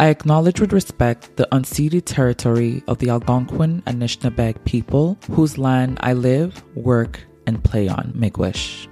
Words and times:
I 0.00 0.10
acknowledge 0.10 0.60
with 0.60 0.72
respect 0.72 1.36
the 1.38 1.48
unceded 1.50 2.04
territory 2.04 2.84
of 2.86 2.98
the 2.98 3.10
Algonquin 3.10 3.82
and 3.84 4.00
Anishinaabeg 4.00 4.64
people 4.64 5.18
whose 5.32 5.58
land 5.58 5.98
I 6.00 6.12
live, 6.12 6.62
work, 6.76 7.26
and 7.48 7.64
play 7.64 7.88
on, 7.88 8.12
Miigwech. 8.14 8.86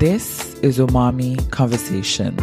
This 0.00 0.54
is 0.60 0.78
Umami 0.78 1.50
Conversations, 1.50 2.40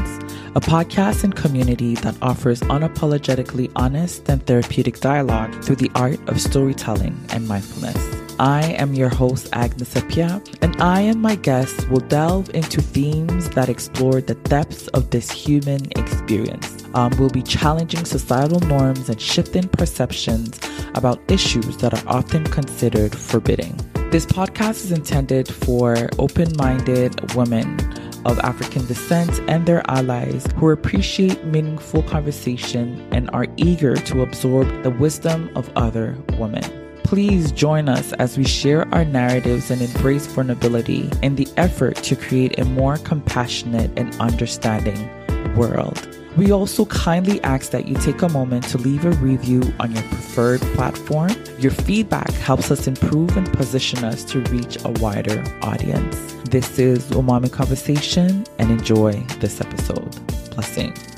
a 0.54 0.62
podcast 0.62 1.24
and 1.24 1.36
community 1.36 1.96
that 1.96 2.16
offers 2.22 2.60
unapologetically 2.62 3.72
honest 3.76 4.30
and 4.30 4.46
therapeutic 4.46 5.00
dialogue 5.00 5.60
through 5.64 5.78
the 5.78 5.90
art 5.96 6.20
of 6.30 6.40
storytelling 6.40 7.20
and 7.30 7.48
mindfulness. 7.48 8.25
I 8.40 8.74
am 8.74 8.94
your 8.94 9.08
host, 9.08 9.48
Agnes 9.54 9.94
Appiah, 9.94 10.44
and 10.62 10.76
I 10.82 11.00
and 11.02 11.22
my 11.22 11.36
guests 11.36 11.86
will 11.86 12.02
delve 12.02 12.50
into 12.54 12.82
themes 12.82 13.50
that 13.52 13.70
explore 13.70 14.20
the 14.20 14.36
depths 14.36 14.90
of 14.90 15.10
this 15.10 15.32
human 15.32 15.86
experience. 15.96 16.84
Um, 16.96 17.14
we'll 17.18 17.30
be 17.30 17.42
challenging 17.42 18.04
societal 18.04 18.60
norms 18.62 19.08
and 19.08 19.22
shifting 19.22 19.70
perceptions 19.70 20.60
about 20.96 21.22
issues 21.32 21.78
that 21.78 21.94
are 21.94 22.14
often 22.14 22.44
considered 22.46 23.16
forbidding. 23.16 23.78
This 24.12 24.26
podcast 24.26 24.84
is 24.84 24.92
intended 24.92 25.48
for 25.48 26.10
open 26.20 26.52
minded 26.58 27.34
women 27.36 27.80
of 28.26 28.38
African 28.40 28.86
descent 28.86 29.40
and 29.48 29.66
their 29.66 29.90
allies 29.90 30.46
who 30.58 30.72
appreciate 30.72 31.46
meaningful 31.46 32.04
conversation 32.04 33.08
and 33.14 33.30
are 33.32 33.48
eager 33.56 33.96
to 33.96 34.24
absorb 34.24 34.84
the 34.84 34.92
wisdom 34.92 35.50
of 35.56 35.70
other 35.78 36.18
women. 36.38 36.85
Please 37.06 37.52
join 37.52 37.88
us 37.88 38.14
as 38.14 38.36
we 38.36 38.44
share 38.44 38.92
our 38.92 39.06
narratives 39.06 39.70
and 39.70 39.80
embrace 39.80 40.26
vulnerability 40.26 41.08
in 41.22 41.36
the 41.36 41.48
effort 41.56 41.98
to 41.98 42.16
create 42.16 42.58
a 42.58 42.66
more 42.66 42.98
compassionate 42.98 43.92
and 43.96 44.20
understanding 44.20 45.08
world. 45.56 46.10
We 46.36 46.52
also 46.52 46.86
kindly 46.86 47.42
ask 47.44 47.70
that 47.72 47.88
you 47.88 47.94
take 47.98 48.24
a 48.24 48.30
moment 48.30 48.64
to 48.70 48.80
leave 48.80 49.06
a 49.06 49.12
review 49.12 49.62
on 49.80 49.92
your 49.92 50.02
preferred 50.02 50.62
platform. 50.74 51.32
Your 51.60 51.72
feedback 51.72 52.32
helps 52.32 52.72
us 52.72 52.88
improve 52.88 53.38
and 53.38 53.54
position 53.54 54.04
us 54.04 54.24
to 54.26 54.42
reach 54.46 54.84
a 54.84 54.90
wider 55.00 55.44
audience. 55.62 56.34
This 56.50 56.80
is 56.80 57.06
Umami 57.12 57.52
Conversation 57.52 58.46
and 58.58 58.72
enjoy 58.72 59.12
this 59.40 59.62
episode. 59.62 60.10
Blessings. 60.56 61.15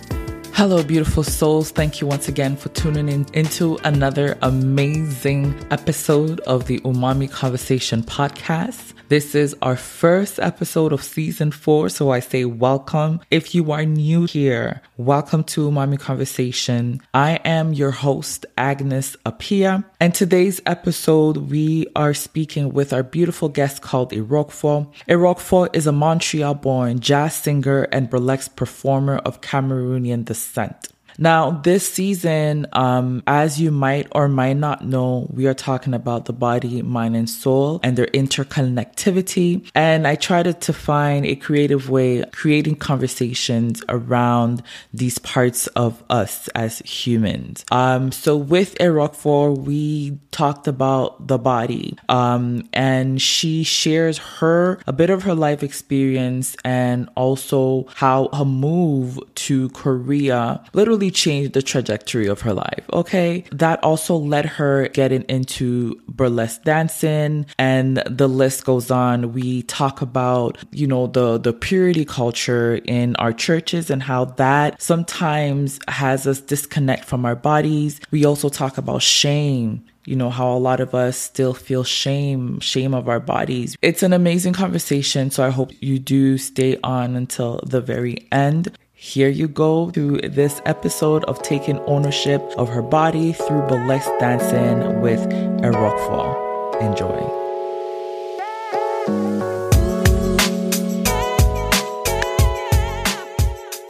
Hello, 0.57 0.81
beautiful 0.81 1.21
souls. 1.21 1.69
Thank 1.69 2.01
you 2.01 2.07
once 2.07 2.27
again 2.27 2.57
for 2.57 2.69
tuning 2.69 3.09
in 3.09 3.27
into 3.35 3.77
another 3.83 4.39
amazing 4.41 5.53
episode 5.69 6.39
of 6.47 6.65
the 6.65 6.79
Umami 6.79 7.29
Conversation 7.29 8.01
podcast. 8.01 8.96
This 9.09 9.35
is 9.35 9.55
our 9.61 9.77
first 9.77 10.37
episode 10.37 10.91
of 10.91 11.01
season 11.01 11.51
four, 11.51 11.87
so 11.87 12.11
I 12.11 12.19
say 12.19 12.43
welcome. 12.43 13.21
If 13.31 13.55
you 13.55 13.71
are 13.71 13.85
new 13.85 14.25
here, 14.25 14.81
welcome 14.97 15.45
to 15.45 15.69
Umami 15.69 15.97
Conversation. 15.97 16.99
I 17.13 17.39
am 17.45 17.71
your 17.71 17.91
host, 17.91 18.45
Agnes 18.57 19.15
Appiah, 19.25 19.85
and 20.01 20.13
today's 20.13 20.59
episode 20.65 21.37
we 21.37 21.87
are 21.95 22.13
speaking 22.13 22.73
with 22.73 22.91
our 22.91 23.03
beautiful 23.03 23.47
guest 23.47 23.81
called 23.81 24.11
Erockfor. 24.11 24.91
Erockfor 25.07 25.73
is 25.73 25.87
a 25.87 25.93
Montreal-born 25.93 26.99
jazz 26.99 27.33
singer 27.33 27.83
and 27.83 28.09
burlesque 28.09 28.57
performer 28.57 29.19
of 29.19 29.39
Cameroonian 29.39 30.25
descent. 30.25 30.89
Now, 31.17 31.51
this 31.51 31.91
season, 31.91 32.67
um, 32.73 33.23
as 33.25 33.59
you 33.59 33.71
might 33.71 34.07
or 34.11 34.27
might 34.27 34.57
not 34.57 34.85
know, 34.85 35.27
we 35.31 35.47
are 35.47 35.53
talking 35.53 35.93
about 35.93 36.25
the 36.25 36.33
body, 36.33 36.81
mind, 36.81 37.15
and 37.15 37.29
soul 37.29 37.79
and 37.83 37.97
their 37.97 38.07
interconnectivity. 38.07 39.69
And 39.73 40.07
I 40.07 40.15
tried 40.15 40.43
to, 40.43 40.53
to 40.53 40.73
find 40.73 41.25
a 41.25 41.35
creative 41.35 41.89
way, 41.89 42.23
creating 42.31 42.75
conversations 42.75 43.83
around 43.89 44.61
these 44.93 45.17
parts 45.17 45.67
of 45.67 46.03
us 46.09 46.47
as 46.49 46.79
humans. 46.79 47.65
Um, 47.71 48.11
so 48.11 48.37
with 48.37 48.75
Erockfor, 48.75 49.57
we 49.57 50.19
talked 50.31 50.67
about 50.67 51.27
the 51.27 51.39
body, 51.39 51.97
um, 52.09 52.69
and 52.73 53.21
she 53.21 53.63
shares 53.63 54.17
her, 54.17 54.79
a 54.85 54.93
bit 54.93 55.09
of 55.09 55.23
her 55.23 55.33
life 55.33 55.63
experience 55.63 56.55
and 56.63 57.09
also 57.15 57.87
how 57.95 58.29
her 58.33 58.45
move 58.45 59.19
to 59.35 59.69
Korea 59.69 60.63
literally 60.73 61.06
changed 61.11 61.53
the 61.53 61.61
trajectory 61.61 62.27
of 62.27 62.41
her 62.41 62.53
life. 62.53 62.85
Okay. 62.93 63.43
That 63.51 63.83
also 63.83 64.15
led 64.15 64.45
her 64.45 64.87
getting 64.89 65.23
into 65.23 66.01
burlesque 66.07 66.63
dancing 66.63 67.45
and 67.57 67.97
the 68.05 68.27
list 68.27 68.65
goes 68.65 68.91
on. 68.91 69.33
We 69.33 69.63
talk 69.63 70.01
about, 70.01 70.57
you 70.71 70.87
know, 70.87 71.07
the, 71.07 71.37
the 71.37 71.53
purity 71.53 72.05
culture 72.05 72.75
in 72.85 73.15
our 73.17 73.33
churches 73.33 73.89
and 73.89 74.03
how 74.03 74.25
that 74.25 74.81
sometimes 74.81 75.79
has 75.87 76.27
us 76.27 76.39
disconnect 76.41 77.05
from 77.05 77.25
our 77.25 77.35
bodies. 77.35 77.99
We 78.11 78.25
also 78.25 78.49
talk 78.49 78.77
about 78.77 79.01
shame 79.01 79.83
you 80.07 80.15
know, 80.15 80.29
how 80.29 80.53
a 80.53 80.57
lot 80.57 80.79
of 80.79 80.95
us 80.95 81.17
still 81.17 81.53
feel 81.53 81.83
shame, 81.83 82.61
shame 82.61 82.93
of 82.93 83.09
our 83.09 83.19
bodies. 83.19 83.75
It's 83.81 84.03
an 84.03 84.13
amazing 84.13 84.53
conversation. 84.53 85.31
So 85.31 85.45
I 85.45 85.49
hope 85.49 85.71
you 85.81 85.99
do 85.99 86.37
stay 86.37 86.77
on 86.81 87.17
until 87.17 87.59
the 87.67 87.81
very 87.81 88.25
end. 88.31 88.77
Here 89.07 89.29
you 89.29 89.47
go 89.47 89.89
through 89.89 90.19
this 90.19 90.61
episode 90.65 91.23
of 91.31 91.41
taking 91.41 91.79
ownership 91.87 92.41
of 92.57 92.67
her 92.67 92.81
body 92.81 93.31
through 93.31 93.61
burlesque 93.61 94.11
dancing 94.19 94.99
with 94.99 95.21
Erockfor. 95.63 96.35
Enjoy. 96.81 97.15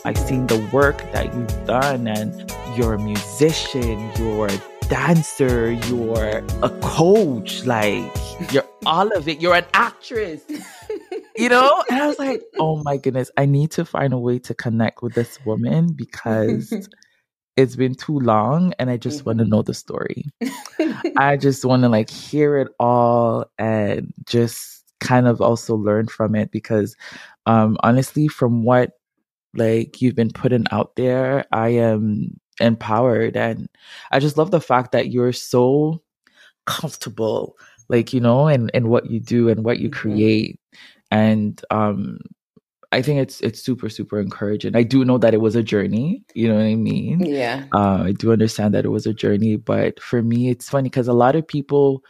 I've 0.06 0.20
seen 0.20 0.46
the 0.46 0.70
work 0.72 1.00
that 1.14 1.34
you've 1.34 1.66
done, 1.66 2.08
and 2.08 2.54
you're 2.78 2.94
a 2.94 3.00
musician, 3.00 4.12
you're 4.20 4.50
a 4.50 4.62
dancer, 4.88 5.72
you're 5.72 6.44
a 6.62 6.70
coach, 6.84 7.66
like 7.66 8.04
you're 8.54 8.70
all 8.86 9.12
of 9.18 9.28
it. 9.28 9.42
You're 9.42 9.56
an 9.56 9.66
actress 9.74 10.42
you 11.42 11.50
know? 11.50 11.84
And 11.90 12.02
I 12.02 12.08
was 12.08 12.20
like, 12.20 12.44
oh 12.60 12.82
my 12.84 12.98
goodness, 12.98 13.30
I 13.38 13.46
need 13.46 13.72
to 13.72 13.86
find 13.86 14.14
a 14.14 14.18
way 14.18 14.40
to 14.40 14.54
connect 14.54 15.02
with 15.02 15.14
this 15.14 15.44
woman 15.46 15.94
because 15.94 16.74
it's 17.58 17.76
been 17.76 17.96
too 17.96 18.20
long 18.20 18.74
and 18.80 18.90
I 18.90 18.98
just 18.98 19.20
mm-hmm. 19.20 19.30
want 19.30 19.40
to 19.40 19.46
know 19.46 19.62
the 19.62 19.74
story. 19.74 20.26
I 21.18 21.38
just 21.38 21.64
want 21.64 21.84
to 21.84 21.90
like 21.90 22.10
hear 22.10 22.58
it 22.58 22.70
all 22.80 23.46
and 23.58 24.14
just 24.26 24.84
kind 25.00 25.28
of 25.28 25.42
also 25.42 25.76
learn 25.76 26.08
from 26.08 26.34
it 26.34 26.50
because 26.50 26.96
um 27.46 27.78
honestly 27.82 28.28
from 28.28 28.64
what 28.64 28.94
like 29.54 30.02
you've 30.02 30.16
been 30.16 30.32
putting 30.32 30.66
out 30.72 30.96
there, 30.96 31.46
I 31.52 31.70
am 31.70 32.40
empowered 32.60 33.38
and 33.38 33.70
I 34.12 34.20
just 34.20 34.38
love 34.38 34.50
the 34.50 34.62
fact 34.62 34.92
that 34.94 35.12
you're 35.12 35.34
so 35.34 36.02
comfortable 36.66 37.56
like 37.90 38.12
you 38.12 38.20
know 38.20 38.48
and 38.48 38.70
and 38.74 38.90
what 38.90 39.10
you 39.10 39.20
do 39.20 39.50
and 39.50 39.64
what 39.64 39.80
you 39.80 39.90
mm-hmm. 39.90 40.00
create 40.00 40.60
and 41.12 41.62
um 41.72 42.20
I 42.92 43.02
think 43.02 43.20
it's 43.20 43.42
it's 43.42 43.62
super 43.62 43.90
super 43.90 44.20
encouraging. 44.20 44.76
I 44.76 44.84
do 44.84 45.04
know 45.04 45.18
that 45.18 45.34
it 45.34 45.42
was 45.42 45.56
a 45.56 45.64
journey. 45.64 46.24
You 46.34 46.48
know 46.48 46.56
what 46.56 46.64
I 46.64 46.76
mean? 46.76 47.26
Yeah. 47.26 47.66
Uh, 47.74 48.04
I 48.06 48.12
do 48.14 48.32
understand 48.32 48.74
that 48.74 48.86
it 48.86 48.90
was 48.90 49.06
a 49.06 49.14
journey, 49.14 49.58
but 49.58 50.00
for 50.00 50.22
me, 50.22 50.50
it's 50.50 50.70
funny 50.70 50.90
because 50.90 51.10
a 51.10 51.14
lot 51.14 51.36
of 51.36 51.46
people 51.48 52.04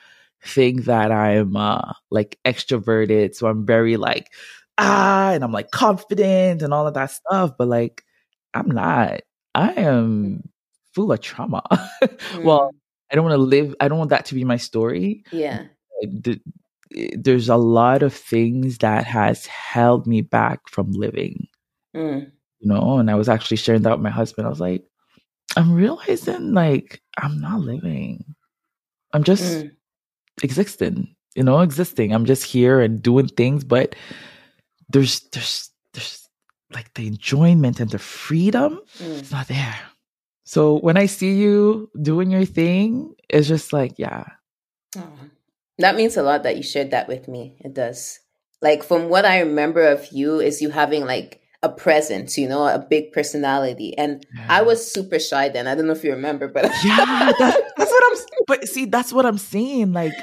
think 0.46 0.85
that 0.85 1.12
I'm 1.12 1.56
uh, 1.56 1.94
like 2.12 2.38
extroverted, 2.46 3.34
so 3.34 3.47
I'm 3.47 3.66
very 3.66 3.97
like 3.97 4.28
ah, 4.78 5.31
and 5.31 5.44
I'm 5.44 5.52
like 5.52 5.72
confident 5.72 6.62
and 6.62 6.74
all 6.74 6.88
of 6.88 6.94
that 6.94 7.12
stuff. 7.12 7.53
But 7.58 7.68
like, 7.68 8.03
I'm 8.53 8.69
not. 8.69 9.22
I 9.56 9.72
am 9.74 10.50
full 10.94 11.12
of 11.12 11.22
trauma. 11.22 11.64
mm. 12.03 12.44
Well, 12.44 12.72
I 13.12 13.16
don't 13.16 13.25
want 13.25 13.34
to 13.34 13.44
live. 13.44 13.75
I 13.79 13.88
don't 13.88 13.97
want 13.97 14.12
that 14.12 14.25
to 14.25 14.35
be 14.35 14.44
my 14.44 14.58
story. 14.58 15.24
Yeah. 15.31 15.66
The, 16.02 16.40
there's 17.13 17.49
a 17.49 17.55
lot 17.57 18.03
of 18.03 18.13
things 18.13 18.79
that 18.79 19.05
has 19.05 19.45
held 19.45 20.07
me 20.07 20.21
back 20.21 20.67
from 20.69 20.91
living. 20.91 21.47
Mm. 21.95 22.31
You 22.59 22.67
know, 22.67 22.99
and 22.99 23.11
I 23.11 23.15
was 23.15 23.29
actually 23.29 23.57
sharing 23.57 23.83
that 23.83 23.91
with 23.91 24.03
my 24.03 24.09
husband. 24.09 24.47
I 24.47 24.49
was 24.49 24.59
like, 24.59 24.84
I'm 25.55 25.73
realizing 25.73 26.53
like 26.53 27.01
I'm 27.17 27.39
not 27.39 27.61
living. 27.61 28.23
I'm 29.13 29.23
just 29.23 29.43
mm. 29.43 29.72
existing, 30.43 31.16
you 31.35 31.43
know, 31.43 31.59
existing. 31.61 32.13
I'm 32.13 32.25
just 32.25 32.43
here 32.43 32.81
and 32.81 33.01
doing 33.01 33.28
things, 33.28 33.63
but 33.63 33.95
there's 34.90 35.22
there's 35.31 35.69
there's 35.93 36.28
like 36.73 36.93
the 36.95 37.07
enjoyment 37.07 37.79
and 37.79 37.90
the 37.90 37.99
freedom 37.99 38.81
mm. 38.99 39.19
it's 39.19 39.31
not 39.31 39.47
there. 39.47 39.78
So 40.47 40.79
when 40.79 40.95
I 40.95 41.07
see 41.07 41.33
you 41.33 41.90
doing 42.01 42.31
your 42.31 42.45
thing, 42.45 43.13
it's 43.29 43.49
just 43.49 43.73
like, 43.73 43.99
yeah. 43.99 44.25
Oh. 44.95 45.09
That 45.79 45.96
means 45.96 46.18
a 46.18 46.24
lot 46.24 46.44
that 46.44 46.58
you 46.58 46.64
shared 46.64 46.91
that 46.91 47.08
with 47.08 47.28
me. 47.28 47.58
It 47.59 47.74
does. 47.74 48.20
Like 48.62 48.84
from 48.84 49.09
what 49.09 49.26
I 49.26 49.40
remember 49.40 49.84
of 49.84 50.08
you 50.12 50.40
is 50.40 50.62
you 50.62 50.72
having 50.72 51.06
like 51.06 51.41
a 51.64 51.70
presence, 51.70 52.38
you 52.38 52.47
know, 52.47 52.68
a 52.68 52.79
big 52.79 53.12
personality. 53.12 53.97
And 53.97 54.26
yeah. 54.35 54.46
I 54.50 54.62
was 54.64 54.91
super 54.91 55.20
shy 55.20 55.50
then. 55.50 55.68
I 55.68 55.76
don't 55.76 55.88
know 55.88 55.94
if 55.94 56.03
you 56.03 56.12
remember, 56.12 56.47
but 56.47 56.64
yeah, 56.84 57.32
that's, 57.38 57.58
that's 57.78 57.91
what 57.91 58.03
I'm. 58.12 58.26
But 58.47 58.68
see, 58.68 58.85
that's 58.85 59.14
what 59.14 59.26
I'm 59.26 59.38
saying. 59.38 59.94
Like 59.94 60.14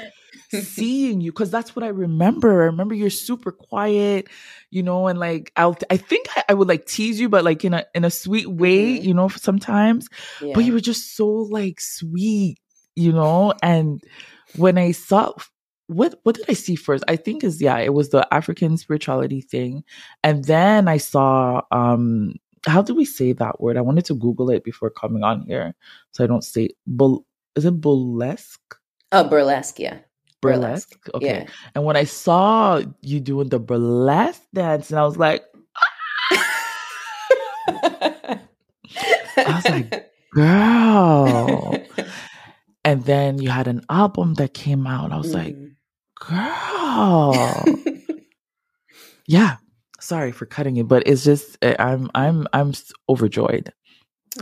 seeing 0.49 1.21
you 1.21 1.31
because 1.31 1.51
that's 1.51 1.75
what 1.75 1.83
I 1.83 1.89
remember. 1.89 2.63
I 2.63 2.65
remember 2.65 2.95
you're 2.95 3.09
super 3.09 3.51
quiet, 3.51 4.27
you 4.71 4.83
know, 4.83 5.07
and 5.07 5.19
like 5.19 5.51
I'll 5.55 5.77
I 5.89 5.97
think 5.97 6.27
I, 6.35 6.43
I 6.49 6.53
would 6.53 6.67
like 6.67 6.85
tease 6.85 7.19
you, 7.19 7.29
but 7.29 7.43
like 7.43 7.65
in 7.65 7.73
a 7.73 7.85
in 7.93 8.05
a 8.05 8.11
sweet 8.11 8.47
way, 8.47 8.95
mm-hmm. 8.95 9.05
you 9.05 9.13
know, 9.13 9.27
sometimes. 9.27 10.07
Yeah. 10.41 10.53
But 10.53 10.63
you 10.65 10.73
were 10.73 10.79
just 10.79 11.15
so 11.15 11.27
like 11.27 11.79
sweet, 11.79 12.59
you 12.95 13.11
know, 13.11 13.53
and 13.61 14.01
when 14.57 14.77
I 14.77 14.91
saw 14.91 15.33
what 15.87 16.19
what 16.23 16.35
did 16.35 16.45
I 16.49 16.53
see 16.53 16.75
first? 16.75 17.03
I 17.07 17.15
think 17.15 17.43
is 17.43 17.61
yeah, 17.61 17.77
it 17.77 17.93
was 17.93 18.09
the 18.09 18.27
African 18.33 18.77
spirituality 18.77 19.41
thing. 19.41 19.83
And 20.23 20.45
then 20.45 20.87
I 20.87 20.97
saw 20.97 21.61
um 21.71 22.35
how 22.67 22.81
do 22.81 22.95
we 22.95 23.05
say 23.05 23.33
that 23.33 23.61
word? 23.61 23.77
I 23.77 23.81
wanted 23.81 24.05
to 24.05 24.15
Google 24.15 24.49
it 24.49 24.63
before 24.63 24.89
coming 24.89 25.23
on 25.23 25.41
here. 25.41 25.75
So 26.11 26.23
I 26.23 26.27
don't 26.27 26.43
say 26.43 26.69
bul 26.87 27.25
is 27.55 27.65
it 27.65 27.79
burlesque? 27.79 28.75
Oh 29.11 29.23
burlesque, 29.27 29.79
yeah. 29.79 29.99
Burlesque. 30.41 30.89
burlesque. 30.89 31.09
Okay. 31.15 31.43
Yeah. 31.43 31.47
And 31.73 31.85
when 31.85 31.95
I 31.95 32.03
saw 32.03 32.81
you 33.01 33.19
doing 33.19 33.49
the 33.49 33.59
burlesque 33.59 34.43
dance, 34.53 34.89
and 34.89 34.99
I 34.99 35.05
was 35.05 35.17
like, 35.17 35.43
I 37.77 38.39
was 39.37 39.65
like, 39.69 40.11
girl. 40.33 41.77
and 42.85 43.03
then 43.03 43.41
you 43.41 43.49
had 43.49 43.67
an 43.67 43.81
album 43.89 44.35
that 44.35 44.53
came 44.53 44.85
out. 44.85 45.11
I 45.11 45.17
was 45.17 45.33
mm. 45.33 45.43
like, 45.43 45.57
girl. 46.19 47.65
yeah. 49.27 49.57
Sorry 49.99 50.31
for 50.31 50.45
cutting 50.45 50.75
you, 50.75 50.83
but 50.83 51.03
it's 51.07 51.23
just 51.23 51.57
eh, 51.63 51.75
I'm 51.79 52.11
I'm 52.13 52.47
I'm 52.53 52.73
overjoyed. 53.09 53.73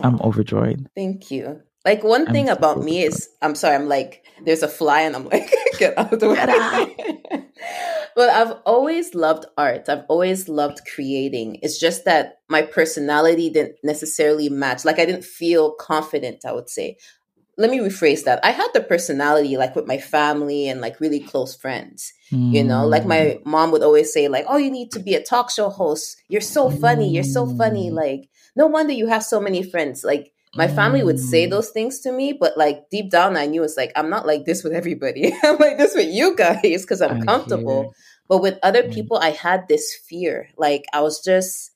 I'm 0.02 0.20
overjoyed. 0.20 0.90
Thank 0.94 1.32
you. 1.32 1.62
Like 1.86 2.04
one 2.04 2.26
thing 2.26 2.50
I'm 2.50 2.58
about 2.58 2.84
me 2.84 3.04
is 3.04 3.30
I'm 3.42 3.56
sorry, 3.56 3.76
I'm 3.76 3.88
like 3.88 4.26
there's 4.44 4.62
a 4.64 4.68
fly 4.68 5.02
and 5.02 5.16
I'm 5.16 5.30
like 5.30 5.50
get 5.80 5.98
out 5.98 6.12
of 6.12 6.20
the 6.20 6.30
way. 6.30 7.46
but 8.16 8.30
I've 8.30 8.58
always 8.66 9.16
loved 9.16 9.46
art. 9.58 9.88
I've 9.88 10.04
always 10.10 10.50
loved 10.50 10.82
creating. 10.94 11.60
It's 11.62 11.80
just 11.80 12.04
that 12.04 12.40
my 12.50 12.62
personality 12.64 13.50
didn't 13.50 13.78
necessarily 13.84 14.50
match. 14.50 14.84
Like 14.84 15.00
I 15.00 15.06
didn't 15.06 15.24
feel 15.24 15.76
confident, 15.76 16.44
I 16.46 16.52
would 16.52 16.70
say 16.70 16.98
let 17.58 17.70
me 17.70 17.80
rephrase 17.80 18.24
that. 18.24 18.40
I 18.44 18.52
had 18.52 18.70
the 18.74 18.82
personality 18.82 19.58
like 19.58 19.76
with 19.76 19.86
my 19.86 19.98
family 19.98 20.68
and 20.68 20.82
like 20.82 21.00
really 21.00 21.20
close 21.20 21.56
friends. 21.56 22.12
Mm. 22.32 22.54
You 22.54 22.64
know, 22.64 22.88
like 22.88 23.06
my 23.06 23.40
mm. 23.40 23.46
mom 23.46 23.72
would 23.72 23.84
always 23.84 24.12
say 24.12 24.28
like, 24.28 24.46
"Oh, 24.48 24.58
you 24.58 24.72
need 24.72 24.92
to 24.92 25.00
be 25.00 25.14
a 25.14 25.24
talk 25.24 25.52
show 25.52 25.70
host. 25.70 26.18
You're 26.28 26.42
so 26.42 26.70
funny. 26.70 27.10
You're 27.10 27.24
so 27.24 27.46
funny. 27.46 27.92
Mm. 27.92 27.94
Like, 27.94 28.30
no 28.56 28.68
wonder 28.68 28.94
you 28.94 29.08
have 29.08 29.24
so 29.24 29.40
many 29.40 29.62
friends." 29.62 30.04
Like 30.04 30.34
my 30.56 30.68
family 30.68 31.04
would 31.04 31.20
say 31.20 31.48
mm. 31.48 31.52
those 31.52 31.70
things 31.70 32.00
to 32.02 32.12
me, 32.12 32.34
but 32.34 32.58
like 32.58 32.90
deep 32.90 33.10
down 33.10 33.38
I 33.38 33.46
knew 33.46 33.64
it's 33.64 33.78
like 33.78 33.92
I'm 33.96 34.10
not 34.10 34.26
like 34.26 34.46
this 34.46 34.64
with 34.64 34.74
everybody. 34.74 35.34
I'm 35.44 35.58
like 35.58 35.78
this 35.78 35.96
with 35.96 36.14
you 36.14 36.36
guys 36.36 36.86
cuz 36.86 37.02
I'm 37.02 37.22
I 37.22 37.26
comfortable. 37.26 37.94
But 38.30 38.42
with 38.42 38.58
other 38.64 38.84
people 38.84 39.18
I 39.18 39.32
had 39.32 39.68
this 39.68 39.94
fear. 39.94 40.50
Like 40.58 40.86
I 40.94 41.02
was 41.02 41.22
just 41.22 41.72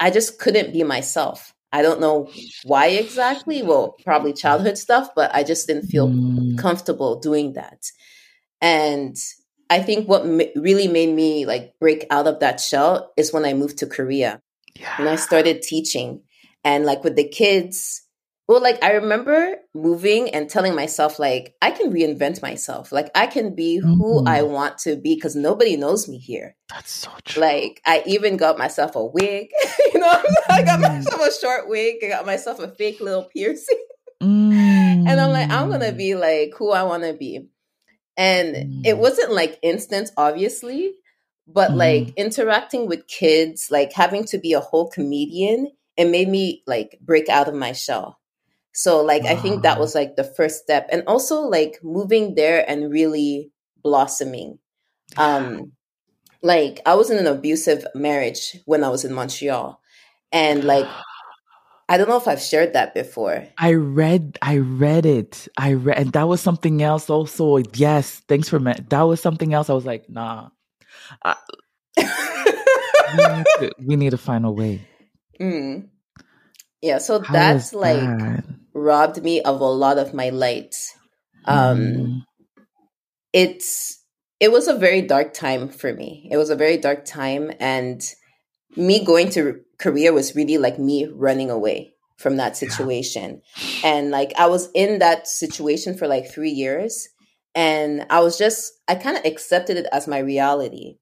I 0.00 0.10
just 0.10 0.38
couldn't 0.38 0.72
be 0.72 0.82
myself. 0.82 1.53
I 1.74 1.82
don't 1.82 2.00
know 2.00 2.30
why 2.62 2.86
exactly. 2.86 3.60
Well, 3.64 3.96
probably 4.04 4.32
childhood 4.32 4.78
stuff, 4.78 5.08
but 5.16 5.34
I 5.34 5.42
just 5.42 5.66
didn't 5.66 5.88
feel 5.88 6.08
mm. 6.08 6.56
comfortable 6.56 7.18
doing 7.18 7.54
that. 7.54 7.90
And 8.60 9.16
I 9.68 9.80
think 9.80 10.08
what 10.08 10.22
m- 10.22 10.52
really 10.54 10.86
made 10.86 11.12
me 11.12 11.46
like 11.46 11.74
break 11.80 12.06
out 12.12 12.28
of 12.28 12.38
that 12.38 12.60
shell 12.60 13.12
is 13.16 13.32
when 13.32 13.44
I 13.44 13.54
moved 13.54 13.78
to 13.78 13.88
Korea. 13.88 14.40
Yeah. 14.78 14.94
And 14.98 15.08
I 15.08 15.16
started 15.16 15.62
teaching. 15.62 16.22
And 16.62 16.86
like 16.86 17.02
with 17.02 17.16
the 17.16 17.28
kids, 17.28 18.03
well, 18.46 18.60
like 18.60 18.82
I 18.84 18.92
remember 18.92 19.56
moving 19.74 20.28
and 20.30 20.50
telling 20.50 20.74
myself, 20.74 21.18
like, 21.18 21.54
I 21.62 21.70
can 21.70 21.90
reinvent 21.90 22.42
myself. 22.42 22.92
Like, 22.92 23.10
I 23.14 23.26
can 23.26 23.54
be 23.54 23.78
who 23.78 24.18
mm-hmm. 24.18 24.28
I 24.28 24.42
want 24.42 24.78
to 24.78 24.96
be 24.96 25.14
because 25.14 25.34
nobody 25.34 25.78
knows 25.78 26.08
me 26.08 26.18
here. 26.18 26.54
That's 26.68 26.90
so 26.90 27.10
true. 27.24 27.40
Like, 27.40 27.80
I 27.86 28.02
even 28.06 28.36
got 28.36 28.58
myself 28.58 28.96
a 28.96 29.04
wig. 29.04 29.48
you 29.94 29.98
know, 29.98 30.22
I 30.50 30.62
got 30.62 30.80
mm. 30.80 30.82
myself 30.82 31.20
a 31.26 31.32
short 31.40 31.68
wig. 31.68 31.96
I 32.04 32.08
got 32.08 32.26
myself 32.26 32.58
a 32.58 32.68
fake 32.68 33.00
little 33.00 33.24
piercing. 33.24 33.82
mm. 34.22 34.54
And 35.06 35.20
I'm 35.20 35.32
like, 35.32 35.50
I'm 35.50 35.68
going 35.68 35.80
to 35.80 35.92
be 35.92 36.14
like 36.14 36.54
who 36.56 36.70
I 36.70 36.82
want 36.82 37.02
to 37.02 37.12
be. 37.14 37.48
And 38.16 38.54
mm. 38.54 38.86
it 38.86 38.98
wasn't 38.98 39.32
like 39.32 39.58
instant, 39.62 40.10
obviously, 40.16 40.92
but 41.46 41.70
mm. 41.70 41.76
like 41.76 42.14
interacting 42.16 42.88
with 42.88 43.06
kids, 43.06 43.68
like 43.70 43.92
having 43.92 44.24
to 44.26 44.38
be 44.38 44.52
a 44.52 44.60
whole 44.60 44.88
comedian, 44.88 45.70
it 45.96 46.06
made 46.06 46.28
me 46.28 46.62
like 46.66 46.98
break 47.02 47.28
out 47.28 47.48
of 47.48 47.54
my 47.54 47.72
shell 47.72 48.18
so 48.74 49.02
like 49.02 49.22
wow. 49.22 49.30
I 49.30 49.36
think 49.36 49.62
that 49.62 49.78
was 49.78 49.94
like 49.94 50.16
the 50.16 50.24
first 50.24 50.62
step 50.62 50.88
and 50.90 51.04
also 51.06 51.40
like 51.42 51.78
moving 51.82 52.34
there 52.34 52.68
and 52.68 52.90
really 52.90 53.52
blossoming. 53.82 54.58
Um 55.16 55.72
like 56.42 56.80
I 56.84 56.94
was 56.94 57.08
in 57.08 57.18
an 57.18 57.26
abusive 57.26 57.86
marriage 57.94 58.56
when 58.66 58.84
I 58.84 58.88
was 58.88 59.04
in 59.04 59.14
Montreal 59.14 59.80
and 60.32 60.64
like 60.64 60.86
I 61.88 61.98
don't 61.98 62.08
know 62.08 62.16
if 62.16 62.26
I've 62.26 62.40
shared 62.40 62.72
that 62.72 62.94
before. 62.94 63.46
I 63.58 63.74
read 63.74 64.38
I 64.42 64.58
read 64.58 65.06
it. 65.06 65.48
I 65.56 65.74
read 65.74 65.98
and 65.98 66.12
that 66.12 66.26
was 66.26 66.40
something 66.40 66.82
else 66.82 67.08
also. 67.08 67.58
Yes, 67.74 68.22
thanks 68.26 68.48
for 68.48 68.58
me- 68.58 68.74
that 68.88 69.02
was 69.02 69.20
something 69.20 69.54
else 69.54 69.70
I 69.70 69.74
was 69.74 69.86
like, 69.86 70.08
nah. 70.08 70.48
I, 71.22 71.36
we, 71.96 72.02
need 72.02 73.46
to, 73.58 73.72
we, 73.78 73.96
need 73.96 74.10
to, 74.10 74.18
find 74.18 74.44
a 74.44 74.50
way. 74.50 74.86
Mm. 75.40 75.88
Yeah, 76.80 76.98
so 76.98 77.20
How 77.20 77.32
that's 77.32 77.72
like 77.72 78.00
that? 78.00 78.44
Robbed 78.74 79.22
me 79.22 79.40
of 79.40 79.60
a 79.60 79.64
lot 79.64 79.98
of 79.98 80.12
my 80.12 80.30
light. 80.30 80.74
Um, 81.44 81.78
mm. 81.78 82.22
It's 83.32 84.02
it 84.40 84.52
was 84.52 84.68
a 84.68 84.76
very 84.76 85.02
dark 85.02 85.32
time 85.32 85.68
for 85.68 85.92
me. 85.92 86.28
It 86.30 86.36
was 86.36 86.50
a 86.50 86.56
very 86.56 86.76
dark 86.76 87.04
time, 87.04 87.50
and 87.60 88.02
me 88.76 89.04
going 89.04 89.30
to 89.30 89.60
Korea 89.78 90.12
was 90.12 90.34
really 90.36 90.58
like 90.58 90.78
me 90.78 91.06
running 91.06 91.50
away 91.50 91.94
from 92.16 92.36
that 92.36 92.56
situation. 92.56 93.42
Yeah. 93.56 93.90
And 93.90 94.10
like 94.10 94.32
I 94.38 94.46
was 94.46 94.70
in 94.74 94.98
that 94.98 95.26
situation 95.26 95.96
for 95.96 96.06
like 96.06 96.30
three 96.30 96.50
years, 96.50 97.08
and 97.54 98.06
I 98.10 98.20
was 98.20 98.38
just 98.38 98.72
I 98.88 98.96
kind 98.96 99.16
of 99.16 99.24
accepted 99.24 99.76
it 99.76 99.86
as 99.92 100.08
my 100.08 100.18
reality. 100.18 100.98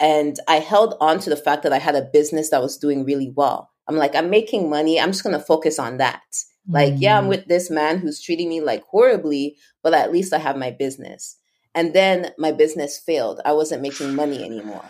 And 0.00 0.36
I 0.48 0.56
held 0.56 0.96
on 1.00 1.20
to 1.20 1.30
the 1.30 1.36
fact 1.36 1.62
that 1.62 1.72
I 1.72 1.78
had 1.78 1.94
a 1.94 2.10
business 2.12 2.50
that 2.50 2.60
was 2.60 2.76
doing 2.76 3.04
really 3.04 3.32
well. 3.34 3.70
I'm 3.88 3.96
like, 3.96 4.14
I'm 4.16 4.28
making 4.28 4.68
money. 4.68 4.98
I'm 4.98 5.12
just 5.12 5.22
going 5.22 5.38
to 5.38 5.44
focus 5.44 5.78
on 5.78 5.98
that. 5.98 6.22
Like, 6.68 6.94
yeah, 6.96 7.18
I'm 7.18 7.24
mm. 7.24 7.28
with 7.28 7.46
this 7.46 7.70
man 7.70 7.98
who's 7.98 8.20
treating 8.20 8.48
me 8.48 8.60
like 8.60 8.84
horribly, 8.84 9.56
but 9.82 9.94
at 9.94 10.12
least 10.12 10.32
I 10.32 10.38
have 10.38 10.56
my 10.56 10.70
business. 10.70 11.36
And 11.74 11.92
then 11.92 12.32
my 12.38 12.52
business 12.52 12.98
failed. 12.98 13.40
I 13.44 13.52
wasn't 13.52 13.82
making 13.82 14.14
money 14.14 14.44
anymore. 14.44 14.84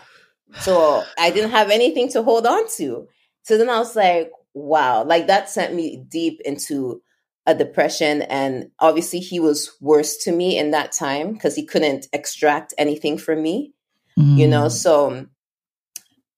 So 0.59 1.03
I 1.17 1.31
didn't 1.31 1.51
have 1.51 1.69
anything 1.69 2.09
to 2.09 2.23
hold 2.23 2.45
on 2.45 2.69
to. 2.77 3.07
So 3.43 3.57
then 3.57 3.69
I 3.69 3.79
was 3.79 3.95
like, 3.95 4.31
wow, 4.53 5.03
like 5.03 5.27
that 5.27 5.49
sent 5.49 5.73
me 5.73 6.05
deep 6.07 6.39
into 6.45 7.01
a 7.45 7.53
depression. 7.53 8.21
And 8.23 8.71
obviously, 8.79 9.19
he 9.19 9.39
was 9.39 9.75
worse 9.81 10.17
to 10.23 10.31
me 10.31 10.57
in 10.57 10.71
that 10.71 10.91
time 10.91 11.33
because 11.33 11.55
he 11.55 11.65
couldn't 11.65 12.07
extract 12.13 12.73
anything 12.77 13.17
from 13.17 13.41
me, 13.41 13.73
mm. 14.17 14.37
you 14.37 14.47
know? 14.47 14.65
Mm. 14.65 14.71
So 14.71 15.25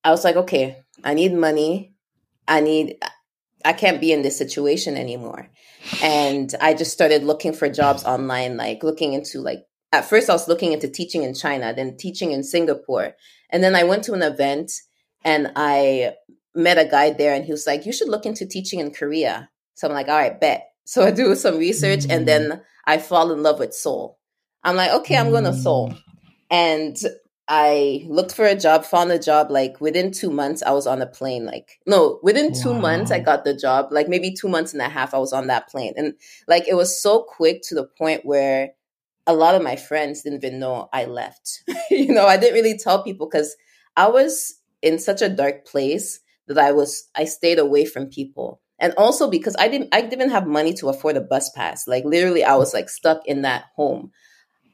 I 0.04 0.12
was 0.12 0.24
like, 0.24 0.36
okay, 0.36 0.82
I 1.04 1.14
need 1.14 1.34
money. 1.34 1.94
I 2.48 2.62
need, 2.62 2.98
I 3.68 3.74
can't 3.74 4.00
be 4.00 4.14
in 4.14 4.22
this 4.22 4.38
situation 4.38 4.96
anymore. 4.96 5.50
And 6.02 6.56
I 6.62 6.74
just 6.74 6.94
started 6.94 7.24
looking 7.24 7.52
for 7.52 7.68
jobs 7.68 8.06
online, 8.06 8.56
like 8.56 8.82
looking 8.82 9.12
into 9.12 9.42
like 9.42 9.66
at 9.92 10.06
first 10.06 10.30
I 10.30 10.34
was 10.34 10.48
looking 10.48 10.72
into 10.72 10.88
teaching 10.88 11.24
in 11.24 11.34
China, 11.34 11.74
then 11.74 11.98
teaching 11.98 12.32
in 12.32 12.44
Singapore. 12.44 13.16
And 13.50 13.62
then 13.62 13.76
I 13.76 13.84
went 13.84 14.06
to 14.06 14.14
an 14.14 14.22
event 14.22 14.72
and 15.26 15.52
I 15.58 16.14
met 16.56 16.78
a 16.78 16.86
guy 16.86 17.12
there 17.12 17.34
and 17.34 17.44
he 17.44 17.52
was 17.52 17.68
like, 17.68 17.86
You 17.86 17.92
should 17.92 18.08
look 18.08 18.26
into 18.26 18.46
teaching 18.46 18.80
in 18.80 18.94
Korea. 18.94 19.50
So 19.76 19.88
I'm 19.88 19.94
like, 19.94 20.08
all 20.08 20.16
right, 20.18 20.40
bet. 20.40 20.64
So 20.88 21.04
I 21.04 21.12
do 21.12 21.36
some 21.36 21.58
research 21.58 22.06
and 22.10 22.24
mm. 22.24 22.26
then 22.28 22.62
I 22.86 23.00
fall 23.00 23.34
in 23.34 23.44
love 23.44 23.60
with 23.60 23.74
Seoul. 23.74 24.18
I'm 24.64 24.78
like, 24.78 24.92
okay, 25.02 25.18
I'm 25.18 25.32
going 25.32 25.44
to 25.44 25.54
Seoul. 25.54 25.90
Mm. 25.90 26.00
And 26.50 26.98
I 27.48 28.06
looked 28.08 28.34
for 28.34 28.46
a 28.46 28.56
job, 28.56 28.84
found 28.84 29.12
a 29.12 29.20
job. 29.20 29.50
Like 29.50 29.80
within 29.80 30.12
two 30.12 30.30
months, 30.30 30.62
I 30.62 30.72
was 30.72 30.86
on 30.86 31.02
a 31.02 31.08
plane. 31.08 31.46
Like, 31.46 31.80
no, 31.86 32.20
within 32.22 32.54
two 32.54 32.74
wow. 32.74 32.80
months, 32.80 33.12
I 33.12 33.20
got 33.20 33.46
the 33.46 33.56
job. 33.56 33.88
Like 33.92 34.10
maybe 34.10 34.34
two 34.34 34.50
months 34.50 34.74
and 34.74 34.82
a 34.82 34.90
half, 34.90 35.14
I 35.14 35.18
was 35.18 35.32
on 35.32 35.48
that 35.48 35.70
plane. 35.70 35.94
And 35.96 36.16
like 36.48 36.68
it 36.68 36.76
was 36.76 37.02
so 37.02 37.24
quick 37.24 37.62
to 37.64 37.76
the 37.76 37.86
point 37.86 38.26
where 38.26 38.72
a 39.26 39.34
lot 39.34 39.56
of 39.56 39.62
my 39.62 39.78
friends 39.78 40.24
didn't 40.24 40.44
even 40.44 40.60
know 40.60 40.90
I 40.92 41.06
left. 41.06 41.64
you 41.90 42.14
know, 42.14 42.26
I 42.26 42.38
didn't 42.38 42.56
really 42.56 42.78
tell 42.78 43.04
people 43.04 43.30
because 43.30 43.56
I 43.96 44.08
was 44.08 44.56
in 44.82 45.00
such 45.00 45.22
a 45.22 45.30
dark 45.30 45.66
place 45.66 46.20
that 46.48 46.58
I 46.58 46.72
was, 46.74 47.10
I 47.16 47.26
stayed 47.26 47.60
away 47.60 47.86
from 47.86 48.08
people. 48.08 48.62
And 48.80 48.94
also 48.98 49.30
because 49.30 49.56
I 49.58 49.70
didn't, 49.70 49.90
I 49.94 50.02
didn't 50.02 50.30
have 50.30 50.48
money 50.48 50.74
to 50.76 50.90
afford 50.90 51.18
a 51.18 51.22
bus 51.22 51.50
pass. 51.50 51.88
Like 51.88 52.06
literally, 52.06 52.44
I 52.44 52.56
was 52.56 52.74
like 52.74 52.90
stuck 52.90 53.26
in 53.26 53.42
that 53.42 53.66
home. 53.76 54.12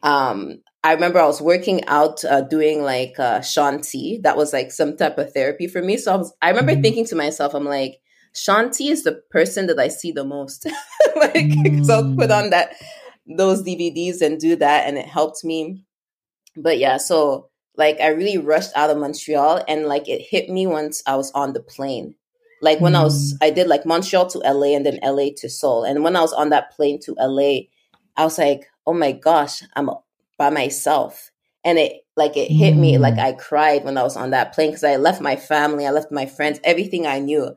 Um, 0.03 0.61
I 0.83 0.93
remember 0.93 1.19
I 1.19 1.25
was 1.25 1.41
working 1.41 1.85
out, 1.85 2.23
uh, 2.25 2.41
doing 2.41 2.83
like 2.83 3.17
uh, 3.17 3.41
Shaun 3.41 3.81
T. 3.81 4.19
That 4.23 4.37
was 4.37 4.53
like 4.53 4.71
some 4.71 4.97
type 4.97 5.17
of 5.17 5.33
therapy 5.33 5.67
for 5.67 5.81
me. 5.81 5.97
So 5.97 6.13
I 6.13 6.17
was, 6.17 6.33
I 6.41 6.49
remember 6.49 6.73
mm-hmm. 6.73 6.81
thinking 6.81 7.05
to 7.07 7.15
myself, 7.15 7.55
I'm 7.55 7.65
like, 7.65 7.99
Shaun 8.35 8.71
T 8.71 8.89
is 8.89 9.03
the 9.03 9.21
person 9.31 9.67
that 9.67 9.79
I 9.79 9.87
see 9.87 10.11
the 10.11 10.25
most. 10.25 10.65
like, 11.15 11.33
mm. 11.35 11.85
so 11.85 11.93
I'll 11.95 12.15
put 12.15 12.31
on 12.31 12.49
that 12.51 12.75
those 13.25 13.63
DVDs 13.63 14.21
and 14.21 14.39
do 14.39 14.57
that, 14.57 14.87
and 14.87 14.97
it 14.97 15.07
helped 15.07 15.45
me 15.45 15.85
but 16.55 16.77
yeah, 16.77 16.97
so 16.97 17.49
like 17.75 17.99
I 17.99 18.07
really 18.07 18.37
rushed 18.37 18.71
out 18.75 18.89
of 18.89 18.97
Montreal 18.97 19.63
and 19.67 19.87
like 19.87 20.07
it 20.07 20.21
hit 20.21 20.49
me 20.49 20.67
once 20.67 21.01
I 21.07 21.15
was 21.15 21.31
on 21.31 21.53
the 21.53 21.61
plane. 21.61 22.15
Like 22.61 22.79
when 22.79 22.93
mm. 22.93 22.97
I 22.97 23.03
was, 23.03 23.33
mm. 23.33 23.37
I 23.41 23.49
did 23.49 23.67
like 23.67 23.85
Montreal 23.85 24.27
to 24.27 24.39
LA 24.39 24.75
and 24.75 24.85
then 24.85 24.99
LA 25.03 25.29
to 25.37 25.49
Seoul. 25.49 25.83
And 25.83 26.03
when 26.03 26.15
I 26.15 26.21
was 26.21 26.33
on 26.33 26.49
that 26.49 26.71
plane 26.71 26.99
to 27.03 27.15
LA, 27.19 27.67
I 28.15 28.23
was 28.23 28.37
like, 28.37 28.67
oh 28.85 28.93
my 28.93 29.11
gosh, 29.11 29.63
I'm 29.75 29.89
by 30.37 30.49
myself. 30.49 31.31
And 31.63 31.77
it 31.79 32.01
like 32.15 32.35
it 32.35 32.51
hit 32.51 32.75
mm. 32.75 32.79
me 32.79 32.97
like 32.97 33.17
I 33.17 33.31
cried 33.33 33.85
when 33.85 33.97
I 33.97 34.03
was 34.03 34.17
on 34.17 34.31
that 34.31 34.53
plane 34.53 34.69
because 34.69 34.83
I 34.83 34.97
left 34.97 35.21
my 35.21 35.35
family, 35.35 35.87
I 35.87 35.91
left 35.91 36.11
my 36.11 36.25
friends, 36.25 36.59
everything 36.63 37.07
I 37.07 37.19
knew, 37.19 37.55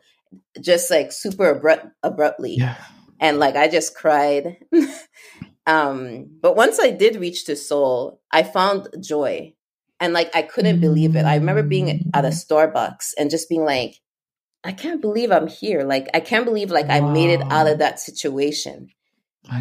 just 0.60 0.90
like 0.90 1.12
super 1.12 1.50
abrupt 1.50 1.86
abruptly. 2.02 2.56
Yeah. 2.56 2.76
And 3.18 3.38
like 3.38 3.56
I 3.56 3.68
just 3.68 3.96
cried. 3.96 4.58
um, 5.66 6.28
but 6.40 6.54
once 6.56 6.78
I 6.78 6.90
did 6.90 7.16
reach 7.16 7.46
to 7.46 7.56
Seoul, 7.56 8.20
I 8.30 8.44
found 8.44 8.88
joy 9.00 9.54
and 9.98 10.12
like 10.12 10.34
I 10.36 10.42
couldn't 10.42 10.80
believe 10.80 11.16
it. 11.16 11.24
I 11.24 11.36
remember 11.36 11.62
being 11.62 12.10
at 12.14 12.24
a 12.24 12.28
mm. 12.28 12.46
Starbucks 12.46 13.14
and 13.18 13.30
just 13.30 13.48
being 13.48 13.64
like, 13.64 13.96
I 14.62 14.72
can't 14.72 15.00
believe 15.00 15.32
I'm 15.32 15.48
here. 15.48 15.82
Like 15.82 16.08
I 16.14 16.20
can't 16.20 16.44
believe 16.44 16.70
like 16.70 16.88
wow. 16.88 16.96
I 16.96 17.12
made 17.12 17.30
it 17.30 17.42
out 17.50 17.66
of 17.66 17.78
that 17.78 17.98
situation. 17.98 18.88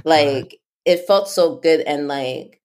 like 0.03 0.59
it 0.85 1.07
felt 1.07 1.27
so 1.27 1.55
good 1.55 1.81
and 1.81 2.07
like 2.07 2.61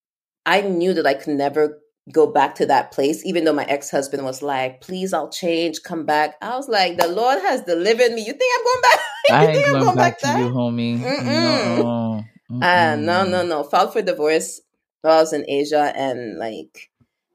I 0.47 0.63
knew 0.63 0.95
that 0.95 1.07
I 1.07 1.15
could 1.15 1.35
never 1.35 1.81
go 2.13 2.27
back 2.27 2.57
to 2.57 2.67
that 2.67 2.93
place, 2.93 3.25
even 3.25 3.45
though 3.45 3.53
my 3.53 3.65
ex 3.65 3.91
husband 3.91 4.25
was 4.25 4.43
like, 4.43 4.81
"Please, 4.81 5.13
I'll 5.13 5.31
change, 5.31 5.83
come 5.83 6.05
back." 6.05 6.37
I 6.43 6.57
was 6.57 6.69
like, 6.69 6.97
"The 6.97 7.09
Lord 7.09 7.41
has 7.43 7.63
delivered 7.63 8.13
me. 8.13 8.23
You 8.23 8.33
think 8.33 8.53
I'm 8.59 8.65
going 8.65 8.83
back? 8.83 9.01
you 9.29 9.35
I 9.35 9.47
think 9.47 9.67
I'm 9.69 9.85
going 9.85 9.97
back, 9.97 10.21
back 10.21 10.35
to 10.37 10.41
you, 10.41 10.49
homie? 10.49 10.99
Mm-mm. 10.99 11.43
No. 11.43 12.25
Uh, 12.63 12.97
no, 12.97 13.25
no, 13.25 13.43
no. 13.45 13.63
Filed 13.63 13.93
for 13.93 14.03
divorce 14.03 14.61
while 15.03 15.19
I 15.19 15.21
was 15.21 15.33
in 15.33 15.49
Asia, 15.49 15.93
and 15.95 16.39
like 16.39 16.91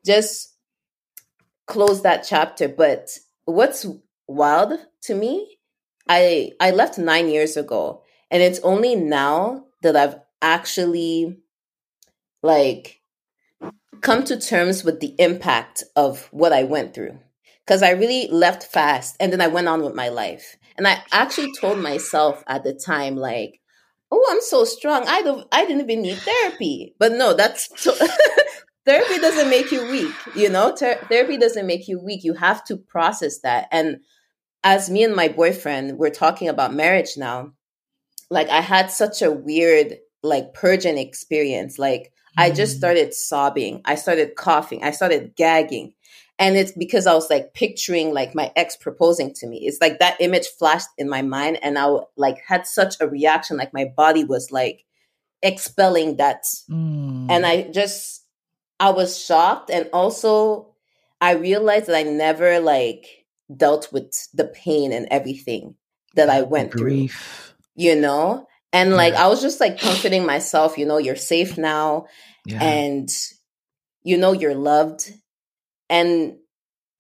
just 0.05 0.55
close 1.67 2.01
that 2.01 2.25
chapter. 2.27 2.67
But 2.67 3.17
what's 3.45 3.85
wild 4.27 4.73
to 5.03 5.15
me, 5.15 5.57
I 6.09 6.51
I 6.59 6.71
left 6.71 6.97
nine 6.97 7.29
years 7.29 7.55
ago, 7.55 8.03
and 8.29 8.43
it's 8.43 8.59
only 8.59 8.95
now 8.95 9.65
that 9.81 9.95
I've 9.95 10.17
actually 10.53 11.37
like 12.43 13.01
come 14.01 14.23
to 14.25 14.39
terms 14.39 14.83
with 14.83 14.99
the 14.99 15.15
impact 15.19 15.83
of 15.95 16.27
what 16.31 16.53
I 16.53 16.63
went 16.63 16.93
through. 16.93 17.19
Because 17.65 17.81
I 17.81 17.91
really 17.91 18.27
left 18.27 18.63
fast 18.63 19.15
and 19.19 19.33
then 19.33 19.41
I 19.41 19.47
went 19.47 19.67
on 19.67 19.81
with 19.81 19.95
my 19.95 20.09
life. 20.09 20.55
And 20.77 20.87
I 20.87 21.01
actually 21.11 21.51
told 21.59 21.79
myself 21.79 22.43
at 22.47 22.63
the 22.63 22.73
time, 22.73 23.15
like, 23.15 23.59
oh, 24.11 24.23
I'm 24.29 24.41
so 24.41 24.65
strong. 24.65 25.05
I 25.07 25.21
don't 25.23 25.47
I 25.51 25.65
didn't 25.65 25.89
even 25.89 26.03
need 26.03 26.17
therapy. 26.19 26.95
But 26.99 27.13
no, 27.13 27.33
that's 27.33 27.69
so, 27.81 27.93
therapy 28.85 29.17
doesn't 29.17 29.49
make 29.49 29.71
you 29.71 29.89
weak 29.89 30.13
you 30.35 30.49
know 30.49 30.73
Ter- 30.75 30.99
therapy 31.09 31.37
doesn't 31.37 31.65
make 31.65 31.87
you 31.87 31.99
weak 31.99 32.23
you 32.23 32.33
have 32.33 32.63
to 32.65 32.77
process 32.77 33.39
that 33.39 33.67
and 33.71 33.97
as 34.63 34.89
me 34.89 35.03
and 35.03 35.15
my 35.15 35.27
boyfriend 35.27 35.97
we're 35.97 36.09
talking 36.09 36.47
about 36.47 36.73
marriage 36.73 37.17
now 37.17 37.51
like 38.29 38.47
i 38.49 38.61
had 38.61 38.91
such 38.91 39.21
a 39.21 39.31
weird 39.31 39.97
like 40.25 40.53
purging 40.53 40.97
experience 40.97 41.79
like 41.79 42.03
mm-hmm. 42.03 42.41
i 42.41 42.49
just 42.49 42.75
mm. 42.75 42.77
started 42.79 43.13
sobbing 43.13 43.81
i 43.85 43.95
started 43.95 44.35
coughing 44.35 44.83
i 44.83 44.91
started 44.91 45.35
gagging 45.35 45.93
and 46.37 46.57
it's 46.57 46.71
because 46.73 47.07
i 47.07 47.13
was 47.13 47.29
like 47.29 47.53
picturing 47.53 48.13
like 48.13 48.35
my 48.35 48.51
ex 48.55 48.75
proposing 48.75 49.33
to 49.33 49.47
me 49.47 49.57
it's 49.65 49.79
like 49.81 49.99
that 49.99 50.19
image 50.19 50.47
flashed 50.47 50.89
in 50.97 51.09
my 51.09 51.21
mind 51.21 51.57
and 51.61 51.77
i 51.77 51.87
like 52.17 52.37
had 52.47 52.67
such 52.67 52.95
a 52.99 53.07
reaction 53.07 53.57
like 53.57 53.73
my 53.73 53.85
body 53.95 54.23
was 54.23 54.51
like 54.51 54.83
expelling 55.41 56.17
that 56.17 56.43
mm. 56.69 57.27
and 57.29 57.45
i 57.45 57.61
just 57.71 58.25
I 58.79 58.89
was 58.91 59.17
shocked 59.17 59.69
and 59.69 59.89
also 59.93 60.73
I 61.21 61.33
realized 61.33 61.87
that 61.87 61.95
I 61.95 62.03
never 62.03 62.59
like 62.59 63.25
dealt 63.55 63.91
with 63.93 64.27
the 64.33 64.45
pain 64.45 64.91
and 64.91 65.07
everything 65.11 65.75
that 66.15 66.29
I 66.29 66.41
went 66.41 66.71
Grief. 66.71 67.55
through. 67.75 67.83
You 67.83 67.95
know? 67.95 68.47
And 68.75 68.91
like 68.91 69.13
yeah. 69.13 69.23
I 69.23 69.27
was 69.27 69.41
just 69.41 69.61
like 69.61 69.79
comforting 69.79 70.25
myself, 70.25 70.77
you 70.77 70.85
know, 70.85 70.97
you're 70.97 71.15
safe 71.15 71.57
now 71.57 72.07
yeah. 72.45 72.61
and 72.61 73.09
you 74.03 74.17
know 74.17 74.33
you're 74.33 74.53
loved 74.53 75.13
and 75.89 76.35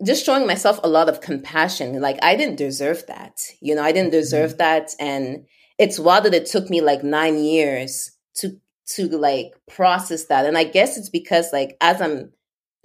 just 0.05 0.25
showing 0.25 0.47
myself 0.47 0.79
a 0.83 0.87
lot 0.87 1.09
of 1.09 1.19
compassion. 1.19 1.99
Like 1.99 2.17
I 2.23 2.37
didn't 2.37 2.55
deserve 2.55 3.05
that. 3.07 3.39
You 3.61 3.75
know, 3.75 3.83
I 3.83 3.91
didn't 3.91 4.11
deserve 4.11 4.51
mm-hmm. 4.51 4.59
that 4.59 4.91
and 5.01 5.45
it's 5.77 5.99
wild 5.99 6.23
that 6.23 6.33
it 6.33 6.45
took 6.45 6.69
me 6.69 6.79
like 6.79 7.03
9 7.03 7.39
years 7.39 8.09
to 8.35 8.57
to 8.93 9.09
like 9.09 9.51
process 9.69 10.27
that. 10.27 10.45
And 10.45 10.57
I 10.57 10.63
guess 10.63 10.97
it's 10.97 11.09
because 11.09 11.51
like 11.51 11.75
as 11.81 12.01
I'm 12.01 12.31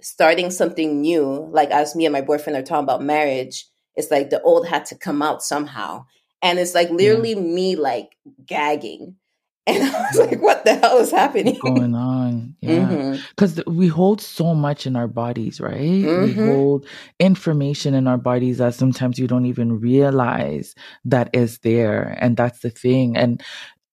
starting 0.01 0.51
something 0.51 0.99
new, 0.99 1.49
like 1.49 1.71
as 1.71 1.95
me 1.95 2.05
and 2.05 2.11
my 2.11 2.21
boyfriend 2.21 2.57
are 2.57 2.61
talking 2.61 2.83
about 2.83 3.01
marriage, 3.01 3.67
it's 3.95 4.11
like 4.11 4.31
the 4.31 4.41
old 4.41 4.67
had 4.67 4.85
to 4.87 4.97
come 4.97 5.21
out 5.21 5.41
somehow. 5.41 6.07
And 6.41 6.59
it's 6.59 6.73
like 6.73 6.89
literally 6.89 7.33
yeah. 7.33 7.39
me 7.39 7.75
like 7.75 8.15
gagging. 8.45 9.15
And 9.67 9.83
I 9.83 10.01
was 10.01 10.17
like, 10.17 10.41
what 10.41 10.65
the 10.65 10.73
hell 10.73 10.97
is 10.97 11.11
happening? 11.11 11.59
What's 11.61 11.79
going 11.79 11.95
on? 11.95 12.55
Yeah. 12.61 13.17
Because 13.29 13.55
mm-hmm. 13.55 13.77
we 13.77 13.87
hold 13.87 14.19
so 14.19 14.55
much 14.55 14.87
in 14.87 14.95
our 14.95 15.07
bodies, 15.07 15.61
right? 15.61 15.79
Mm-hmm. 15.79 16.23
We 16.23 16.33
hold 16.33 16.87
information 17.19 17.93
in 17.93 18.07
our 18.07 18.17
bodies 18.17 18.57
that 18.57 18.73
sometimes 18.73 19.19
you 19.19 19.27
don't 19.27 19.45
even 19.45 19.79
realize 19.79 20.73
that 21.05 21.29
is 21.33 21.59
there. 21.59 22.17
And 22.19 22.37
that's 22.37 22.59
the 22.59 22.71
thing. 22.71 23.15
And 23.15 23.41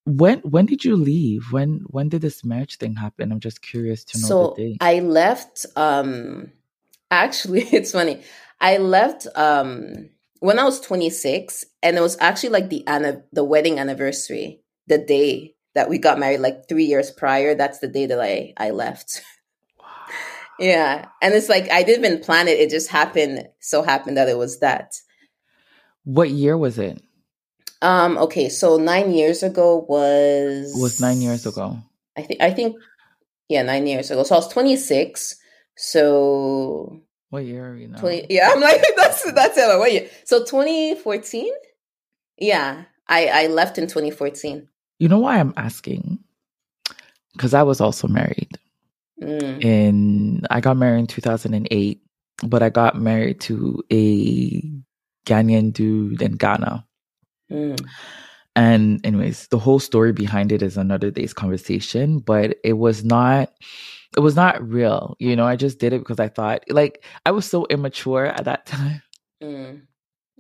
when 0.09 0.39
when 0.41 0.67
did 0.67 0.85
you 0.85 0.97
leave? 0.97 1.53
When 1.53 1.85
when 1.89 2.09
did 2.09 2.23
this 2.23 2.45
marriage 2.45 2.77
thing 2.77 2.97
happen? 2.97 3.31
I'm 3.31 3.41
just 3.41 3.61
curious 3.61 4.05
to 4.05 4.21
know 4.21 4.27
so. 4.27 4.57
I 4.81 5.01
left 5.01 5.67
um 5.77 6.51
actually 7.11 7.63
it's 7.73 7.93
funny. 7.93 8.23
I 8.61 8.79
left 8.79 9.27
um 9.35 10.09
when 10.41 10.59
I 10.59 10.65
was 10.65 10.81
26 10.81 11.65
and 11.83 11.97
it 11.97 12.01
was 12.01 12.17
actually 12.21 12.51
like 12.51 12.69
the 12.69 12.87
anna- 12.87 13.23
the 13.33 13.45
wedding 13.45 13.79
anniversary, 13.79 14.63
the 14.87 14.99
day 14.99 15.55
that 15.75 15.89
we 15.89 15.99
got 15.99 16.19
married 16.19 16.41
like 16.41 16.69
3 16.69 16.85
years 16.85 17.11
prior, 17.11 17.55
that's 17.55 17.79
the 17.79 17.89
day 17.89 18.07
that 18.07 18.21
I 18.21 18.53
I 18.57 18.71
left. 18.71 19.23
yeah, 20.59 21.07
and 21.23 21.35
it's 21.35 21.49
like 21.49 21.71
I 21.71 21.83
didn't 21.83 22.05
even 22.05 22.21
plan 22.23 22.49
it, 22.49 22.59
it 22.59 22.71
just 22.71 22.91
happened 22.91 23.49
so 23.61 23.83
happened 23.83 24.17
that 24.17 24.29
it 24.29 24.39
was 24.39 24.61
that. 24.61 24.95
What 26.05 26.31
year 26.31 26.57
was 26.57 26.79
it? 26.79 27.03
Um. 27.83 28.19
Okay. 28.19 28.49
So 28.49 28.77
nine 28.77 29.13
years 29.13 29.43
ago 29.43 29.85
was 29.89 30.73
was 30.75 31.01
nine 31.01 31.21
years 31.21 31.47
ago. 31.47 31.79
I 32.17 32.23
think. 32.23 32.41
I 32.41 32.51
think. 32.51 32.77
Yeah, 33.49 33.63
nine 33.63 33.87
years 33.87 34.11
ago. 34.11 34.25
So 34.25 34.35
I 34.35 34.39
was 34.39 34.49
twenty 34.49 34.77
six. 34.77 35.37
So 35.77 37.03
what 37.31 37.45
year 37.45 37.71
are 37.71 37.75
we 37.75 37.87
now? 37.87 37.99
20, 37.99 38.27
yeah, 38.31 38.51
I'm 38.53 38.61
like 38.61 38.83
that's 38.97 39.31
that's 39.33 39.57
it. 39.59 39.79
What 39.79 39.93
year? 39.93 40.09
So 40.25 40.45
twenty 40.45 40.95
fourteen. 40.95 41.53
Yeah, 42.39 42.85
I 43.07 43.27
I 43.27 43.47
left 43.49 43.79
in 43.79 43.87
twenty 43.87 44.11
fourteen. 44.11 44.69
You 44.99 45.09
know 45.09 45.19
why 45.19 45.39
I'm 45.39 45.55
asking? 45.57 46.19
Because 47.33 47.55
I 47.55 47.63
was 47.63 47.81
also 47.81 48.09
married. 48.09 48.59
Mm. 49.23 49.65
And 49.65 50.47
I 50.51 50.61
got 50.61 50.77
married 50.77 51.01
in 51.01 51.07
2008, 51.07 52.01
but 52.45 52.63
I 52.63 52.69
got 52.69 53.01
married 53.01 53.41
to 53.43 53.83
a 53.93 54.63
Ghanaian 55.27 55.73
dude 55.73 56.23
in 56.23 56.33
Ghana. 56.33 56.85
Mm. 57.51 57.81
And, 58.57 59.05
anyways, 59.07 59.47
the 59.49 59.59
whole 59.59 59.79
story 59.79 60.13
behind 60.13 60.51
it 60.51 60.63
is 60.63 60.77
another 60.77 61.11
day's 61.11 61.33
conversation, 61.33 62.19
but 62.19 62.57
it 62.65 62.75
was 62.75 63.05
not. 63.05 63.53
It 64.17 64.21
was 64.21 64.37
not 64.37 64.67
real, 64.67 65.17
you 65.19 65.37
know. 65.37 65.47
I 65.47 65.57
just 65.57 65.79
did 65.79 65.93
it 65.93 65.99
because 65.99 66.19
I 66.19 66.29
thought, 66.29 66.65
like, 66.71 67.05
I 67.27 67.31
was 67.31 67.47
so 67.47 67.67
immature 67.67 68.27
at 68.27 68.45
that 68.45 68.67
time. 68.67 69.03
Mm. 69.43 69.83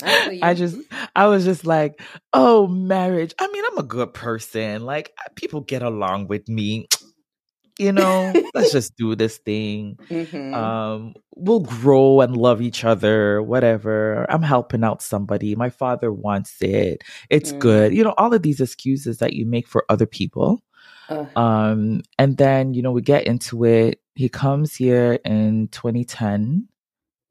I 0.01 0.55
just, 0.55 0.77
I 1.17 1.27
was 1.27 1.45
just 1.45 1.67
like, 1.67 2.01
oh, 2.33 2.69
marriage. 2.69 3.35
I 3.39 3.49
mean, 3.49 3.65
I'm 3.67 3.79
a 3.79 3.83
good 3.83 4.15
person. 4.15 4.85
Like, 4.85 5.13
people 5.35 5.61
get 5.61 5.83
along 5.83 6.29
with 6.29 6.49
me 6.49 6.89
you 7.79 7.93
know, 7.93 8.33
let's 8.55 8.73
just 8.73 8.97
do 8.97 9.15
this 9.15 9.39
thing. 9.39 9.99
Mm-hmm. 10.09 10.55
Um, 10.55 11.15
we'll 11.37 11.61
grow 11.61 12.23
and 12.23 12.37
love 12.37 12.61
each 12.61 12.85
other, 12.85 13.41
whatever. 13.43 14.27
I'm 14.29 14.43
helping 14.43 14.83
out 14.83 15.03
somebody. 15.03 15.55
My 15.55 15.71
father 15.71 16.11
wants 16.11 16.61
it. 16.61 17.05
It's 17.31 17.53
mm. 17.53 17.59
good. 17.61 17.95
You 17.95 18.03
know, 18.03 18.15
all 18.17 18.35
of 18.35 18.43
these 18.43 18.61
excuses 18.61 19.19
that 19.19 19.35
you 19.35 19.47
make 19.47 19.69
for 19.69 19.85
other 19.89 20.07
people. 20.07 20.61
Uh. 21.09 21.27
Um, 21.37 22.03
and 22.19 22.37
then, 22.37 22.75
you 22.75 22.83
know, 22.83 22.93
we 22.93 23.03
get 23.03 23.27
into 23.27 23.65
it. 23.65 24.01
He 24.15 24.29
comes 24.29 24.75
here 24.75 25.19
in 25.25 25.69
2010. 25.69 26.69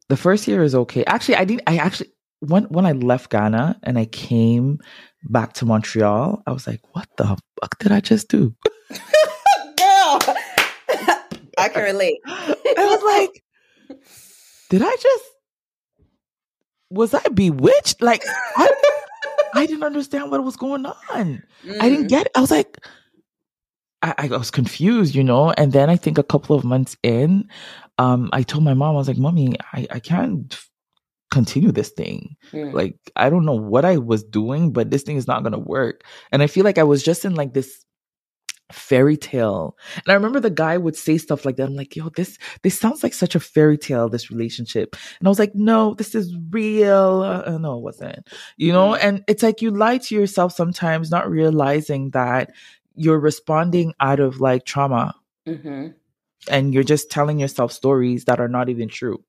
The 0.09 0.17
first 0.17 0.47
year 0.47 0.63
is 0.63 0.73
okay. 0.73 1.03
Actually, 1.05 1.35
I 1.35 1.45
didn't, 1.45 1.63
I 1.67 1.77
actually, 1.77 2.11
when, 2.39 2.63
when 2.65 2.85
I 2.85 2.93
left 2.93 3.29
Ghana 3.29 3.79
and 3.83 3.99
I 3.99 4.05
came 4.05 4.79
back 5.23 5.53
to 5.53 5.65
Montreal, 5.65 6.41
I 6.47 6.51
was 6.51 6.65
like, 6.65 6.81
what 6.93 7.07
the 7.17 7.25
fuck 7.25 7.79
did 7.79 7.91
I 7.91 7.99
just 7.99 8.29
do? 8.29 8.55
Girl, 8.89 10.19
I 11.57 11.69
can 11.69 11.83
relate. 11.83 12.19
I 12.25 12.55
was 12.77 13.03
like, 13.03 13.43
did 14.69 14.81
I 14.81 14.95
just 15.01 15.23
was 16.89 17.13
I 17.13 17.27
bewitched? 17.33 18.01
Like 18.01 18.23
I, 18.55 18.69
I 19.53 19.65
didn't 19.65 19.83
understand 19.83 20.31
what 20.31 20.43
was 20.43 20.55
going 20.55 20.85
on. 20.85 20.95
Mm-hmm. 21.13 21.71
I 21.81 21.89
didn't 21.89 21.97
mm-hmm. 21.97 22.07
get 22.07 22.25
it. 22.27 22.31
I 22.35 22.41
was 22.41 22.51
like, 22.51 22.77
I, 24.01 24.13
I 24.17 24.27
was 24.27 24.51
confused, 24.51 25.15
you 25.15 25.23
know. 25.23 25.51
And 25.51 25.73
then 25.73 25.89
I 25.89 25.95
think 25.95 26.17
a 26.17 26.23
couple 26.23 26.55
of 26.55 26.63
months 26.63 26.97
in, 27.03 27.49
um, 27.97 28.29
I 28.33 28.43
told 28.43 28.63
my 28.63 28.73
mom, 28.73 28.95
I 28.95 28.97
was 28.97 29.07
like, 29.07 29.17
"Mommy, 29.17 29.55
I, 29.73 29.87
I 29.91 29.99
can't 29.99 30.57
continue 31.31 31.71
this 31.71 31.89
thing. 31.89 32.35
Mm. 32.51 32.73
Like, 32.73 32.97
I 33.15 33.29
don't 33.29 33.45
know 33.45 33.55
what 33.55 33.85
I 33.85 33.97
was 33.97 34.23
doing, 34.23 34.71
but 34.71 34.91
this 34.91 35.03
thing 35.03 35.17
is 35.17 35.27
not 35.27 35.43
gonna 35.43 35.59
work." 35.59 36.03
And 36.31 36.43
I 36.43 36.47
feel 36.47 36.63
like 36.63 36.77
I 36.77 36.83
was 36.83 37.03
just 37.03 37.25
in 37.25 37.35
like 37.35 37.53
this 37.53 37.85
fairy 38.71 39.15
tale. 39.15 39.77
And 39.95 40.11
I 40.11 40.13
remember 40.13 40.39
the 40.39 40.49
guy 40.49 40.77
would 40.77 40.95
say 40.95 41.17
stuff 41.17 41.45
like 41.45 41.55
that. 41.55 41.67
I'm 41.67 41.75
like, 41.75 41.95
yo, 41.95 42.09
this 42.09 42.37
this 42.63 42.77
sounds 42.77 43.03
like 43.03 43.13
such 43.13 43.35
a 43.35 43.39
fairy 43.39 43.77
tale, 43.77 44.09
this 44.09 44.29
relationship. 44.29 44.95
And 45.19 45.27
I 45.27 45.29
was 45.29 45.39
like, 45.39 45.55
no, 45.55 45.93
this 45.93 46.15
is 46.15 46.35
real. 46.49 47.21
Uh, 47.23 47.57
no, 47.57 47.77
it 47.77 47.83
wasn't. 47.83 48.27
You 48.57 48.73
know, 48.73 48.91
mm. 48.91 48.99
and 49.01 49.23
it's 49.27 49.43
like 49.43 49.61
you 49.61 49.71
lie 49.71 49.99
to 49.99 50.15
yourself 50.15 50.53
sometimes, 50.53 51.09
not 51.09 51.29
realizing 51.29 52.11
that 52.11 52.51
you're 52.97 53.19
responding 53.19 53.93
out 53.99 54.19
of 54.19 54.41
like 54.41 54.65
trauma. 54.65 55.15
Mm-hmm. 55.47 55.89
And 56.49 56.73
you're 56.73 56.83
just 56.83 57.09
telling 57.09 57.39
yourself 57.39 57.71
stories 57.71 58.25
that 58.25 58.39
are 58.39 58.47
not 58.47 58.69
even 58.69 58.89
true. 58.89 59.23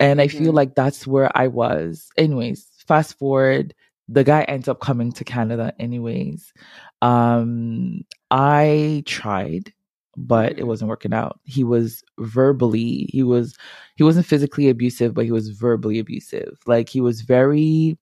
And 0.00 0.20
I 0.20 0.28
feel 0.28 0.48
mm-hmm. 0.48 0.56
like 0.56 0.74
that's 0.74 1.06
where 1.06 1.30
I 1.36 1.46
was. 1.48 2.08
Anyways, 2.16 2.66
fast 2.86 3.18
forward, 3.18 3.74
the 4.08 4.24
guy 4.24 4.42
ends 4.42 4.68
up 4.68 4.80
coming 4.80 5.12
to 5.12 5.24
Canada 5.24 5.72
anyways. 5.78 6.52
Um, 7.00 8.04
I 8.30 9.02
tried, 9.06 9.72
but 10.16 10.52
it 10.52 10.58
mm-hmm. 10.58 10.66
wasn't 10.66 10.88
working 10.90 11.12
out. 11.12 11.40
He 11.44 11.64
was 11.64 12.02
verbally, 12.18 13.08
he 13.10 13.22
was, 13.22 13.56
he 13.96 14.02
wasn't 14.02 14.26
physically 14.26 14.68
abusive, 14.68 15.14
but 15.14 15.24
he 15.24 15.32
was 15.32 15.50
verbally 15.50 15.98
abusive. 15.98 16.58
Like 16.66 16.88
he 16.88 17.00
was 17.00 17.22
very 17.22 17.96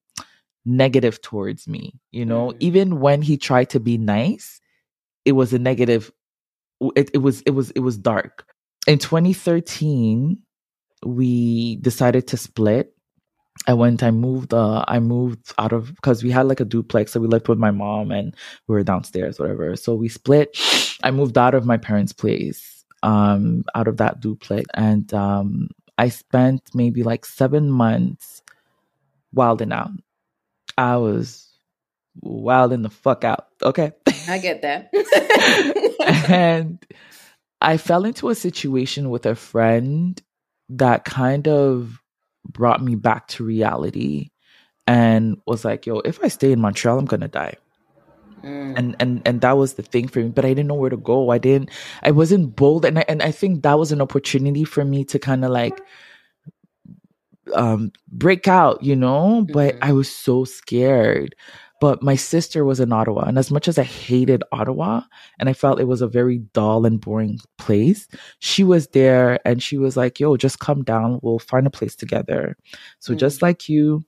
negative 0.65 1.21
towards 1.21 1.67
me, 1.67 1.99
you 2.11 2.25
know, 2.25 2.49
mm. 2.49 2.57
even 2.59 2.99
when 2.99 3.21
he 3.21 3.37
tried 3.37 3.69
to 3.69 3.79
be 3.79 3.97
nice, 3.97 4.61
it 5.25 5.33
was 5.33 5.53
a 5.53 5.59
negative, 5.59 6.11
it, 6.95 7.11
it 7.13 7.19
was, 7.19 7.41
it 7.41 7.51
was, 7.51 7.71
it 7.71 7.79
was 7.81 7.97
dark. 7.97 8.45
In 8.87 8.99
2013, 8.99 10.37
we 11.05 11.77
decided 11.77 12.27
to 12.29 12.37
split 12.37 12.93
I 13.67 13.73
went, 13.73 14.03
I 14.03 14.11
moved, 14.11 14.53
uh, 14.53 14.83
I 14.87 14.99
moved 14.99 15.53
out 15.57 15.71
of, 15.71 15.95
because 15.95 16.23
we 16.23 16.31
had 16.31 16.47
like 16.47 16.59
a 16.59 16.65
duplex. 16.65 17.11
So 17.11 17.19
we 17.19 17.27
lived 17.27 17.47
with 17.47 17.59
my 17.59 17.71
mom 17.71 18.11
and 18.11 18.35
we 18.67 18.75
were 18.75 18.83
downstairs, 18.83 19.39
whatever. 19.39 19.75
So 19.75 19.95
we 19.95 20.09
split. 20.09 20.57
I 21.03 21.11
moved 21.11 21.37
out 21.37 21.53
of 21.53 21.65
my 21.65 21.77
parents' 21.77 22.13
place, 22.13 22.83
um, 23.03 23.63
out 23.75 23.87
of 23.87 23.97
that 23.97 24.19
duplex. 24.19 24.65
And, 24.73 25.13
um, 25.13 25.69
I 25.97 26.09
spent 26.09 26.71
maybe 26.73 27.03
like 27.03 27.25
seven 27.25 27.69
months 27.69 28.41
wilding 29.31 29.71
out. 29.71 29.91
I 30.77 30.97
was 30.97 31.47
wilding 32.21 32.81
the 32.81 32.89
fuck 32.89 33.23
out. 33.23 33.47
Okay. 33.61 33.93
I 34.27 34.37
get 34.37 34.61
that. 34.61 34.89
and 36.29 36.83
I 37.61 37.77
fell 37.77 38.05
into 38.05 38.29
a 38.29 38.35
situation 38.35 39.09
with 39.09 39.25
a 39.25 39.35
friend 39.35 40.21
that 40.69 41.05
kind 41.05 41.47
of 41.47 42.01
brought 42.45 42.81
me 42.81 42.95
back 42.95 43.27
to 43.29 43.43
reality 43.43 44.29
and 44.85 45.37
was 45.47 45.63
like, 45.63 45.85
yo, 45.85 45.99
if 45.99 46.23
I 46.23 46.27
stay 46.27 46.51
in 46.51 46.59
Montreal, 46.59 46.99
I'm 46.99 47.05
gonna 47.05 47.27
die. 47.27 47.55
Mm. 48.43 48.77
And 48.77 48.95
and 48.99 49.21
and 49.25 49.41
that 49.41 49.57
was 49.57 49.75
the 49.75 49.83
thing 49.83 50.07
for 50.07 50.19
me. 50.19 50.29
But 50.29 50.45
I 50.45 50.49
didn't 50.49 50.67
know 50.67 50.75
where 50.75 50.89
to 50.89 50.97
go. 50.97 51.29
I 51.29 51.37
didn't 51.37 51.69
I 52.01 52.11
wasn't 52.11 52.55
bold 52.55 52.83
and 52.83 52.99
I 52.99 53.05
and 53.07 53.21
I 53.23 53.31
think 53.31 53.63
that 53.63 53.79
was 53.79 53.91
an 53.91 54.01
opportunity 54.01 54.65
for 54.65 54.83
me 54.83 55.05
to 55.05 55.19
kind 55.19 55.45
of 55.45 55.51
like 55.51 55.79
um 57.53 57.91
break 58.09 58.47
out, 58.47 58.83
you 58.83 58.95
know? 58.95 59.43
Mm-hmm. 59.43 59.53
But 59.53 59.77
I 59.81 59.93
was 59.93 60.11
so 60.11 60.43
scared. 60.43 61.35
But 61.83 62.01
my 62.01 62.15
sister 62.15 62.63
was 62.63 62.79
in 62.79 62.93
Ottawa. 62.93 63.25
And 63.25 63.37
as 63.37 63.51
much 63.51 63.67
as 63.67 63.77
I 63.77 63.83
hated 63.83 64.41
Ottawa 64.53 65.01
and 65.37 65.49
I 65.49 65.53
felt 65.53 65.81
it 65.81 65.87
was 65.89 66.01
a 66.01 66.07
very 66.07 66.37
dull 66.53 66.85
and 66.85 67.01
boring 67.01 67.41
place, 67.57 68.07
she 68.39 68.63
was 68.63 68.87
there 68.87 69.45
and 69.45 69.61
she 69.61 69.77
was 69.77 69.97
like, 69.97 70.17
yo, 70.17 70.37
just 70.37 70.59
come 70.59 70.85
down. 70.85 71.19
We'll 71.21 71.39
find 71.39 71.67
a 71.67 71.69
place 71.69 71.97
together. 71.97 72.55
So 72.99 73.11
mm-hmm. 73.11 73.17
just 73.17 73.41
like 73.41 73.67
you, 73.67 74.05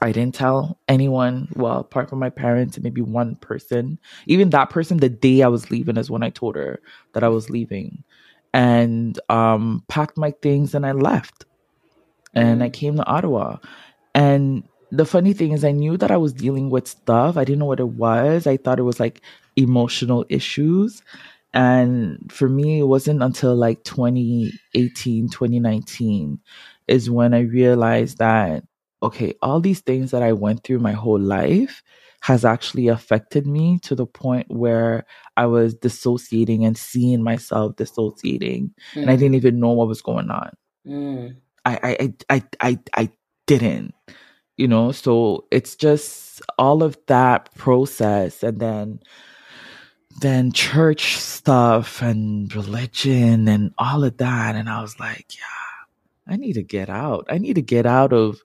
I 0.00 0.12
didn't 0.12 0.34
tell 0.34 0.80
anyone, 0.88 1.48
well, 1.56 1.80
apart 1.80 2.08
from 2.08 2.20
my 2.20 2.30
parents 2.30 2.78
and 2.78 2.84
maybe 2.84 3.02
one 3.02 3.36
person. 3.36 3.98
Even 4.26 4.48
that 4.48 4.70
person, 4.70 4.96
the 4.96 5.10
day 5.10 5.42
I 5.42 5.48
was 5.48 5.70
leaving 5.70 5.98
is 5.98 6.10
when 6.10 6.22
I 6.22 6.30
told 6.30 6.56
her 6.56 6.80
that 7.12 7.22
I 7.22 7.28
was 7.28 7.50
leaving. 7.50 8.02
And 8.54 9.20
um, 9.28 9.84
packed 9.88 10.16
my 10.16 10.30
things 10.40 10.74
and 10.74 10.86
I 10.86 10.92
left. 10.92 11.44
And 12.32 12.62
I 12.62 12.70
mm. 12.70 12.72
came 12.72 12.96
to 12.96 13.04
Ottawa. 13.04 13.58
And 14.14 14.64
the 14.96 15.04
funny 15.04 15.32
thing 15.32 15.52
is, 15.52 15.64
I 15.64 15.72
knew 15.72 15.96
that 15.96 16.10
I 16.10 16.16
was 16.16 16.32
dealing 16.32 16.70
with 16.70 16.86
stuff. 16.86 17.36
I 17.36 17.44
didn't 17.44 17.58
know 17.58 17.66
what 17.66 17.80
it 17.80 17.88
was. 17.88 18.46
I 18.46 18.56
thought 18.56 18.78
it 18.78 18.82
was 18.82 19.00
like 19.00 19.20
emotional 19.56 20.24
issues. 20.28 21.02
And 21.52 22.30
for 22.32 22.48
me, 22.48 22.80
it 22.80 22.84
wasn't 22.84 23.22
until 23.22 23.54
like 23.54 23.84
2018, 23.84 25.28
2019 25.28 26.40
is 26.88 27.10
when 27.10 27.34
I 27.34 27.40
realized 27.40 28.18
that, 28.18 28.64
okay, 29.02 29.34
all 29.42 29.60
these 29.60 29.80
things 29.80 30.10
that 30.10 30.22
I 30.22 30.32
went 30.32 30.64
through 30.64 30.80
my 30.80 30.92
whole 30.92 31.20
life 31.20 31.82
has 32.22 32.44
actually 32.44 32.88
affected 32.88 33.46
me 33.46 33.78
to 33.80 33.94
the 33.94 34.06
point 34.06 34.46
where 34.50 35.04
I 35.36 35.46
was 35.46 35.74
dissociating 35.74 36.64
and 36.64 36.76
seeing 36.76 37.22
myself 37.22 37.76
dissociating. 37.76 38.72
Mm. 38.94 39.02
And 39.02 39.10
I 39.10 39.16
didn't 39.16 39.34
mm. 39.34 39.38
even 39.38 39.60
know 39.60 39.72
what 39.72 39.88
was 39.88 40.02
going 40.02 40.30
on. 40.30 40.50
Mm. 40.86 41.36
I, 41.64 41.78
I, 41.82 42.14
I, 42.30 42.42
I, 42.60 42.78
I 42.94 43.10
didn't 43.46 43.94
you 44.56 44.68
know 44.68 44.92
so 44.92 45.44
it's 45.50 45.74
just 45.76 46.42
all 46.58 46.82
of 46.82 46.98
that 47.06 47.54
process 47.54 48.42
and 48.42 48.60
then 48.60 49.00
then 50.20 50.52
church 50.52 51.16
stuff 51.16 52.00
and 52.00 52.54
religion 52.54 53.48
and 53.48 53.74
all 53.78 54.04
of 54.04 54.16
that. 54.18 54.54
And 54.54 54.68
i 54.68 54.80
was 54.80 54.98
like 55.00 55.36
yeah 55.36 56.32
i 56.32 56.36
need 56.36 56.54
to 56.54 56.62
get 56.62 56.88
out. 56.88 57.26
I 57.28 57.38
need 57.38 57.54
to 57.54 57.62
get 57.62 57.86
out 57.86 58.12
of 58.12 58.40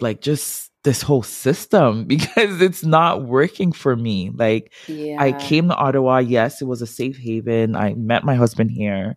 like 0.00 0.20
just 0.20 0.70
this 0.82 1.02
whole 1.02 1.22
system 1.22 2.04
because 2.06 2.62
it's 2.62 2.84
not 2.84 3.24
working 3.24 3.72
for 3.72 3.96
me. 3.96 4.30
Like 4.34 4.72
yeah. 4.86 5.16
i 5.18 5.32
came 5.32 5.68
to 5.68 5.74
ottawa. 5.74 6.18
Yes 6.18 6.62
it 6.62 6.66
was 6.66 6.82
a 6.82 6.86
safe 6.86 7.18
haven. 7.18 7.76
I 7.76 7.94
met 7.94 8.24
my 8.24 8.34
husband 8.34 8.70
here. 8.70 9.16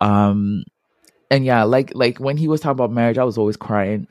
Um 0.00 0.64
and 1.30 1.44
yeah 1.44 1.64
like 1.64 1.92
like 1.94 2.18
when 2.18 2.36
he 2.36 2.48
was 2.48 2.60
talking 2.60 2.72
about 2.72 2.90
marriage 2.90 3.18
i 3.18 3.24
was 3.24 3.36
always 3.36 3.56
crying 3.56 4.06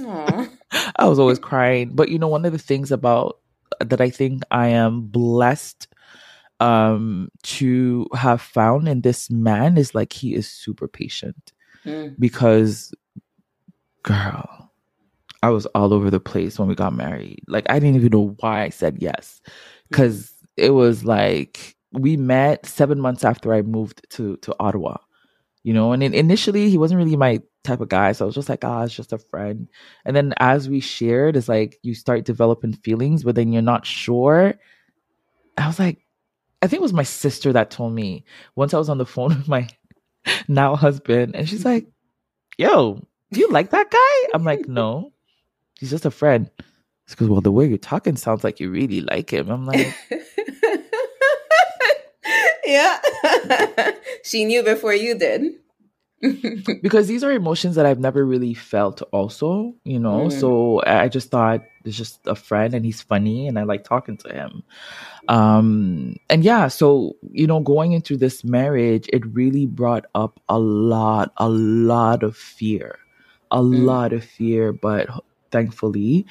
I 0.96 1.06
was 1.06 1.18
always 1.18 1.38
crying. 1.38 1.90
But 1.94 2.08
you 2.08 2.18
know, 2.18 2.28
one 2.28 2.44
of 2.44 2.52
the 2.52 2.58
things 2.58 2.92
about 2.92 3.38
that 3.80 4.00
I 4.00 4.10
think 4.10 4.42
I 4.50 4.68
am 4.68 5.02
blessed 5.02 5.88
um 6.60 7.30
to 7.42 8.06
have 8.14 8.42
found 8.42 8.86
in 8.86 9.00
this 9.00 9.30
man 9.30 9.78
is 9.78 9.94
like 9.94 10.12
he 10.12 10.34
is 10.34 10.48
super 10.48 10.88
patient. 10.88 11.52
Mm. 11.84 12.16
Because 12.18 12.92
girl, 14.02 14.70
I 15.42 15.50
was 15.50 15.66
all 15.66 15.94
over 15.94 16.10
the 16.10 16.20
place 16.20 16.58
when 16.58 16.68
we 16.68 16.74
got 16.74 16.92
married. 16.94 17.42
Like 17.48 17.68
I 17.70 17.78
didn't 17.78 17.96
even 17.96 18.10
know 18.10 18.36
why 18.40 18.62
I 18.62 18.68
said 18.68 18.98
yes. 19.00 19.40
Cuz 19.92 20.32
it 20.56 20.70
was 20.70 21.04
like 21.04 21.76
we 21.92 22.16
met 22.16 22.66
7 22.66 23.00
months 23.00 23.24
after 23.24 23.52
I 23.54 23.62
moved 23.62 24.06
to 24.10 24.36
to 24.38 24.54
Ottawa 24.60 24.98
you 25.62 25.74
know 25.74 25.92
and 25.92 26.02
initially 26.02 26.70
he 26.70 26.78
wasn't 26.78 26.98
really 26.98 27.16
my 27.16 27.40
type 27.62 27.80
of 27.80 27.88
guy 27.88 28.12
so 28.12 28.24
i 28.24 28.26
was 28.26 28.34
just 28.34 28.48
like 28.48 28.64
ah 28.64 28.80
oh, 28.80 28.82
it's 28.84 28.94
just 28.94 29.12
a 29.12 29.18
friend. 29.18 29.68
And 30.04 30.16
then 30.16 30.32
as 30.38 30.68
we 30.68 30.80
shared 30.80 31.36
it's 31.36 31.48
like 31.48 31.78
you 31.82 31.94
start 31.94 32.24
developing 32.24 32.72
feelings 32.72 33.22
but 33.22 33.34
then 33.34 33.52
you're 33.52 33.62
not 33.62 33.86
sure. 33.86 34.54
I 35.58 35.66
was 35.66 35.78
like 35.78 36.06
i 36.62 36.66
think 36.66 36.80
it 36.80 36.82
was 36.82 36.92
my 36.92 37.02
sister 37.02 37.52
that 37.52 37.70
told 37.70 37.92
me 37.92 38.24
once 38.54 38.72
i 38.72 38.78
was 38.78 38.88
on 38.88 38.98
the 38.98 39.06
phone 39.14 39.36
with 39.36 39.48
my 39.48 39.68
now 40.48 40.76
husband 40.76 41.36
and 41.36 41.48
she's 41.48 41.64
like 41.64 41.86
yo 42.56 43.06
do 43.32 43.38
you 43.38 43.48
like 43.50 43.70
that 43.70 43.90
guy? 43.90 44.30
I'm 44.34 44.44
like 44.44 44.68
no 44.68 45.12
he's 45.78 45.90
just 45.90 46.06
a 46.06 46.10
friend. 46.10 46.50
She 47.08 47.16
goes 47.16 47.28
well 47.28 47.40
the 47.40 47.50
way 47.50 47.66
you're 47.66 47.78
talking 47.78 48.16
sounds 48.16 48.44
like 48.44 48.60
you 48.60 48.70
really 48.70 49.00
like 49.00 49.30
him. 49.32 49.50
I'm 49.50 49.66
like 49.66 49.94
yeah. 52.64 53.00
she 54.22 54.44
knew 54.44 54.62
before 54.62 54.94
you 54.94 55.18
did. 55.18 55.42
because 56.82 57.08
these 57.08 57.24
are 57.24 57.32
emotions 57.32 57.76
that 57.76 57.86
I've 57.86 57.98
never 57.98 58.24
really 58.24 58.52
felt 58.52 59.00
also, 59.10 59.74
you 59.84 59.98
know. 59.98 60.26
Mm. 60.26 60.40
So 60.40 60.82
I 60.86 61.08
just 61.08 61.30
thought 61.30 61.62
it's 61.84 61.96
just 61.96 62.20
a 62.26 62.34
friend 62.34 62.74
and 62.74 62.84
he's 62.84 63.00
funny 63.00 63.48
and 63.48 63.58
I 63.58 63.62
like 63.62 63.84
talking 63.84 64.18
to 64.18 64.32
him. 64.32 64.62
Um 65.28 66.16
and 66.28 66.44
yeah, 66.44 66.68
so 66.68 67.16
you 67.30 67.46
know, 67.46 67.60
going 67.60 67.92
into 67.92 68.18
this 68.18 68.44
marriage, 68.44 69.08
it 69.12 69.24
really 69.26 69.64
brought 69.64 70.04
up 70.14 70.40
a 70.48 70.58
lot, 70.58 71.32
a 71.38 71.48
lot 71.48 72.22
of 72.22 72.36
fear. 72.36 72.98
A 73.50 73.58
mm. 73.58 73.84
lot 73.84 74.12
of 74.12 74.22
fear, 74.22 74.72
but 74.72 75.08
thankfully 75.50 76.24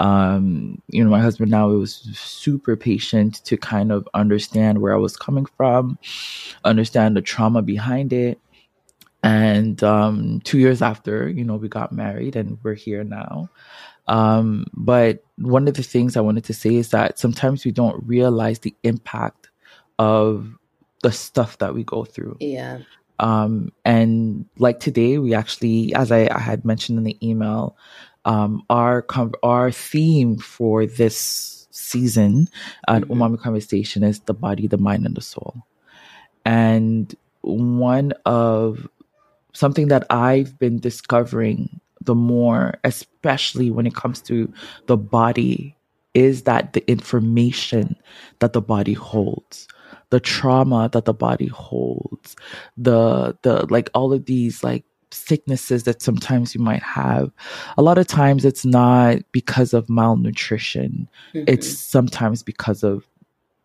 um 0.00 0.82
you 0.88 1.04
know 1.04 1.08
my 1.08 1.20
husband 1.20 1.48
now 1.48 1.68
was 1.68 1.94
super 2.14 2.74
patient 2.74 3.44
to 3.44 3.56
kind 3.56 3.92
of 3.92 4.08
understand 4.14 4.80
where 4.80 4.92
i 4.92 4.98
was 4.98 5.16
coming 5.16 5.46
from 5.56 5.96
understand 6.64 7.16
the 7.16 7.22
trauma 7.22 7.62
behind 7.62 8.12
it 8.12 8.36
and 9.24 9.82
um 9.82 10.40
2 10.44 10.58
years 10.58 10.82
after 10.82 11.28
you 11.28 11.44
know 11.44 11.56
we 11.56 11.68
got 11.68 11.92
married 11.92 12.36
and 12.36 12.58
we're 12.62 12.74
here 12.74 13.02
now 13.02 13.48
um 14.06 14.66
but 14.74 15.24
one 15.38 15.66
of 15.66 15.74
the 15.74 15.82
things 15.82 16.16
i 16.16 16.20
wanted 16.20 16.44
to 16.44 16.54
say 16.54 16.74
is 16.76 16.90
that 16.90 17.18
sometimes 17.18 17.64
we 17.64 17.72
don't 17.72 18.06
realize 18.06 18.60
the 18.60 18.74
impact 18.84 19.50
of 19.98 20.54
the 21.04 21.12
stuff 21.12 21.58
that 21.58 21.74
we 21.74 21.84
go 21.84 22.04
through. 22.04 22.36
Yeah. 22.40 22.78
Um, 23.20 23.72
and 23.84 24.46
like 24.58 24.80
today, 24.80 25.18
we 25.18 25.34
actually, 25.34 25.94
as 25.94 26.10
I, 26.10 26.28
I 26.32 26.40
had 26.40 26.64
mentioned 26.64 26.98
in 26.98 27.04
the 27.04 27.18
email, 27.22 27.76
um, 28.24 28.62
our 28.70 29.04
our 29.42 29.70
theme 29.70 30.38
for 30.38 30.86
this 30.86 31.68
season 31.70 32.48
at 32.88 33.02
mm-hmm. 33.02 33.12
Umami 33.12 33.38
Conversation 33.38 34.02
is 34.02 34.20
the 34.20 34.34
body, 34.34 34.66
the 34.66 34.78
mind, 34.78 35.04
and 35.04 35.14
the 35.14 35.20
soul. 35.20 35.62
And 36.46 37.14
one 37.42 38.14
of 38.24 38.88
something 39.54 39.88
that 39.88 40.06
I've 40.10 40.58
been 40.58 40.78
discovering 40.78 41.80
the 42.02 42.14
more, 42.14 42.74
especially 42.84 43.70
when 43.70 43.86
it 43.86 43.94
comes 43.94 44.20
to 44.22 44.52
the 44.86 44.96
body, 44.96 45.74
is 46.12 46.42
that 46.42 46.74
the 46.74 46.88
information 46.88 47.96
that 48.40 48.52
the 48.52 48.60
body 48.60 48.92
holds 48.92 49.66
the 50.10 50.20
trauma 50.20 50.88
that 50.92 51.06
the 51.06 51.12
body 51.12 51.48
holds 51.48 52.36
the 52.76 53.36
the 53.42 53.66
like 53.68 53.90
all 53.94 54.12
of 54.12 54.26
these 54.26 54.62
like 54.62 54.84
sicknesses 55.10 55.82
that 55.84 56.02
sometimes 56.02 56.54
you 56.54 56.60
might 56.60 56.82
have 56.82 57.32
a 57.76 57.82
lot 57.82 57.98
of 57.98 58.06
times 58.06 58.44
it's 58.44 58.64
not 58.64 59.18
because 59.32 59.72
of 59.74 59.88
malnutrition 59.88 61.08
mm-hmm. 61.32 61.44
it's 61.48 61.68
sometimes 61.68 62.44
because 62.44 62.84
of 62.84 63.08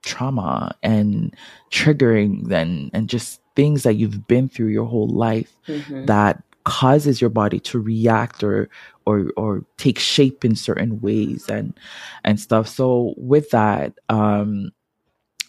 trauma 0.04 0.75
and 0.82 1.36
triggering 1.71 2.52
and 2.52 2.89
and 2.93 3.10
just 3.10 3.41
things 3.55 3.83
that 3.83 3.95
you've 3.95 4.27
been 4.27 4.47
through 4.47 4.67
your 4.67 4.85
whole 4.85 5.09
life 5.09 5.55
mm-hmm. 5.67 6.05
that 6.05 6.41
causes 6.65 7.19
your 7.19 7.29
body 7.29 7.59
to 7.59 7.79
react 7.79 8.43
or 8.43 8.69
or 9.05 9.31
or 9.38 9.65
take 9.77 9.97
shape 9.97 10.45
in 10.45 10.55
certain 10.55 10.99
ways 11.01 11.49
and 11.49 11.73
and 12.23 12.39
stuff 12.39 12.67
so 12.67 13.13
with 13.17 13.49
that 13.49 13.93
um 14.09 14.71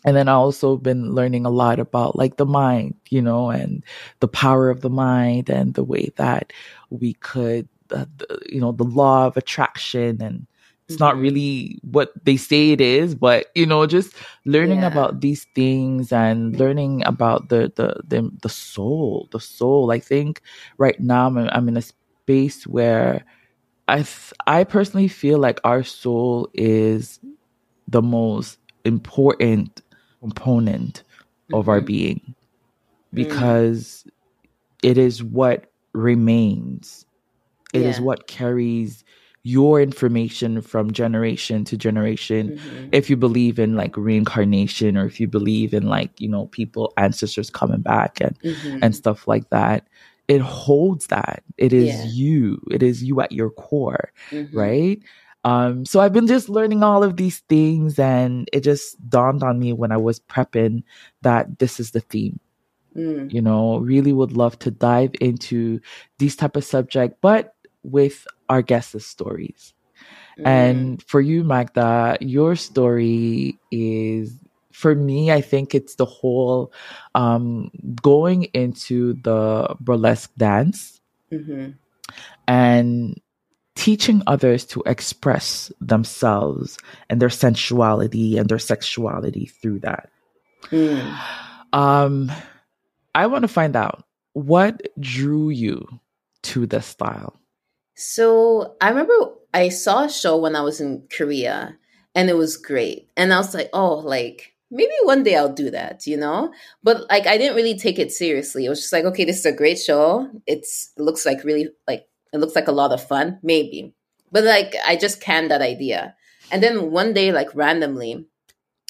and 0.05 0.17
then 0.17 0.29
I 0.29 0.33
also 0.33 0.77
been 0.77 1.15
learning 1.15 1.45
a 1.45 1.51
lot 1.51 1.79
about 1.79 2.17
like 2.17 2.37
the 2.37 2.47
mind, 2.47 2.95
you 3.11 3.21
know, 3.21 3.51
and 3.51 3.85
the 4.21 4.29
power 4.29 4.71
of 4.71 4.81
the 4.81 4.91
mind 4.91 5.51
and 5.51 5.75
the 5.75 5.85
way 5.85 6.11
that 6.17 6.53
we 6.89 7.15
could, 7.15 7.69
uh, 7.91 8.07
the, 8.17 8.39
you 8.49 8.61
know, 8.61 8.73
the 8.73 8.85
law 8.85 9.27
of 9.27 9.37
attraction 9.37 10.23
and 10.23 10.47
it's 10.91 10.97
mm-hmm. 10.97 11.05
not 11.05 11.17
really 11.23 11.79
what 11.83 12.13
they 12.25 12.37
say 12.37 12.73
it 12.73 12.81
is, 12.81 13.15
but 13.15 13.47
you 13.55 13.65
know, 13.65 13.87
just 13.87 14.13
learning 14.45 14.81
yeah. 14.81 14.89
about 14.89 15.21
these 15.21 15.47
things 15.55 16.13
and 16.13 16.59
learning 16.59 17.05
about 17.07 17.49
the, 17.49 17.73
the 17.77 17.95
the 18.09 18.29
the 18.43 18.49
soul, 18.49 19.29
the 19.31 19.39
soul. 19.39 19.93
I 19.93 20.01
think 20.01 20.43
right 20.79 20.99
now 20.99 21.29
I'm, 21.29 21.39
I'm 21.39 21.69
in 21.69 21.77
a 21.77 21.83
space 21.83 22.67
where 22.67 23.25
I 23.87 23.99
th- 23.99 24.35
I 24.49 24.65
personally 24.65 25.07
feel 25.07 25.39
like 25.39 25.61
our 25.63 25.85
soul 25.85 26.51
is 26.55 27.21
the 27.87 28.03
most 28.03 28.59
important 28.85 29.83
component 30.19 31.05
mm-hmm. 31.05 31.55
of 31.55 31.69
our 31.69 31.79
mm-hmm. 31.79 31.87
being 31.87 32.21
mm. 32.27 32.35
because 33.15 34.05
mm. 34.05 34.11
it 34.83 34.99
is 34.99 35.23
what 35.23 35.71
remains. 35.93 37.07
It 37.73 37.83
yeah. 37.83 37.91
is 37.91 38.01
what 38.01 38.27
carries 38.27 39.05
your 39.43 39.81
information 39.81 40.61
from 40.61 40.93
generation 40.93 41.65
to 41.65 41.77
generation 41.77 42.51
mm-hmm. 42.51 42.89
if 42.93 43.09
you 43.09 43.17
believe 43.17 43.59
in 43.59 43.75
like 43.75 43.97
reincarnation 43.97 44.97
or 44.97 45.07
if 45.07 45.19
you 45.19 45.27
believe 45.27 45.73
in 45.73 45.87
like 45.87 46.21
you 46.21 46.29
know 46.29 46.47
people 46.47 46.93
ancestors 46.99 47.49
coming 47.49 47.81
back 47.81 48.21
and 48.21 48.39
mm-hmm. 48.41 48.79
and 48.83 48.95
stuff 48.95 49.27
like 49.27 49.49
that 49.49 49.87
it 50.29 50.43
holds 50.43 51.07
that 51.07 51.43
it 51.57 51.73
is 51.73 51.89
yeah. 51.89 52.05
you 52.05 52.63
it 52.71 52.83
is 52.83 53.03
you 53.03 53.21
at 53.21 53.33
your 53.33 53.51
core 53.51 54.13
mm-hmm. 54.31 54.57
right 54.57 55.03
um, 55.45 55.87
so 55.87 56.01
I've 56.01 56.13
been 56.13 56.27
just 56.27 56.49
learning 56.49 56.83
all 56.83 57.03
of 57.03 57.17
these 57.17 57.39
things, 57.49 57.99
and 57.99 58.49
it 58.53 58.61
just 58.61 58.97
dawned 59.09 59.43
on 59.43 59.59
me 59.59 59.73
when 59.73 59.91
I 59.93 59.97
was 59.97 60.21
prepping 60.21 60.83
that 61.23 61.59
this 61.59 61.81
is 61.81 61.93
the 61.93 62.01
theme. 62.01 62.39
Mm. 62.95 63.33
You 63.33 63.41
know, 63.41 63.79
really 63.79 64.13
would 64.13 64.33
love 64.33 64.59
to 64.61 64.71
dive 64.71 65.13
into 65.21 65.81
these 66.19 66.37
type 66.37 66.57
of 66.57 66.65
subject, 66.65 67.21
but 67.23 67.55
with 67.83 68.27
our 68.49 68.63
guests' 68.63 69.07
stories. 69.07 69.75
Mm. 70.39 70.47
And 70.47 71.03
for 71.03 71.21
you, 71.21 71.45
Magda, 71.45 72.17
your 72.21 72.57
story 72.57 73.59
is 73.71 74.35
for 74.73 74.95
me, 74.95 75.31
I 75.31 75.41
think 75.41 75.75
it's 75.75 75.97
the 75.97 76.07
whole 76.07 76.73
um, 77.15 77.71
going 78.03 78.45
into 78.55 79.15
the 79.15 79.77
burlesque 79.81 80.33
dance 80.37 81.01
mm-hmm. 81.31 81.73
and 82.49 83.21
teaching 83.75 84.23
others 84.27 84.65
to 84.67 84.83
express 84.87 85.73
themselves 85.81 86.79
and 87.09 87.21
their 87.21 87.29
sensuality 87.31 88.39
and 88.39 88.49
their 88.49 88.59
sexuality 88.59 89.47
through 89.47 89.81
that. 89.81 90.09
Mm. 90.71 91.19
Um, 91.73 92.33
I 93.15 93.27
want 93.27 93.43
to 93.43 93.49
find 93.49 93.77
out 93.77 94.05
what 94.33 94.81
drew 94.99 95.51
you 95.51 95.87
to 96.43 96.67
this 96.67 96.87
style. 96.87 97.39
So 98.01 98.77
I 98.81 98.89
remember 98.89 99.13
I 99.53 99.69
saw 99.69 100.05
a 100.05 100.11
show 100.11 100.39
when 100.39 100.57
I 100.57 100.63
was 100.63 100.81
in 100.81 101.07
Korea 101.15 101.77
and 102.15 102.31
it 102.31 102.37
was 102.37 102.57
great. 102.57 103.11
And 103.15 103.31
I 103.31 103.37
was 103.37 103.53
like, 103.53 103.69
oh, 103.75 103.97
like 103.97 104.55
maybe 104.71 104.95
one 105.03 105.23
day 105.23 105.37
I'll 105.37 105.53
do 105.53 105.71
that, 105.71 106.07
you 106.07 106.17
know? 106.17 106.51
But 106.83 107.11
like 107.11 107.27
I 107.27 107.37
didn't 107.37 107.57
really 107.57 107.77
take 107.77 107.99
it 107.99 108.11
seriously. 108.11 108.65
It 108.65 108.71
was 108.71 108.81
just 108.81 108.93
like, 108.93 109.05
okay, 109.05 109.27
this 109.27 109.41
is 109.41 109.45
a 109.45 109.53
great 109.53 109.79
show. 109.79 110.31
It's 110.47 110.93
it 110.97 111.03
looks 111.03 111.27
like 111.27 111.45
really 111.45 111.69
like 111.87 112.07
it 112.33 112.39
looks 112.39 112.55
like 112.55 112.69
a 112.69 112.73
lot 112.73 112.93
of 112.93 113.07
fun, 113.07 113.39
maybe. 113.43 113.93
But 114.33 114.45
like, 114.45 114.75
I 114.87 114.97
just 114.97 115.21
canned 115.21 115.51
that 115.51 115.61
idea. 115.61 116.15
And 116.51 116.63
then 116.63 116.91
one 116.91 117.13
day, 117.13 117.33
like 117.33 117.55
randomly, 117.55 118.27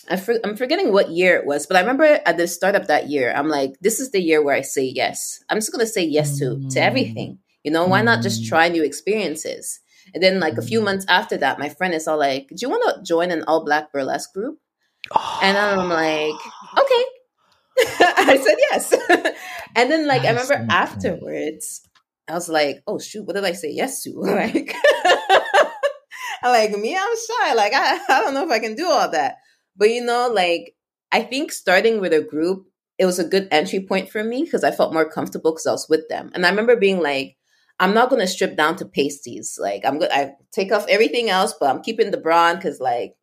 I 0.08 0.22
I'm 0.44 0.56
forgetting 0.56 0.92
what 0.92 1.10
year 1.10 1.36
it 1.36 1.46
was, 1.46 1.66
but 1.66 1.76
I 1.76 1.80
remember 1.80 2.04
at 2.04 2.36
the 2.36 2.46
start 2.46 2.76
of 2.76 2.86
that 2.86 3.08
year, 3.08 3.32
I'm 3.34 3.48
like, 3.48 3.74
this 3.80 3.98
is 3.98 4.12
the 4.12 4.22
year 4.22 4.40
where 4.40 4.54
I 4.54 4.60
say 4.60 4.84
yes. 4.84 5.42
I'm 5.48 5.58
just 5.58 5.72
gonna 5.72 5.86
say 5.86 6.04
yes 6.04 6.38
to 6.38 6.60
to 6.70 6.80
everything. 6.80 7.38
You 7.62 7.70
know, 7.70 7.86
why 7.86 8.02
not 8.02 8.22
just 8.22 8.42
mm. 8.42 8.48
try 8.48 8.68
new 8.68 8.82
experiences? 8.82 9.80
And 10.14 10.22
then 10.22 10.40
like 10.40 10.56
a 10.56 10.62
few 10.62 10.80
months 10.80 11.04
after 11.08 11.36
that, 11.38 11.58
my 11.58 11.68
friend 11.68 11.94
is 11.94 12.08
all 12.08 12.18
like, 12.18 12.48
"Do 12.48 12.56
you 12.60 12.70
want 12.70 12.84
to 12.96 13.02
join 13.02 13.30
an 13.30 13.44
all 13.46 13.64
black 13.64 13.92
burlesque 13.92 14.32
group?" 14.32 14.58
And 15.42 15.56
I'm 15.56 15.88
like, 16.02 16.40
"Okay." 16.78 17.04
I 18.00 18.36
said 18.42 18.56
yes. 18.70 18.94
and 19.76 19.90
then 19.90 20.06
like 20.06 20.22
I 20.22 20.30
remember 20.30 20.66
afterwards, 20.70 21.82
I 22.28 22.34
was 22.34 22.48
like, 22.48 22.82
oh 22.86 22.98
shoot, 22.98 23.24
what 23.24 23.34
did 23.34 23.44
I 23.44 23.52
say 23.52 23.70
yes 23.70 24.02
to? 24.04 24.12
Like, 24.20 24.74
I'm 26.42 26.52
like 26.52 26.78
me, 26.78 26.96
I'm 26.96 27.16
shy. 27.16 27.54
Like 27.54 27.72
I, 27.74 28.00
I 28.08 28.20
don't 28.22 28.34
know 28.34 28.44
if 28.44 28.50
I 28.50 28.60
can 28.60 28.74
do 28.74 28.88
all 28.88 29.10
that. 29.10 29.36
But 29.76 29.90
you 29.90 30.02
know, 30.02 30.30
like 30.32 30.74
I 31.12 31.22
think 31.22 31.52
starting 31.52 32.00
with 32.00 32.12
a 32.12 32.22
group, 32.22 32.66
it 32.98 33.04
was 33.04 33.18
a 33.18 33.28
good 33.28 33.48
entry 33.50 33.80
point 33.80 34.10
for 34.10 34.22
me 34.24 34.44
because 34.44 34.64
I 34.64 34.70
felt 34.70 34.92
more 34.92 35.08
comfortable 35.08 35.52
because 35.52 35.66
I 35.66 35.72
was 35.72 35.86
with 35.88 36.08
them. 36.08 36.30
And 36.34 36.46
I 36.46 36.50
remember 36.50 36.76
being 36.76 37.00
like, 37.00 37.36
I'm 37.80 37.94
not 37.94 38.10
gonna 38.10 38.26
strip 38.26 38.56
down 38.56 38.76
to 38.76 38.84
pasties. 38.84 39.58
Like 39.60 39.84
I'm 39.84 39.98
gonna 39.98 40.12
I 40.12 40.32
take 40.52 40.70
off 40.70 40.86
everything 40.88 41.30
else, 41.30 41.54
but 41.58 41.70
I'm 41.70 41.82
keeping 41.82 42.10
the 42.10 42.18
bra 42.18 42.54
because 42.54 42.78
like, 42.78 43.14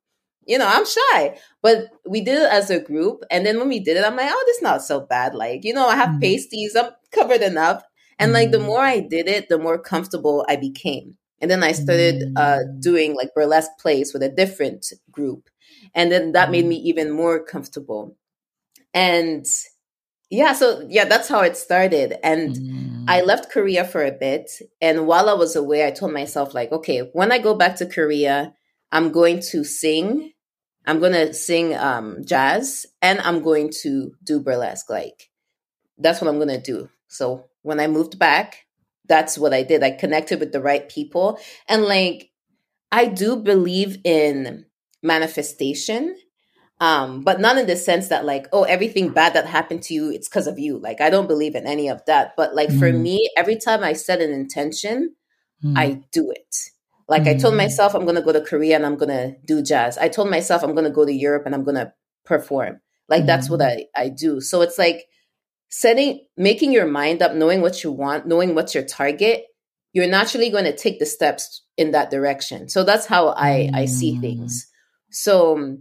you 0.46 0.58
know, 0.58 0.68
I'm 0.68 0.86
shy. 0.86 1.38
But 1.62 1.90
we 2.10 2.22
did 2.22 2.42
it 2.42 2.52
as 2.52 2.70
a 2.72 2.80
group. 2.80 3.24
And 3.30 3.46
then 3.46 3.60
when 3.60 3.70
we 3.70 3.80
did 3.80 3.98
it, 3.98 4.04
I'm 4.04 4.16
like, 4.16 4.32
oh, 4.32 4.44
this 4.48 4.58
is 4.58 4.64
not 4.64 4.82
so 4.82 5.02
bad. 5.02 5.36
Like, 5.36 5.64
you 5.64 5.74
know, 5.74 5.88
I 5.88 5.96
have 5.96 6.10
mm-hmm. 6.10 6.22
pasties, 6.22 6.76
I'm 6.76 6.90
covered 7.12 7.42
enough. 7.42 7.84
And 8.20 8.34
like 8.34 8.50
the 8.50 8.58
mm. 8.58 8.66
more 8.66 8.82
I 8.82 9.00
did 9.00 9.28
it, 9.28 9.48
the 9.48 9.60
more 9.60 9.78
comfortable 9.78 10.44
I 10.50 10.56
became. 10.56 11.18
And 11.40 11.52
then 11.52 11.64
I 11.64 11.72
started 11.72 12.34
uh, 12.36 12.60
mm. 12.66 12.82
doing 12.82 13.16
like 13.16 13.36
burlesque 13.36 13.70
plays 13.80 14.12
with 14.12 14.24
a 14.24 14.30
different 14.30 14.88
group. 15.12 15.50
And 15.94 16.12
then 16.12 16.32
that 16.32 16.50
made 16.50 16.66
me 16.66 16.80
mm. 16.80 16.86
even 16.86 17.12
more 17.12 17.44
comfortable. 17.44 18.18
And 18.92 19.46
yeah, 20.30 20.54
so 20.54 20.86
yeah, 20.90 21.06
that's 21.06 21.30
how 21.30 21.42
it 21.42 21.56
started. 21.56 22.16
And 22.24 22.56
mm. 22.56 23.06
I 23.08 23.22
left 23.22 23.52
Korea 23.52 23.86
for 23.86 24.04
a 24.04 24.12
bit. 24.12 24.52
And 24.82 25.08
while 25.08 25.30
I 25.30 25.34
was 25.34 25.56
away, 25.56 25.86
I 25.86 25.92
told 25.92 26.12
myself, 26.14 26.54
like, 26.54 26.72
okay, 26.72 27.10
when 27.14 27.32
I 27.32 27.38
go 27.40 27.56
back 27.56 27.78
to 27.78 27.86
Korea, 27.86 28.54
I'm 28.92 29.12
going 29.12 29.40
to 29.52 29.64
sing. 29.64 30.34
I'm 30.86 31.00
going 31.00 31.14
to 31.14 31.34
sing 31.34 31.76
um, 31.76 32.24
jazz 32.26 32.86
and 33.02 33.20
I'm 33.22 33.42
going 33.42 33.72
to 33.82 34.14
do 34.24 34.40
burlesque. 34.40 34.90
Like, 34.90 35.30
that's 35.98 36.22
what 36.22 36.30
I'm 36.30 36.38
going 36.38 36.48
to 36.50 36.62
do. 36.62 36.90
So 37.08 37.46
when 37.62 37.80
I 37.80 37.88
moved 37.88 38.18
back, 38.18 38.66
that's 39.06 39.38
what 39.38 39.54
I 39.54 39.64
did. 39.64 39.84
I 39.84 39.92
connected 39.92 40.40
with 40.40 40.52
the 40.52 40.62
right 40.62 40.88
people. 40.88 41.40
And 41.68 41.84
like, 41.84 42.32
I 42.92 43.06
do 43.06 43.36
believe 43.38 43.98
in 44.04 44.66
manifestation, 45.04 46.16
um, 46.80 47.22
but 47.22 47.40
not 47.40 47.58
in 47.58 47.68
the 47.68 47.76
sense 47.76 48.10
that 48.10 48.26
like, 48.26 48.48
oh, 48.54 48.64
everything 48.64 49.10
bad 49.10 49.34
that 49.34 49.46
happened 49.46 49.84
to 49.84 49.94
you, 49.94 50.12
it's 50.12 50.30
because 50.30 50.48
of 50.48 50.60
you. 50.60 50.78
Like, 50.78 51.02
I 51.02 51.10
don't 51.10 51.28
believe 51.28 51.56
in 51.56 51.66
any 51.66 51.90
of 51.90 52.06
that. 52.06 52.36
But 52.38 52.56
like 52.56 52.70
mm. 52.70 52.80
for 52.80 52.92
me, 52.92 53.30
every 53.36 53.58
time 53.58 53.84
I 53.84 53.94
set 53.94 54.22
an 54.22 54.32
intention, 54.32 55.16
mm. 55.64 55.78
I 55.78 56.04
do 56.12 56.32
it. 56.32 56.56
Like 57.08 57.24
mm. 57.24 57.30
I 57.30 57.38
told 57.38 57.56
mm. 57.56 57.58
myself 57.58 57.96
I'm 57.96 58.06
gonna 58.06 58.22
go 58.22 58.34
to 58.34 58.42
Korea 58.42 58.76
and 58.76 58.86
I'm 58.86 58.98
gonna 58.98 59.36
do 59.44 59.62
jazz. 59.62 59.98
I 59.98 60.08
told 60.08 60.30
myself 60.30 60.64
I'm 60.64 60.76
gonna 60.76 60.92
go 60.92 61.06
to 61.06 61.14
Europe 61.14 61.44
and 61.46 61.56
I'm 61.56 61.64
gonna 61.64 61.94
perform. 62.26 62.82
Like 63.10 63.26
that's 63.26 63.50
what 63.50 63.62
mm. 63.62 63.66
I, 63.66 63.86
I 63.96 64.10
do. 64.10 64.42
So 64.42 64.62
it's 64.62 64.78
like 64.78 65.08
setting 65.70 66.26
making 66.38 66.72
your 66.72 66.86
mind 66.86 67.22
up 67.22 67.34
knowing 67.34 67.62
what 67.62 67.84
you 67.84 67.92
want 67.92 68.26
knowing 68.26 68.56
what's 68.56 68.74
your 68.74 68.86
target 68.86 69.46
you're 69.94 70.08
naturally 70.08 70.50
going 70.50 70.64
to 70.64 70.76
take 70.76 71.00
the 71.00 71.06
steps 71.06 71.64
in 71.76 71.92
that 71.92 72.10
direction 72.10 72.70
so 72.70 72.84
that's 72.84 73.06
how 73.06 73.30
i 73.30 73.70
i 73.74 73.86
see 73.86 74.18
things 74.20 74.68
so 75.12 75.78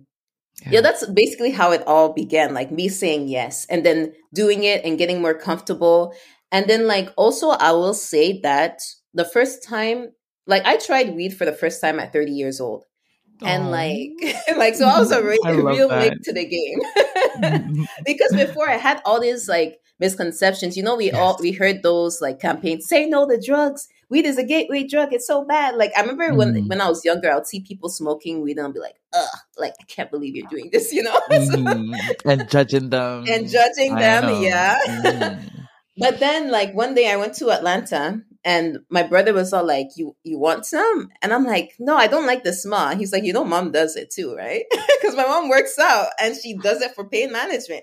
yeah. 0.63 0.71
yeah, 0.73 0.81
that's 0.81 1.07
basically 1.07 1.51
how 1.51 1.73
it 1.73 1.83
all 1.87 2.13
began. 2.13 2.55
Like 2.55 2.71
me 2.71 2.89
saying 2.89 3.29
yes 3.29 3.67
and 3.67 3.85
then 3.85 4.13
doing 4.35 4.65
it 4.65 4.85
and 4.85 4.99
getting 4.99 5.21
more 5.21 5.35
comfortable. 5.35 6.15
And 6.53 6.69
then, 6.69 6.87
like, 6.87 7.11
also, 7.17 7.51
I 7.51 7.73
will 7.73 7.95
say 7.95 8.41
that 8.43 8.81
the 9.13 9.25
first 9.25 9.65
time, 9.65 10.13
like, 10.47 10.65
I 10.65 10.77
tried 10.77 11.15
weed 11.15 11.37
for 11.37 11.45
the 11.45 11.53
first 11.53 11.81
time 11.81 11.99
at 11.99 12.13
30 12.13 12.33
years 12.33 12.61
old. 12.61 12.85
And 13.43 13.71
like, 13.71 14.11
like, 14.57 14.75
so 14.75 14.87
I 14.87 14.99
was 14.99 15.13
already 15.13 15.39
real 15.45 15.89
that. 15.89 16.01
late 16.01 16.23
to 16.23 16.33
the 16.33 16.47
game 16.47 17.87
because 18.07 18.33
before 18.33 18.69
I 18.69 18.77
had 18.77 19.03
all 19.05 19.21
these 19.21 19.47
like 19.49 19.79
misconceptions. 19.99 20.77
You 20.77 20.83
know, 20.83 20.97
we 20.97 21.07
yes. 21.07 21.15
all 21.15 21.37
we 21.41 21.53
heard 21.53 21.83
those 21.83 22.21
like 22.21 22.41
campaigns 22.41 22.89
say 22.89 23.07
no 23.07 23.29
to 23.29 23.41
drugs, 23.41 23.89
weed 24.09 24.25
is 24.25 24.39
a 24.39 24.45
gateway 24.45 24.87
drug. 24.87 25.13
It's 25.13 25.27
so 25.27 25.45
bad. 25.45 25.77
Like 25.77 25.93
I 25.97 26.01
remember 26.01 26.35
when 26.35 26.55
mm. 26.55 26.69
when 26.69 26.81
I 26.81 26.89
was 26.89 27.05
younger, 27.05 27.33
I'd 27.33 27.47
see 27.47 27.61
people 27.61 27.89
smoking 27.89 28.43
weed 28.43 28.59
and 28.59 28.67
I'd 28.67 28.75
be 28.75 28.81
like, 28.81 28.97
ugh, 29.13 29.39
like 29.57 29.75
I 29.81 29.85
can't 29.85 30.11
believe 30.11 30.37
you're 30.37 30.49
doing 30.49 30.71
this, 30.73 30.93
you 30.93 31.03
know? 31.03 31.21
mm. 31.31 31.95
and 32.25 32.49
judging 32.49 32.91
them. 32.91 33.25
And 33.29 33.49
judging 33.49 33.95
I 33.95 34.01
them, 34.01 34.25
know. 34.25 34.41
yeah. 34.41 34.79
Mm. 34.87 35.51
but 35.99 36.21
then 36.21 36.51
like 36.51 36.75
one 36.75 36.95
day 36.95 37.11
I 37.11 37.17
went 37.17 37.35
to 37.37 37.51
Atlanta 37.51 38.23
and 38.45 38.79
my 38.91 39.03
brother 39.03 39.33
was 39.33 39.53
all 39.53 39.67
like, 39.67 39.89
"You 39.97 40.15
you 40.23 40.39
want 40.39 40.67
some?" 40.67 41.09
And 41.21 41.33
I'm 41.35 41.45
like, 41.45 41.75
"No, 41.81 41.97
I 41.97 42.07
don't 42.07 42.27
like 42.27 42.45
the 42.45 42.53
smell." 42.53 42.97
He's 42.97 43.13
like, 43.13 43.25
"You 43.25 43.33
know, 43.33 43.45
mom 43.45 43.73
does 43.73 43.97
it 43.97 44.11
too, 44.11 44.37
right? 44.37 44.65
Because 45.01 45.17
my 45.17 45.25
mom 45.25 45.49
works 45.49 45.77
out 45.81 46.09
and 46.21 46.37
she 46.37 46.57
does 46.57 46.81
it 46.81 46.95
for 46.95 47.09
pain 47.09 47.33
management." 47.33 47.83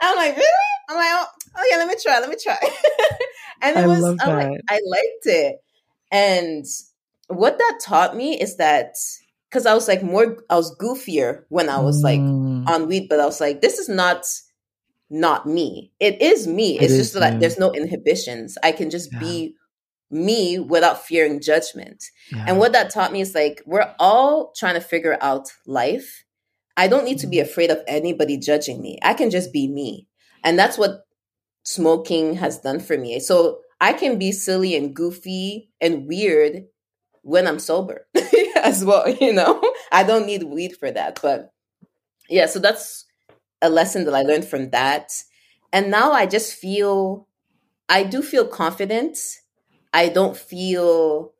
I'm 0.00 0.16
like, 0.16 0.34
"Really?" 0.34 0.72
I'm 0.88 0.96
like, 0.96 1.10
"Oh, 1.12 1.26
oh 1.54 1.68
yeah, 1.70 1.76
let 1.76 1.88
me 1.88 1.94
try. 2.02 2.18
Let 2.18 2.28
me 2.28 2.36
try." 2.42 2.58
and 3.62 3.76
it 3.76 3.84
I 3.84 3.86
was 3.86 4.04
I'm 4.04 4.16
like, 4.16 4.60
I 4.68 4.80
liked 4.86 5.26
it. 5.26 5.56
And 6.10 6.64
what 7.28 7.58
that 7.58 7.80
taught 7.82 8.16
me 8.16 8.38
is 8.40 8.56
that 8.56 8.96
because 9.48 9.66
I 9.66 9.74
was 9.74 9.88
like 9.88 10.02
more, 10.02 10.38
I 10.50 10.56
was 10.56 10.76
goofier 10.76 11.44
when 11.48 11.68
I 11.68 11.78
was 11.78 12.02
like 12.02 12.20
mm. 12.20 12.68
on 12.68 12.88
weed, 12.88 13.08
but 13.08 13.20
I 13.20 13.26
was 13.26 13.40
like, 13.40 13.60
this 13.60 13.78
is 13.78 13.88
not 13.88 14.26
not 15.10 15.46
me. 15.46 15.92
It 16.00 16.20
is 16.22 16.46
me. 16.46 16.78
It 16.78 16.84
it's 16.84 16.92
is 16.92 16.98
just 16.98 17.20
that 17.20 17.38
there's 17.38 17.58
no 17.58 17.72
inhibitions. 17.72 18.56
I 18.62 18.72
can 18.72 18.90
just 18.90 19.12
yeah. 19.12 19.18
be 19.20 19.54
me 20.10 20.58
without 20.58 21.04
fearing 21.04 21.40
judgment. 21.40 22.04
Yeah. 22.30 22.44
And 22.48 22.58
what 22.58 22.72
that 22.72 22.90
taught 22.90 23.12
me 23.12 23.20
is 23.20 23.34
like 23.34 23.62
we're 23.66 23.94
all 23.98 24.52
trying 24.56 24.74
to 24.74 24.80
figure 24.80 25.18
out 25.20 25.52
life. 25.66 26.24
I 26.76 26.88
don't 26.88 27.04
need 27.04 27.18
to 27.18 27.26
be 27.26 27.36
mm-hmm. 27.36 27.50
afraid 27.50 27.70
of 27.70 27.82
anybody 27.86 28.38
judging 28.38 28.80
me. 28.80 28.98
I 29.02 29.12
can 29.14 29.30
just 29.30 29.52
be 29.52 29.68
me. 29.68 30.08
And 30.44 30.58
that's 30.58 30.78
what 30.78 31.06
smoking 31.62 32.34
has 32.34 32.58
done 32.58 32.80
for 32.80 32.96
me. 32.96 33.20
So 33.20 33.60
I 33.80 33.92
can 33.92 34.18
be 34.18 34.32
silly 34.32 34.76
and 34.76 34.94
goofy 34.94 35.70
and 35.80 36.06
weird 36.06 36.64
when 37.22 37.46
I'm 37.46 37.58
sober 37.58 38.06
as 38.62 38.84
well, 38.84 39.08
you 39.08 39.32
know? 39.32 39.60
I 39.92 40.02
don't 40.02 40.26
need 40.26 40.44
weed 40.44 40.76
for 40.76 40.90
that. 40.90 41.20
But 41.22 41.52
yeah, 42.28 42.46
so 42.46 42.58
that's 42.58 43.04
a 43.60 43.68
lesson 43.68 44.04
that 44.04 44.14
I 44.14 44.22
learned 44.22 44.44
from 44.44 44.70
that. 44.70 45.12
And 45.72 45.90
now 45.90 46.12
I 46.12 46.26
just 46.26 46.54
feel, 46.54 47.26
I 47.88 48.02
do 48.02 48.22
feel 48.22 48.46
confident. 48.46 49.18
I 49.94 50.08
don't 50.08 50.36
feel 50.36 51.32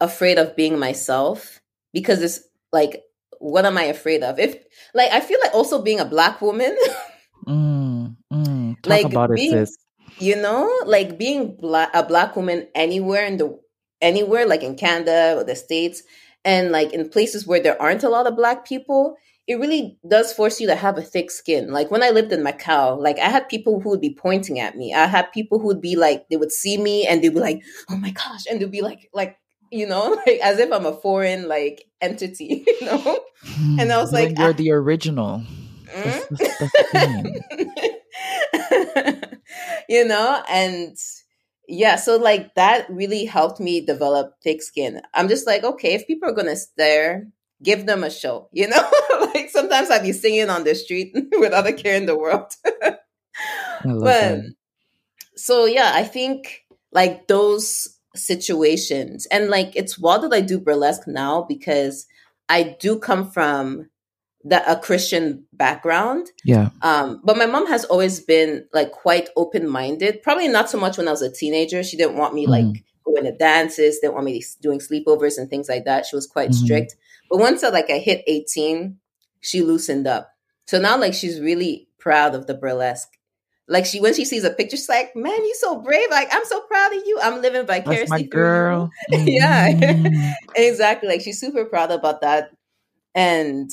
afraid 0.00 0.38
of 0.38 0.56
being 0.56 0.78
myself 0.78 1.60
because 1.92 2.22
it's 2.22 2.40
like, 2.72 3.02
what 3.38 3.64
am 3.64 3.76
I 3.78 3.84
afraid 3.84 4.22
of? 4.22 4.38
If, 4.38 4.56
like, 4.94 5.10
I 5.12 5.20
feel 5.20 5.38
like 5.42 5.54
also 5.54 5.82
being 5.82 6.00
a 6.00 6.04
black 6.04 6.40
woman. 6.40 6.76
mm. 7.46 7.85
Talk 8.82 8.90
like 8.90 9.06
about 9.06 9.34
being, 9.34 9.54
it, 9.54 9.66
sis. 9.66 9.76
You 10.18 10.36
know, 10.36 10.70
like 10.86 11.18
being 11.18 11.56
black, 11.56 11.90
a 11.94 12.02
black 12.02 12.36
woman 12.36 12.68
anywhere 12.74 13.26
in 13.26 13.36
the, 13.36 13.58
anywhere, 14.00 14.46
like 14.46 14.62
in 14.62 14.76
Canada 14.76 15.34
or 15.36 15.44
the 15.44 15.56
States, 15.56 16.02
and 16.44 16.70
like 16.70 16.92
in 16.92 17.08
places 17.08 17.46
where 17.46 17.60
there 17.60 17.80
aren't 17.80 18.04
a 18.04 18.08
lot 18.08 18.26
of 18.26 18.36
black 18.36 18.66
people, 18.66 19.16
it 19.46 19.56
really 19.60 19.98
does 20.08 20.32
force 20.32 20.60
you 20.60 20.66
to 20.66 20.74
have 20.74 20.98
a 20.98 21.02
thick 21.02 21.30
skin. 21.30 21.70
Like 21.70 21.90
when 21.90 22.02
I 22.02 22.10
lived 22.10 22.32
in 22.32 22.42
Macau, 22.42 22.98
like 22.98 23.18
I 23.18 23.28
had 23.28 23.48
people 23.48 23.80
who 23.80 23.90
would 23.90 24.00
be 24.00 24.14
pointing 24.14 24.58
at 24.58 24.76
me. 24.76 24.92
I 24.92 25.06
had 25.06 25.32
people 25.32 25.58
who 25.58 25.66
would 25.66 25.80
be 25.80 25.96
like, 25.96 26.28
they 26.28 26.36
would 26.36 26.52
see 26.52 26.78
me 26.78 27.06
and 27.06 27.22
they'd 27.22 27.34
be 27.34 27.40
like, 27.40 27.62
"Oh 27.90 27.96
my 27.96 28.10
gosh," 28.10 28.44
and 28.50 28.60
they'd 28.60 28.70
be 28.70 28.82
like, 28.82 29.08
like 29.14 29.38
you 29.70 29.86
know, 29.86 30.10
like 30.26 30.40
as 30.42 30.58
if 30.58 30.72
I'm 30.72 30.86
a 30.86 30.92
foreign 30.92 31.48
like 31.48 31.84
entity, 32.00 32.64
you 32.80 32.86
know. 32.86 33.20
And 33.78 33.92
I 33.92 33.98
was 33.98 34.12
when 34.12 34.28
like, 34.30 34.38
"You're 34.38 34.48
I- 34.48 34.52
the 34.52 34.70
original." 34.72 35.42
Mm-hmm. 35.86 36.34
That's, 36.34 36.92
that's 36.92 37.88
you 39.88 40.04
know, 40.04 40.42
and 40.48 40.96
yeah, 41.68 41.96
so 41.96 42.16
like 42.16 42.54
that 42.54 42.88
really 42.90 43.24
helped 43.24 43.60
me 43.60 43.80
develop 43.80 44.34
thick 44.42 44.62
skin. 44.62 45.02
I'm 45.14 45.28
just 45.28 45.46
like, 45.46 45.64
okay, 45.64 45.94
if 45.94 46.06
people 46.06 46.28
are 46.28 46.34
gonna 46.34 46.56
stare 46.56 47.26
give 47.62 47.86
them 47.86 48.04
a 48.04 48.10
show, 48.10 48.48
you 48.52 48.68
know? 48.68 48.90
like 49.34 49.50
sometimes 49.50 49.90
I'd 49.90 50.02
be 50.02 50.12
singing 50.12 50.50
on 50.50 50.64
the 50.64 50.74
street 50.74 51.14
without 51.38 51.66
a 51.66 51.72
care 51.72 51.96
in 51.96 52.06
the 52.06 52.18
world. 52.18 52.52
but 52.84 53.00
that. 53.84 54.54
so 55.36 55.66
yeah, 55.66 55.92
I 55.94 56.04
think 56.04 56.64
like 56.92 57.28
those 57.28 57.96
situations 58.14 59.26
and 59.26 59.50
like 59.50 59.76
it's 59.76 59.98
wild 59.98 60.22
that 60.22 60.32
I 60.32 60.40
do 60.40 60.58
burlesque 60.58 61.06
now 61.06 61.42
because 61.42 62.06
I 62.48 62.76
do 62.80 62.98
come 62.98 63.30
from 63.30 63.90
the, 64.46 64.70
a 64.70 64.76
Christian 64.76 65.44
background. 65.52 66.28
Yeah. 66.44 66.70
Um, 66.80 67.20
but 67.24 67.36
my 67.36 67.46
mom 67.46 67.66
has 67.66 67.84
always 67.86 68.20
been 68.20 68.64
like 68.72 68.92
quite 68.92 69.28
open 69.36 69.68
minded. 69.68 70.22
Probably 70.22 70.46
not 70.46 70.70
so 70.70 70.78
much 70.78 70.96
when 70.96 71.08
I 71.08 71.10
was 71.10 71.22
a 71.22 71.32
teenager. 71.32 71.82
She 71.82 71.96
didn't 71.96 72.16
want 72.16 72.32
me 72.32 72.46
mm. 72.46 72.50
like 72.50 72.84
going 73.04 73.24
to 73.24 73.36
dances, 73.36 73.98
didn't 73.98 74.14
want 74.14 74.26
me 74.26 74.44
doing 74.62 74.78
sleepovers 74.78 75.36
and 75.36 75.50
things 75.50 75.68
like 75.68 75.84
that. 75.84 76.06
She 76.06 76.14
was 76.14 76.28
quite 76.28 76.50
mm-hmm. 76.50 76.64
strict. 76.64 76.94
But 77.28 77.40
once 77.40 77.64
I 77.64 77.70
like 77.70 77.90
I 77.90 77.98
hit 77.98 78.22
18, 78.28 78.98
she 79.40 79.62
loosened 79.62 80.06
up. 80.06 80.30
So 80.66 80.80
now 80.80 80.96
like 80.96 81.14
she's 81.14 81.40
really 81.40 81.88
proud 81.98 82.36
of 82.36 82.46
the 82.46 82.54
burlesque. 82.54 83.08
Like 83.68 83.84
she 83.84 83.98
when 83.98 84.14
she 84.14 84.24
sees 84.24 84.44
a 84.44 84.50
picture, 84.50 84.76
she's 84.76 84.88
like, 84.88 85.16
"Man, 85.16 85.32
you 85.32 85.54
so 85.58 85.80
brave! 85.80 86.06
Like 86.08 86.28
I'm 86.30 86.44
so 86.44 86.60
proud 86.60 86.94
of 86.94 87.02
you. 87.04 87.18
I'm 87.20 87.42
living 87.42 87.66
vicariously." 87.66 88.06
That's 88.06 88.10
my 88.10 88.22
girl. 88.22 88.90
Mm-hmm. 89.12 89.26
yeah, 89.26 90.34
exactly. 90.54 91.08
Like 91.08 91.20
she's 91.20 91.40
super 91.40 91.64
proud 91.64 91.90
about 91.90 92.20
that. 92.20 92.50
And 93.12 93.68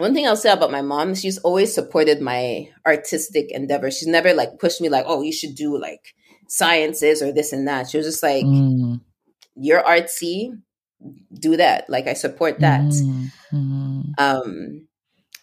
one 0.00 0.14
thing 0.14 0.26
I'll 0.26 0.36
say 0.36 0.50
about 0.50 0.70
my 0.70 0.82
mom, 0.82 1.14
she's 1.14 1.38
always 1.38 1.74
supported 1.74 2.20
my 2.20 2.70
artistic 2.86 3.50
endeavor. 3.50 3.90
She's 3.90 4.08
never 4.08 4.34
like 4.34 4.58
pushed 4.58 4.80
me 4.80 4.88
like, 4.88 5.04
"Oh, 5.06 5.22
you 5.22 5.32
should 5.32 5.54
do 5.54 5.78
like 5.78 6.14
sciences 6.48 7.22
or 7.22 7.32
this 7.32 7.52
and 7.52 7.68
that." 7.68 7.88
She 7.88 7.98
was 7.98 8.06
just 8.06 8.22
like, 8.22 8.44
mm. 8.44 9.00
"You're 9.54 9.82
artsy 9.82 10.52
do 11.32 11.56
that. 11.56 11.88
Like 11.88 12.06
I 12.06 12.14
support 12.14 12.60
that. 12.60 12.82
Mm-hmm. 12.82 14.00
Um, 14.18 14.88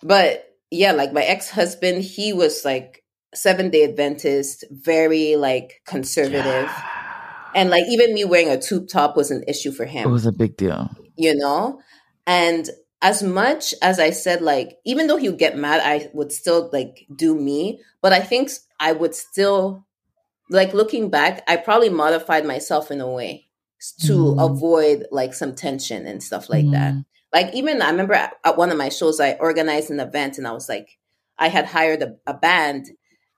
but 0.03 0.45
yeah, 0.71 0.91
like 0.91 1.13
my 1.13 1.23
ex 1.23 1.49
husband, 1.49 2.03
he 2.03 2.33
was 2.33 2.65
like 2.65 3.03
seven 3.33 3.69
day 3.69 3.83
Adventist, 3.83 4.65
very 4.71 5.35
like 5.35 5.81
conservative. 5.85 6.43
Yeah. 6.45 6.83
And 7.55 7.69
like 7.69 7.85
even 7.89 8.13
me 8.13 8.25
wearing 8.25 8.49
a 8.49 8.59
tube 8.59 8.87
top 8.87 9.17
was 9.17 9.31
an 9.31 9.43
issue 9.47 9.71
for 9.71 9.85
him. 9.85 10.07
It 10.07 10.11
was 10.11 10.25
a 10.25 10.31
big 10.31 10.57
deal. 10.57 10.89
You 11.15 11.35
know? 11.35 11.79
And 12.27 12.69
as 13.01 13.21
much 13.21 13.73
as 13.81 13.99
I 13.99 14.09
said, 14.09 14.41
like, 14.41 14.77
even 14.85 15.07
though 15.07 15.17
he 15.17 15.29
would 15.29 15.39
get 15.39 15.57
mad, 15.57 15.81
I 15.83 16.09
would 16.13 16.31
still 16.31 16.69
like 16.73 17.05
do 17.15 17.35
me. 17.35 17.81
But 18.01 18.13
I 18.13 18.19
think 18.19 18.49
I 18.79 18.91
would 18.93 19.13
still, 19.13 19.85
like, 20.49 20.73
looking 20.73 21.09
back, 21.09 21.43
I 21.47 21.57
probably 21.57 21.89
modified 21.89 22.45
myself 22.45 22.89
in 22.89 23.01
a 23.01 23.09
way 23.09 23.47
to 23.99 24.13
mm. 24.13 24.43
avoid 24.43 25.05
like 25.11 25.33
some 25.33 25.53
tension 25.55 26.07
and 26.07 26.21
stuff 26.21 26.49
like 26.49 26.65
mm. 26.65 26.71
that. 26.71 26.95
Like 27.33 27.53
even 27.53 27.81
I 27.81 27.89
remember 27.89 28.13
at, 28.13 28.33
at, 28.43 28.57
one 28.57 28.71
of 28.71 28.77
my 28.77 28.89
shows, 28.89 29.19
I 29.19 29.33
organized 29.33 29.91
an 29.91 29.99
event 29.99 30.37
and 30.37 30.47
I 30.47 30.51
was 30.51 30.67
like, 30.67 30.97
I 31.37 31.49
had 31.49 31.65
hired 31.65 32.01
a, 32.01 32.15
a 32.25 32.33
band 32.33 32.87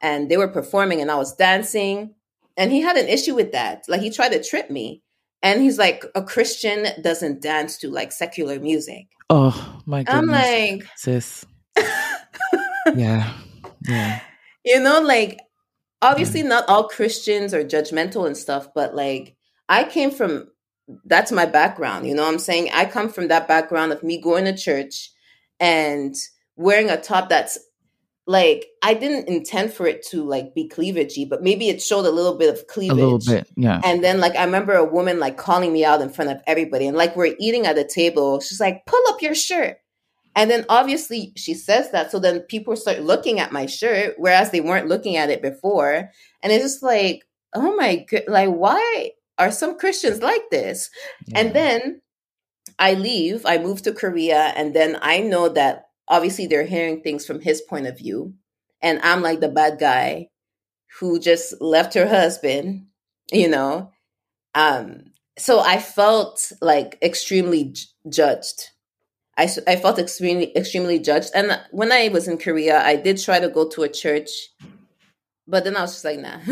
and 0.02 0.30
they 0.30 0.38
were 0.38 0.48
performing 0.48 1.02
and 1.02 1.12
I 1.12 1.16
was 1.16 1.36
dancing 1.36 2.16
and 2.56 2.72
he 2.72 2.82
had 2.82 2.98
an 2.98 3.08
issue 3.08 3.36
with 3.36 3.52
that. 3.52 3.84
Like 3.88 4.02
he 4.02 4.10
tried 4.10 4.30
to 4.30 4.44
trip 4.44 4.70
me. 4.70 5.04
And 5.42 5.62
he's 5.62 5.78
like, 5.78 6.06
a 6.16 6.24
Christian 6.24 6.88
doesn't 7.02 7.42
dance 7.42 7.78
to 7.78 7.90
like 7.90 8.12
secular 8.12 8.60
music. 8.60 9.08
Oh 9.30 9.82
my 9.86 10.04
goodness. 10.04 10.16
I'm 10.16 10.28
like, 10.28 10.88
sis. 10.98 11.46
yeah. 12.96 13.34
Yeah. 13.88 14.22
You 14.66 14.80
know, 14.82 15.02
like 15.02 15.40
obviously 16.02 16.44
not 16.44 16.68
all 16.68 16.88
Christians 16.88 17.54
are 17.54 17.64
judgmental 17.64 18.26
and 18.26 18.36
stuff, 18.36 18.68
but 18.74 18.96
like 18.96 19.36
I 19.68 19.84
came 19.84 20.12
from 20.12 20.48
that's 21.06 21.32
my 21.32 21.46
background. 21.46 22.08
You 22.08 22.16
know 22.16 22.24
what 22.24 22.34
I'm 22.34 22.40
saying? 22.40 22.70
I 22.74 22.86
come 22.86 23.10
from 23.10 23.28
that 23.28 23.48
background 23.48 23.92
of 23.92 24.04
me 24.04 24.20
going 24.20 24.46
to 24.46 24.56
church 24.56 25.12
and 25.60 26.16
wearing 26.56 26.90
a 26.90 27.00
top 27.00 27.30
that's 27.30 27.60
like 28.30 28.68
I 28.84 28.94
didn't 28.94 29.28
intend 29.28 29.74
for 29.74 29.88
it 29.88 30.06
to 30.10 30.24
like 30.24 30.54
be 30.54 30.70
cleavagey, 30.70 31.28
but 31.28 31.42
maybe 31.42 31.70
it 31.70 31.82
showed 31.82 32.06
a 32.06 32.12
little 32.12 32.38
bit 32.38 32.54
of 32.54 32.68
cleavage. 32.68 32.92
A 32.92 33.02
little 33.02 33.20
bit, 33.20 33.50
yeah. 33.56 33.82
And 33.84 34.04
then 34.04 34.20
like 34.20 34.36
I 34.36 34.44
remember 34.44 34.74
a 34.74 34.86
woman 34.86 35.20
like 35.20 35.38
calling 35.38 35.74
me 35.74 35.84
out 35.84 36.02
in 36.02 36.10
front 36.10 36.30
of 36.30 36.38
everybody, 36.46 36.86
and 36.86 36.96
like 36.96 37.16
we're 37.16 37.36
eating 37.40 37.66
at 37.66 37.78
a 37.78 37.84
table, 37.84 38.40
she's 38.40 38.60
like, 38.60 38.86
"Pull 38.86 39.02
up 39.10 39.22
your 39.22 39.34
shirt." 39.34 39.78
And 40.36 40.50
then 40.50 40.64
obviously 40.70 41.34
she 41.36 41.56
says 41.56 41.90
that, 41.92 42.12
so 42.12 42.20
then 42.20 42.42
people 42.42 42.76
start 42.76 43.02
looking 43.02 43.40
at 43.40 43.52
my 43.52 43.66
shirt, 43.66 44.14
whereas 44.18 44.52
they 44.52 44.62
weren't 44.62 44.88
looking 44.88 45.18
at 45.18 45.32
it 45.32 45.42
before, 45.42 46.12
and 46.44 46.54
it's 46.54 46.64
just 46.64 46.84
like, 46.84 47.24
oh 47.56 47.76
my 47.76 48.06
god, 48.10 48.24
like 48.28 48.50
why? 48.50 49.12
are 49.40 49.52
some 49.52 49.80
Christians 49.80 50.22
like 50.22 50.50
this? 50.52 50.92
Yeah. 51.26 51.40
And 51.40 51.54
then 51.56 52.02
I 52.78 52.94
leave, 52.94 53.46
I 53.46 53.58
move 53.58 53.82
to 53.84 53.94
Korea, 53.94 54.54
and 54.56 54.76
then 54.76 55.00
I 55.02 55.22
know 55.22 55.50
that 55.50 55.89
obviously 56.10 56.48
they're 56.48 56.66
hearing 56.66 57.02
things 57.02 57.26
from 57.26 57.42
his 57.42 57.62
point 57.62 57.88
of 57.88 57.98
view. 57.98 58.34
And 58.82 59.00
I'm 59.04 59.22
like 59.22 59.40
the 59.40 59.50
bad 59.50 59.80
guy 59.80 60.30
who 61.00 61.20
just 61.20 61.62
left 61.62 61.94
her 61.94 62.08
husband, 62.08 62.88
you 63.32 63.48
know. 63.48 63.92
Um, 64.56 65.12
so 65.38 65.60
I 65.60 65.80
felt 65.80 66.52
like 66.62 66.98
extremely 67.02 67.66
j- 67.66 67.86
judged. 68.10 68.70
I, 69.38 69.48
I 69.68 69.76
felt 69.78 70.00
extremely 70.00 70.56
extremely 70.58 71.00
judged. 71.00 71.32
And 71.34 71.60
when 71.72 71.92
I 71.92 72.10
was 72.10 72.28
in 72.28 72.38
Korea, 72.38 72.84
I 72.84 72.96
did 72.96 73.22
try 73.22 73.40
to 73.40 73.50
go 73.50 73.70
to 73.70 73.84
a 73.84 73.90
church, 73.90 74.30
but 75.48 75.64
then 75.64 75.78
I 75.78 75.82
was 75.82 75.94
just 75.94 76.06
like, 76.06 76.20
nah, 76.20 76.40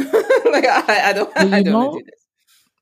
like 0.52 0.66
I, 0.66 1.10
I 1.10 1.14
don't, 1.14 1.36
well, 1.36 1.54
I 1.54 1.64
don't 1.64 1.74
know, 1.74 1.92
do 2.00 2.06
this. 2.06 2.27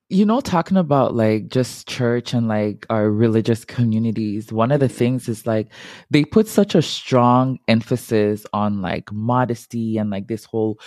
You 0.09 0.25
know, 0.25 0.39
talking 0.39 0.77
about 0.77 1.15
like 1.15 1.47
just 1.47 1.87
church 1.87 2.33
and 2.33 2.47
like 2.47 2.85
our 2.89 3.09
religious 3.09 3.65
communities, 3.65 4.51
one 4.51 4.71
of 4.71 4.79
the 4.79 4.85
mm-hmm. 4.85 4.95
things 4.95 5.27
is 5.27 5.47
like 5.47 5.69
they 6.11 6.23
put 6.23 6.47
such 6.47 6.75
a 6.75 6.81
strong 6.81 7.57
emphasis 7.67 8.45
on 8.53 8.81
like 8.81 9.11
modesty 9.11 9.97
and 9.97 10.11
like 10.11 10.27
this 10.27 10.45
whole 10.45 10.79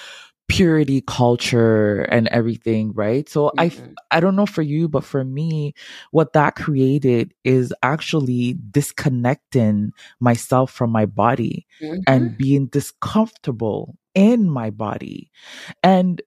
purity 0.48 1.02
culture 1.06 2.00
and 2.04 2.26
everything 2.28 2.90
right 2.94 3.28
so 3.28 3.52
mm-hmm. 3.58 3.84
i 4.10 4.16
i 4.16 4.18
don't 4.18 4.34
know 4.34 4.46
for 4.46 4.62
you 4.62 4.88
but 4.88 5.04
for 5.04 5.22
me 5.22 5.74
what 6.10 6.32
that 6.32 6.56
created 6.56 7.34
is 7.44 7.72
actually 7.82 8.54
disconnecting 8.70 9.92
myself 10.20 10.70
from 10.70 10.90
my 10.90 11.04
body 11.04 11.66
mm-hmm. 11.82 12.00
and 12.06 12.36
being 12.38 12.66
discomfortable 12.68 13.94
in 14.14 14.48
my 14.48 14.70
body 14.70 15.30
and 15.82 16.22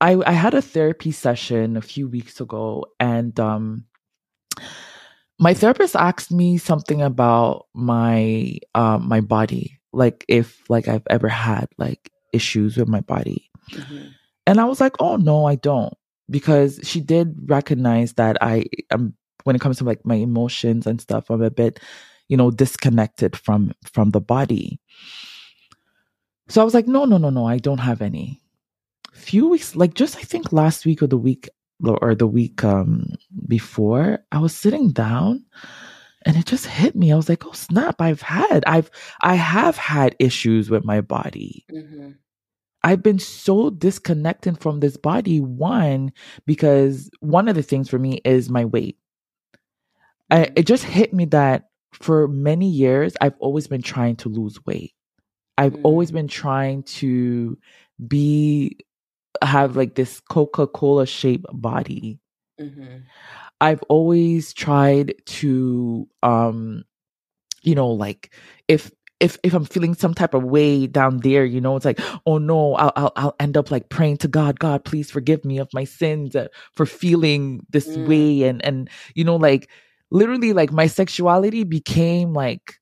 i 0.00 0.16
i 0.26 0.32
had 0.32 0.54
a 0.54 0.62
therapy 0.62 1.12
session 1.12 1.76
a 1.76 1.82
few 1.82 2.08
weeks 2.08 2.40
ago 2.40 2.84
and 3.00 3.38
um 3.40 3.84
my 5.38 5.54
therapist 5.54 5.94
asked 5.94 6.32
me 6.32 6.58
something 6.58 7.00
about 7.02 7.66
my 7.74 8.58
um 8.74 9.08
my 9.08 9.20
body 9.20 9.78
like 9.92 10.24
if 10.28 10.62
like 10.68 10.88
i've 10.88 11.06
ever 11.08 11.28
had 11.28 11.68
like 11.78 12.10
issues 12.32 12.76
with 12.76 12.88
my 12.88 13.00
body. 13.00 13.50
Mm-hmm. 13.72 14.08
And 14.46 14.60
I 14.60 14.64
was 14.64 14.80
like, 14.80 14.94
oh 15.00 15.16
no, 15.16 15.46
I 15.46 15.56
don't. 15.56 15.94
Because 16.30 16.80
she 16.82 17.00
did 17.00 17.34
recognize 17.46 18.14
that 18.14 18.36
I 18.42 18.66
am 18.90 19.14
when 19.44 19.56
it 19.56 19.62
comes 19.62 19.78
to 19.78 19.84
like 19.84 20.04
my 20.04 20.16
emotions 20.16 20.86
and 20.86 21.00
stuff, 21.00 21.30
I'm 21.30 21.42
a 21.42 21.50
bit, 21.50 21.80
you 22.28 22.36
know, 22.36 22.50
disconnected 22.50 23.36
from 23.36 23.72
from 23.84 24.10
the 24.10 24.20
body. 24.20 24.80
So 26.48 26.60
I 26.60 26.64
was 26.64 26.74
like, 26.74 26.86
no, 26.86 27.04
no, 27.04 27.18
no, 27.18 27.30
no, 27.30 27.46
I 27.46 27.58
don't 27.58 27.78
have 27.78 28.02
any. 28.02 28.42
Few 29.18 29.48
weeks, 29.48 29.76
like 29.76 29.94
just 29.94 30.16
I 30.16 30.22
think 30.22 30.52
last 30.52 30.86
week 30.86 31.02
or 31.02 31.06
the 31.06 31.18
week 31.18 31.48
or 31.84 32.14
the 32.14 32.26
week 32.26 32.64
um 32.64 33.14
before, 33.46 34.20
I 34.32 34.38
was 34.38 34.54
sitting 34.54 34.90
down 34.90 35.44
and 36.24 36.36
it 36.36 36.46
just 36.46 36.66
hit 36.66 36.96
me. 36.96 37.12
I 37.12 37.16
was 37.16 37.28
like, 37.28 37.46
oh 37.46 37.52
snap, 37.52 38.00
I've 38.00 38.22
had, 38.22 38.64
I've, 38.66 38.90
I 39.22 39.34
have 39.34 39.76
had 39.76 40.16
issues 40.18 40.68
with 40.68 40.84
my 40.84 41.00
body. 41.00 41.64
Mm-hmm. 41.72 42.10
I've 42.84 43.02
been 43.02 43.18
so 43.18 43.70
disconnected 43.70 44.60
from 44.60 44.80
this 44.80 44.96
body. 44.96 45.40
One, 45.40 46.12
because 46.46 47.10
one 47.20 47.48
of 47.48 47.54
the 47.54 47.62
things 47.62 47.88
for 47.88 47.98
me 47.98 48.20
is 48.24 48.50
my 48.50 48.64
weight. 48.64 48.98
I, 50.30 50.36
mm-hmm. 50.40 50.52
it 50.56 50.66
just 50.66 50.84
hit 50.84 51.14
me 51.14 51.24
that 51.26 51.70
for 51.92 52.28
many 52.28 52.68
years, 52.68 53.16
I've 53.20 53.38
always 53.38 53.66
been 53.66 53.82
trying 53.82 54.16
to 54.16 54.28
lose 54.28 54.64
weight. 54.66 54.94
I've 55.56 55.72
mm-hmm. 55.72 55.86
always 55.86 56.10
been 56.10 56.28
trying 56.28 56.82
to 56.84 57.58
be, 58.06 58.78
have 59.42 59.76
like 59.76 59.94
this 59.94 60.20
Coca 60.20 60.66
Cola 60.66 61.06
shaped 61.06 61.46
body. 61.52 62.20
Mm-hmm. 62.60 62.98
I've 63.60 63.82
always 63.88 64.52
tried 64.52 65.14
to, 65.26 66.08
um, 66.22 66.84
you 67.62 67.74
know, 67.74 67.88
like 67.88 68.32
if 68.68 68.90
if 69.20 69.36
if 69.42 69.52
I'm 69.52 69.64
feeling 69.64 69.94
some 69.94 70.14
type 70.14 70.34
of 70.34 70.44
way 70.44 70.86
down 70.86 71.18
there, 71.18 71.44
you 71.44 71.60
know, 71.60 71.76
it's 71.76 71.84
like, 71.84 72.00
oh 72.26 72.38
no, 72.38 72.74
I'll 72.74 72.92
I'll, 72.96 73.12
I'll 73.16 73.36
end 73.40 73.56
up 73.56 73.70
like 73.70 73.88
praying 73.88 74.18
to 74.18 74.28
God, 74.28 74.60
God, 74.60 74.84
please 74.84 75.10
forgive 75.10 75.44
me 75.44 75.58
of 75.58 75.68
my 75.72 75.84
sins 75.84 76.36
uh, 76.36 76.48
for 76.74 76.86
feeling 76.86 77.66
this 77.70 77.88
mm. 77.88 78.06
way, 78.06 78.48
and 78.48 78.64
and 78.64 78.88
you 79.14 79.24
know, 79.24 79.36
like 79.36 79.68
literally, 80.10 80.52
like 80.52 80.72
my 80.72 80.86
sexuality 80.86 81.64
became 81.64 82.32
like 82.32 82.78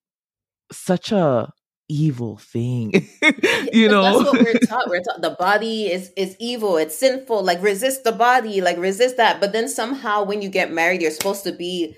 such 0.70 1.12
a 1.12 1.52
evil 1.88 2.36
thing 2.36 2.90
you 3.72 3.88
know 3.88 4.02
that's 4.02 4.32
what 4.32 4.44
we're 4.44 4.58
taught. 4.58 4.88
We're 4.88 5.00
taught 5.02 5.22
the 5.22 5.36
body 5.38 5.86
is 5.86 6.12
is 6.16 6.36
evil. 6.38 6.76
It's 6.76 6.96
sinful. 6.96 7.42
Like 7.42 7.62
resist 7.62 8.04
the 8.04 8.12
body. 8.12 8.60
Like 8.60 8.78
resist 8.78 9.16
that. 9.16 9.40
But 9.40 9.52
then 9.52 9.68
somehow 9.68 10.24
when 10.24 10.42
you 10.42 10.48
get 10.48 10.72
married 10.72 11.02
you're 11.02 11.10
supposed 11.10 11.44
to 11.44 11.52
be 11.52 11.96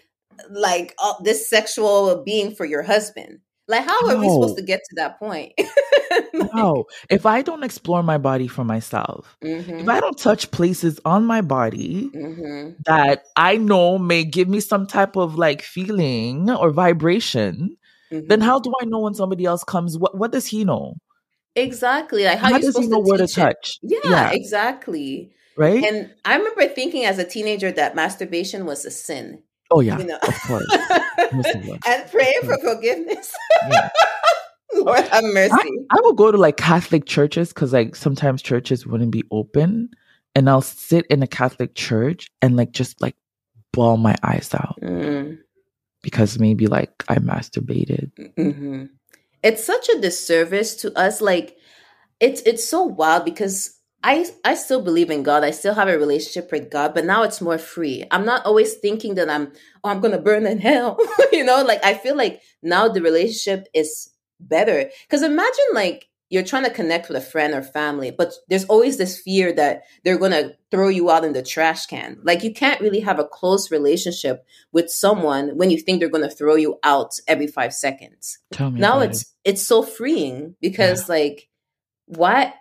like 0.51 0.94
uh, 1.03 1.14
this 1.22 1.48
sexual 1.48 2.22
being 2.24 2.55
for 2.55 2.64
your 2.64 2.83
husband. 2.83 3.40
Like 3.66 3.85
how 3.85 4.07
are 4.07 4.14
no. 4.14 4.20
we 4.20 4.29
supposed 4.29 4.57
to 4.57 4.62
get 4.62 4.81
to 4.88 4.94
that 4.96 5.18
point? 5.18 5.53
Like, 6.33 6.55
no. 6.55 6.87
If 7.11 7.27
i 7.27 7.42
don't 7.42 7.62
explore 7.62 8.03
my 8.03 8.18
body 8.18 8.48
for 8.48 8.64
myself 8.64 9.37
mm-hmm. 9.42 9.81
if 9.81 9.88
i 9.88 10.01
don't 10.01 10.16
touch 10.16 10.51
places 10.51 10.98
on 11.05 11.27
my 11.27 11.40
body 11.40 12.11
mm-hmm. 12.14 12.70
that 12.87 13.24
i 13.37 13.57
know 13.57 13.98
may 13.98 14.24
give 14.24 14.48
me 14.48 14.61
some 14.61 14.87
type 14.87 15.16
of 15.16 15.37
like 15.37 15.62
feeling 15.62 16.51
or 16.51 16.70
vibration 16.70 17.77
Mm-hmm. 18.12 18.28
Then 18.28 18.40
how 18.40 18.58
do 18.58 18.72
I 18.80 18.84
know 18.84 19.00
when 19.00 19.14
somebody 19.14 19.44
else 19.44 19.64
comes? 19.64 19.98
What 19.98 20.16
what 20.16 20.32
does 20.32 20.46
he 20.46 20.64
know? 20.64 20.94
Exactly. 21.54 22.24
Like 22.24 22.38
how, 22.38 22.52
how 22.52 22.58
does 22.58 22.76
he 22.76 22.86
know 22.86 23.02
to 23.02 23.08
where 23.08 23.18
to 23.18 23.26
touch? 23.26 23.78
Yeah, 23.82 23.98
yeah, 24.04 24.30
exactly. 24.32 25.32
Right. 25.56 25.82
And 25.82 26.14
I 26.24 26.36
remember 26.36 26.68
thinking 26.68 27.04
as 27.04 27.18
a 27.18 27.24
teenager 27.24 27.72
that 27.72 27.96
masturbation 27.96 28.64
was 28.64 28.84
a 28.84 28.90
sin. 28.90 29.42
Oh 29.70 29.80
yeah, 29.80 29.98
you 29.98 30.06
know? 30.06 30.18
of 30.22 30.40
course. 30.42 30.66
and 31.86 32.10
praying 32.10 32.40
for 32.44 32.58
forgiveness. 32.58 33.34
Yeah. 33.68 33.90
Lord 34.74 35.08
have 35.08 35.24
mercy. 35.24 35.52
I, 35.52 35.96
I 35.96 36.00
will 36.00 36.12
go 36.12 36.30
to 36.30 36.38
like 36.38 36.56
Catholic 36.56 37.06
churches 37.06 37.48
because 37.52 37.72
like 37.72 37.96
sometimes 37.96 38.40
churches 38.40 38.86
wouldn't 38.86 39.10
be 39.10 39.24
open, 39.30 39.90
and 40.34 40.48
I'll 40.48 40.62
sit 40.62 41.06
in 41.06 41.22
a 41.22 41.26
Catholic 41.26 41.74
church 41.74 42.28
and 42.40 42.56
like 42.56 42.70
just 42.70 43.00
like 43.02 43.16
bawl 43.72 43.96
my 43.96 44.14
eyes 44.22 44.54
out. 44.54 44.78
Mm 44.80 45.38
because 46.02 46.38
maybe 46.38 46.66
like 46.66 47.04
I 47.08 47.16
masturbated. 47.16 48.12
Mm-hmm. 48.37 48.84
It's 49.42 49.64
such 49.64 49.88
a 49.88 50.00
disservice 50.00 50.76
to 50.76 50.96
us. 50.98 51.20
Like 51.20 51.56
it's 52.20 52.42
it's 52.42 52.68
so 52.68 52.82
wild 52.82 53.24
because 53.24 53.78
I 54.02 54.26
I 54.44 54.54
still 54.54 54.82
believe 54.82 55.11
in 55.11 55.22
God. 55.22 55.44
I 55.44 55.50
still 55.50 55.74
have 55.74 55.88
a 55.88 55.98
relationship 55.98 56.50
with 56.52 56.70
God, 56.70 56.94
but 56.94 57.04
now 57.04 57.22
it's 57.22 57.40
more 57.40 57.58
free. 57.58 58.04
I'm 58.11 58.24
not 58.24 58.46
always 58.46 58.74
thinking 58.74 59.16
that 59.16 59.28
I'm 59.28 59.52
oh 59.82 59.90
I'm 59.90 60.00
gonna 60.00 60.20
burn 60.20 60.46
in 60.46 60.58
hell. 60.58 60.98
you 61.32 61.44
know, 61.44 61.62
like 61.62 61.84
I 61.84 61.94
feel 61.94 62.16
like 62.16 62.40
now 62.62 62.88
the 62.88 63.02
relationship 63.02 63.66
is 63.74 64.11
better. 64.40 64.90
Because 65.06 65.22
imagine 65.22 65.70
like 65.74 66.08
you're 66.30 66.44
trying 66.44 66.64
to 66.64 66.70
connect 66.70 67.08
with 67.08 67.16
a 67.16 67.22
friend 67.22 67.54
or 67.54 67.62
family, 67.62 68.10
but 68.10 68.34
there's 68.48 68.66
always 68.66 68.98
this 68.98 69.18
fear 69.18 69.52
that 69.54 69.84
they're 70.04 70.18
going 70.18 70.32
to 70.32 70.54
throw 70.70 70.88
you 70.88 71.10
out 71.10 71.24
in 71.24 71.32
the 71.32 71.42
trash 71.42 71.86
can. 71.86 72.18
Like 72.22 72.42
you 72.42 72.52
can't 72.52 72.80
really 72.80 73.00
have 73.00 73.18
a 73.18 73.24
close 73.24 73.70
relationship 73.70 74.44
with 74.72 74.90
someone 74.90 75.56
when 75.56 75.70
you 75.70 75.78
think 75.78 76.00
they're 76.00 76.10
going 76.10 76.28
to 76.28 76.34
throw 76.34 76.54
you 76.56 76.78
out 76.82 77.18
every 77.26 77.46
5 77.46 77.72
seconds. 77.72 78.38
now 78.58 79.00
it's 79.00 79.22
it. 79.22 79.28
it's 79.44 79.62
so 79.62 79.82
freeing 79.82 80.54
because 80.60 81.08
yeah. 81.08 81.14
like 81.14 81.48
what 82.06 82.54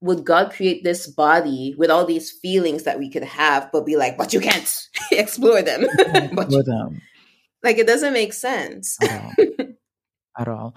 would 0.00 0.24
God 0.24 0.52
create 0.52 0.82
this 0.82 1.06
body 1.06 1.74
with 1.76 1.90
all 1.90 2.06
these 2.06 2.30
feelings 2.30 2.84
that 2.84 2.98
we 2.98 3.10
could 3.10 3.24
have 3.24 3.70
but 3.70 3.84
be 3.84 3.96
like 3.96 4.16
but 4.16 4.32
you 4.32 4.40
can't 4.40 4.88
explore 5.12 5.62
them. 5.62 5.86
but 6.32 6.50
you, 6.50 6.62
them. 6.62 7.02
Like 7.62 7.78
it 7.78 7.86
doesn't 7.86 8.12
make 8.12 8.32
sense. 8.32 8.96
At 9.02 9.22
all. 9.22 9.32
At 10.38 10.48
all. 10.48 10.74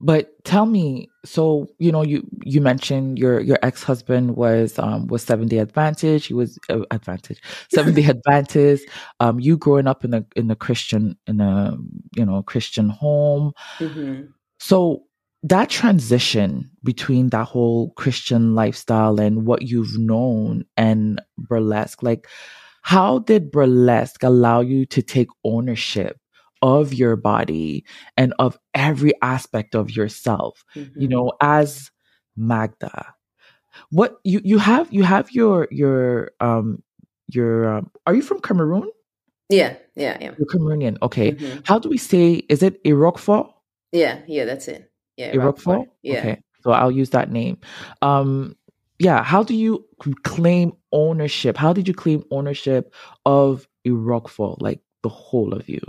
But 0.00 0.44
tell 0.44 0.66
me, 0.66 1.08
so 1.24 1.68
you 1.78 1.90
know, 1.90 2.02
you 2.02 2.22
you 2.44 2.60
mentioned 2.60 3.18
your 3.18 3.40
your 3.40 3.58
ex 3.62 3.82
husband 3.82 4.36
was 4.36 4.78
um 4.78 5.06
was 5.06 5.22
Seventh 5.22 5.50
Day 5.50 5.58
Advantage. 5.58 6.26
He 6.26 6.34
was 6.34 6.58
uh, 6.68 6.80
Advantage 6.90 7.40
Seventh 7.72 7.96
Day 7.96 8.04
Adventist. 8.04 8.86
Um, 9.20 9.40
you 9.40 9.56
growing 9.56 9.86
up 9.86 10.04
in 10.04 10.12
a 10.12 10.26
in 10.36 10.50
a 10.50 10.56
Christian 10.56 11.16
in 11.26 11.40
a 11.40 11.76
you 12.14 12.26
know 12.26 12.42
Christian 12.42 12.90
home. 12.90 13.52
Mm-hmm. 13.78 14.24
So 14.58 15.04
that 15.42 15.70
transition 15.70 16.70
between 16.82 17.30
that 17.30 17.46
whole 17.46 17.90
Christian 17.92 18.54
lifestyle 18.54 19.18
and 19.20 19.46
what 19.46 19.62
you've 19.62 19.96
known 19.98 20.64
and 20.76 21.22
burlesque, 21.38 22.02
like 22.02 22.26
how 22.82 23.20
did 23.20 23.50
burlesque 23.50 24.22
allow 24.22 24.60
you 24.60 24.84
to 24.86 25.02
take 25.02 25.28
ownership 25.44 26.18
of 26.62 26.94
your 26.94 27.16
body 27.16 27.84
and 28.16 28.32
of 28.38 28.58
every 28.74 29.12
aspect 29.22 29.74
of 29.74 29.90
yourself 29.90 30.64
mm-hmm. 30.74 31.00
you 31.00 31.08
know 31.08 31.32
as 31.40 31.90
magda. 32.36 33.14
What 33.90 34.18
you 34.24 34.40
you 34.44 34.58
have 34.58 34.92
you 34.92 35.02
have 35.02 35.30
your 35.30 35.68
your 35.70 36.30
um 36.40 36.82
your 37.28 37.78
um, 37.78 37.90
are 38.06 38.14
you 38.14 38.22
from 38.22 38.40
cameroon? 38.40 38.90
Yeah 39.48 39.76
yeah 39.94 40.18
yeah 40.20 40.32
you're 40.38 40.46
cameroonian 40.48 40.98
okay. 41.02 41.32
Mm-hmm. 41.32 41.60
how 41.64 41.78
do 41.78 41.88
we 41.88 41.98
say 41.98 42.42
is 42.48 42.62
it 42.62 42.82
Erockfor 42.84 43.50
yeah 43.92 44.20
yeah 44.26 44.44
that's 44.44 44.68
it. 44.68 44.90
Yeah 45.16 45.32
Erockfor 45.32 45.86
yeah. 46.02 46.18
Okay 46.18 46.42
so 46.62 46.72
i'll 46.72 46.90
use 46.90 47.10
that 47.10 47.30
name. 47.30 47.58
Um 48.02 48.56
yeah 48.98 49.22
how 49.22 49.42
do 49.42 49.54
you 49.54 49.84
claim 50.24 50.72
ownership? 50.92 51.56
How 51.56 51.72
did 51.72 51.86
you 51.86 51.94
claim 51.94 52.24
ownership 52.30 52.94
of 53.24 53.68
Erockfor 53.86 54.60
like 54.60 54.80
the 55.02 55.08
whole 55.08 55.52
of 55.52 55.68
you? 55.68 55.80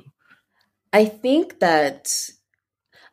I 0.98 1.06
think 1.06 1.60
that 1.60 2.12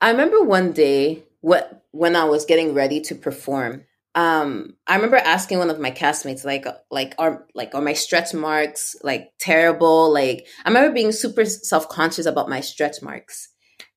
I 0.01 0.11
remember 0.11 0.43
one 0.43 0.73
day 0.73 1.25
what 1.43 1.85
when 1.91 2.17
I 2.17 2.25
was 2.25 2.47
getting 2.47 2.73
ready 2.73 3.03
to 3.03 3.15
perform. 3.15 3.85
Um, 4.15 4.77
I 4.87 4.95
remember 4.95 5.19
asking 5.19 5.59
one 5.59 5.69
of 5.69 5.79
my 5.79 5.91
castmates, 5.91 6.47
like, 6.47 6.65
like, 6.91 7.15
are 7.19 7.45
like, 7.55 7.75
are 7.75 7.83
my 7.83 7.93
stretch 7.93 8.33
marks 8.33 8.97
like 9.03 9.33
terrible? 9.39 10.11
Like, 10.11 10.47
I 10.65 10.71
remember 10.71 10.95
being 10.95 11.13
super 11.13 11.45
self 11.45 11.91
conscious 11.91 12.25
about 12.25 12.49
my 12.49 12.61
stretch 12.61 13.03
marks. 13.03 13.51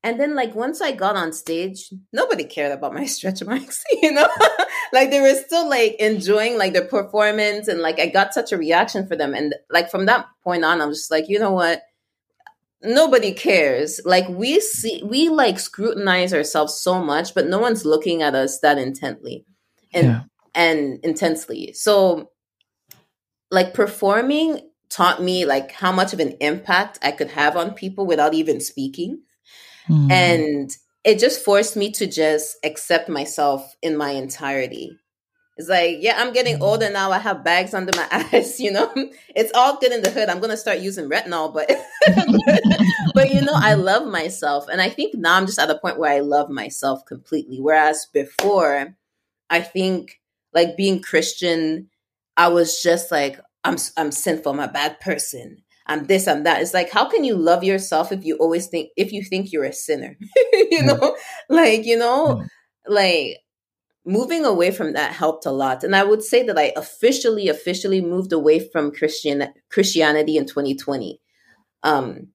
And 0.03 0.19
then, 0.19 0.35
like, 0.35 0.53
once 0.53 0.81
I 0.81 0.91
got 0.91 1.15
on 1.15 1.31
stage, 1.31 1.89
nobody 2.11 2.43
cared 2.43 2.73
about 2.73 2.93
my 2.93 3.05
stretch 3.15 3.41
marks, 3.41 3.81
you 4.01 4.11
know? 4.11 4.27
like, 4.91 5.11
they 5.11 5.21
were 5.21 5.35
still 5.35 5.69
like 5.69 5.95
enjoying 5.97 6.57
like 6.57 6.73
the 6.73 6.81
performance, 6.81 7.69
and 7.69 7.79
like, 7.79 8.01
I 8.01 8.07
got 8.07 8.33
such 8.33 8.51
a 8.51 8.57
reaction 8.57 9.07
for 9.07 9.15
them. 9.15 9.33
And 9.33 9.55
like, 9.69 9.89
from 9.89 10.07
that 10.07 10.25
point 10.43 10.65
on, 10.65 10.81
I'm 10.81 10.91
just 10.91 11.09
like, 11.09 11.29
you 11.29 11.39
know 11.39 11.53
what? 11.53 11.83
Nobody 12.81 13.33
cares 13.33 13.99
like 14.05 14.27
we 14.29 14.59
see 14.59 15.01
we 15.03 15.29
like 15.29 15.59
scrutinize 15.59 16.33
ourselves 16.33 16.79
so 16.79 17.01
much 17.03 17.33
but 17.33 17.47
no 17.47 17.59
one's 17.59 17.85
looking 17.85 18.21
at 18.21 18.35
us 18.35 18.59
that 18.59 18.77
intently 18.77 19.45
and 19.93 20.07
yeah. 20.07 20.21
and 20.53 20.99
intensely 21.03 21.73
so 21.73 22.29
like 23.49 23.73
performing 23.73 24.59
taught 24.89 25.21
me 25.21 25.45
like 25.45 25.71
how 25.71 25.91
much 25.91 26.13
of 26.13 26.19
an 26.19 26.33
impact 26.39 26.99
i 27.01 27.11
could 27.11 27.31
have 27.31 27.57
on 27.57 27.73
people 27.73 28.05
without 28.05 28.35
even 28.35 28.59
speaking 28.59 29.21
mm. 29.89 30.11
and 30.11 30.69
it 31.03 31.19
just 31.19 31.43
forced 31.43 31.75
me 31.75 31.91
to 31.91 32.05
just 32.05 32.57
accept 32.63 33.09
myself 33.09 33.75
in 33.81 33.97
my 33.97 34.11
entirety 34.11 34.99
it's 35.57 35.69
like, 35.69 35.97
yeah, 36.01 36.15
I'm 36.17 36.33
getting 36.33 36.55
mm-hmm. 36.55 36.63
older 36.63 36.89
now. 36.91 37.11
I 37.11 37.17
have 37.17 37.43
bags 37.43 37.73
under 37.73 37.91
my 37.95 38.07
eyes, 38.31 38.59
you 38.59 38.71
know. 38.71 38.91
It's 39.35 39.51
all 39.53 39.77
good 39.79 39.91
in 39.91 40.03
the 40.03 40.11
hood. 40.11 40.29
I'm 40.29 40.39
gonna 40.39 40.57
start 40.57 40.79
using 40.79 41.09
retinol, 41.09 41.53
but 41.53 41.69
but 43.15 43.33
you 43.33 43.41
know, 43.41 43.55
I 43.55 43.73
love 43.73 44.07
myself. 44.07 44.67
And 44.71 44.79
I 44.79 44.89
think 44.89 45.15
now 45.15 45.35
I'm 45.35 45.47
just 45.47 45.59
at 45.59 45.71
a 45.71 45.79
point 45.79 45.97
where 45.97 46.11
I 46.11 46.19
love 46.19 46.49
myself 46.49 47.05
completely. 47.05 47.59
Whereas 47.59 48.05
before, 48.13 48.95
I 49.49 49.61
think 49.61 50.19
like 50.53 50.77
being 50.77 51.01
Christian, 51.01 51.89
I 52.35 52.49
was 52.49 52.81
just 52.81 53.11
like, 53.11 53.39
I'm 53.63 53.77
I'm 53.97 54.11
sinful, 54.11 54.51
I'm 54.51 54.59
a 54.59 54.67
bad 54.67 54.99
person. 54.99 55.63
I'm 55.87 56.05
this, 56.05 56.27
I'm 56.27 56.43
that. 56.43 56.61
It's 56.61 56.73
like, 56.73 56.91
how 56.91 57.09
can 57.09 57.23
you 57.23 57.35
love 57.35 57.63
yourself 57.63 58.11
if 58.11 58.25
you 58.25 58.35
always 58.37 58.67
think 58.67 58.91
if 58.95 59.11
you 59.11 59.23
think 59.23 59.51
you're 59.51 59.63
a 59.63 59.73
sinner? 59.73 60.17
you 60.53 60.83
know? 60.83 61.15
Like, 61.49 61.85
you 61.85 61.97
know, 61.97 62.43
like 62.87 63.37
moving 64.07 64.45
away 64.45 64.71
from 64.71 64.93
that 64.93 65.11
helped 65.11 65.45
a 65.45 65.51
lot. 65.51 65.83
And 65.83 65.95
I 65.95 66.03
would 66.03 66.23
say 66.23 66.41
that 66.43 66.57
I 66.57 66.71
officially, 66.77 67.49
officially 67.49 68.01
moved 68.01 68.31
away 68.31 68.59
from 68.59 68.91
Christian 68.91 69.53
Christianity 69.69 70.37
in 70.37 70.45
2020. 70.45 71.21
Um, 71.83 72.29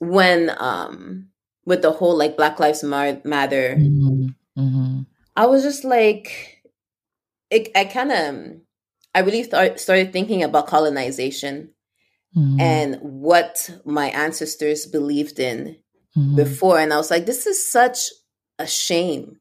when 0.00 0.52
um 0.58 1.28
with 1.64 1.82
the 1.82 1.92
whole 1.92 2.16
like 2.16 2.36
Black 2.36 2.58
Lives 2.58 2.82
Matter, 2.82 3.24
mm-hmm. 3.24 4.26
Mm-hmm. 4.58 5.00
I 5.36 5.46
was 5.46 5.62
just 5.62 5.84
like, 5.84 6.62
it, 7.50 7.70
I 7.76 7.84
kind 7.84 8.10
of, 8.10 8.60
I 9.14 9.20
really 9.20 9.44
th- 9.44 9.78
started 9.78 10.12
thinking 10.12 10.42
about 10.42 10.66
colonization 10.66 11.70
mm-hmm. 12.36 12.60
and 12.60 12.96
what 13.00 13.70
my 13.84 14.08
ancestors 14.08 14.86
believed 14.86 15.38
in 15.38 15.76
mm-hmm. 16.16 16.36
before, 16.36 16.80
and 16.80 16.92
I 16.92 16.96
was 16.96 17.10
like, 17.10 17.26
this 17.26 17.46
is 17.46 17.70
such 17.70 18.08
a 18.58 18.66
shame 18.66 19.38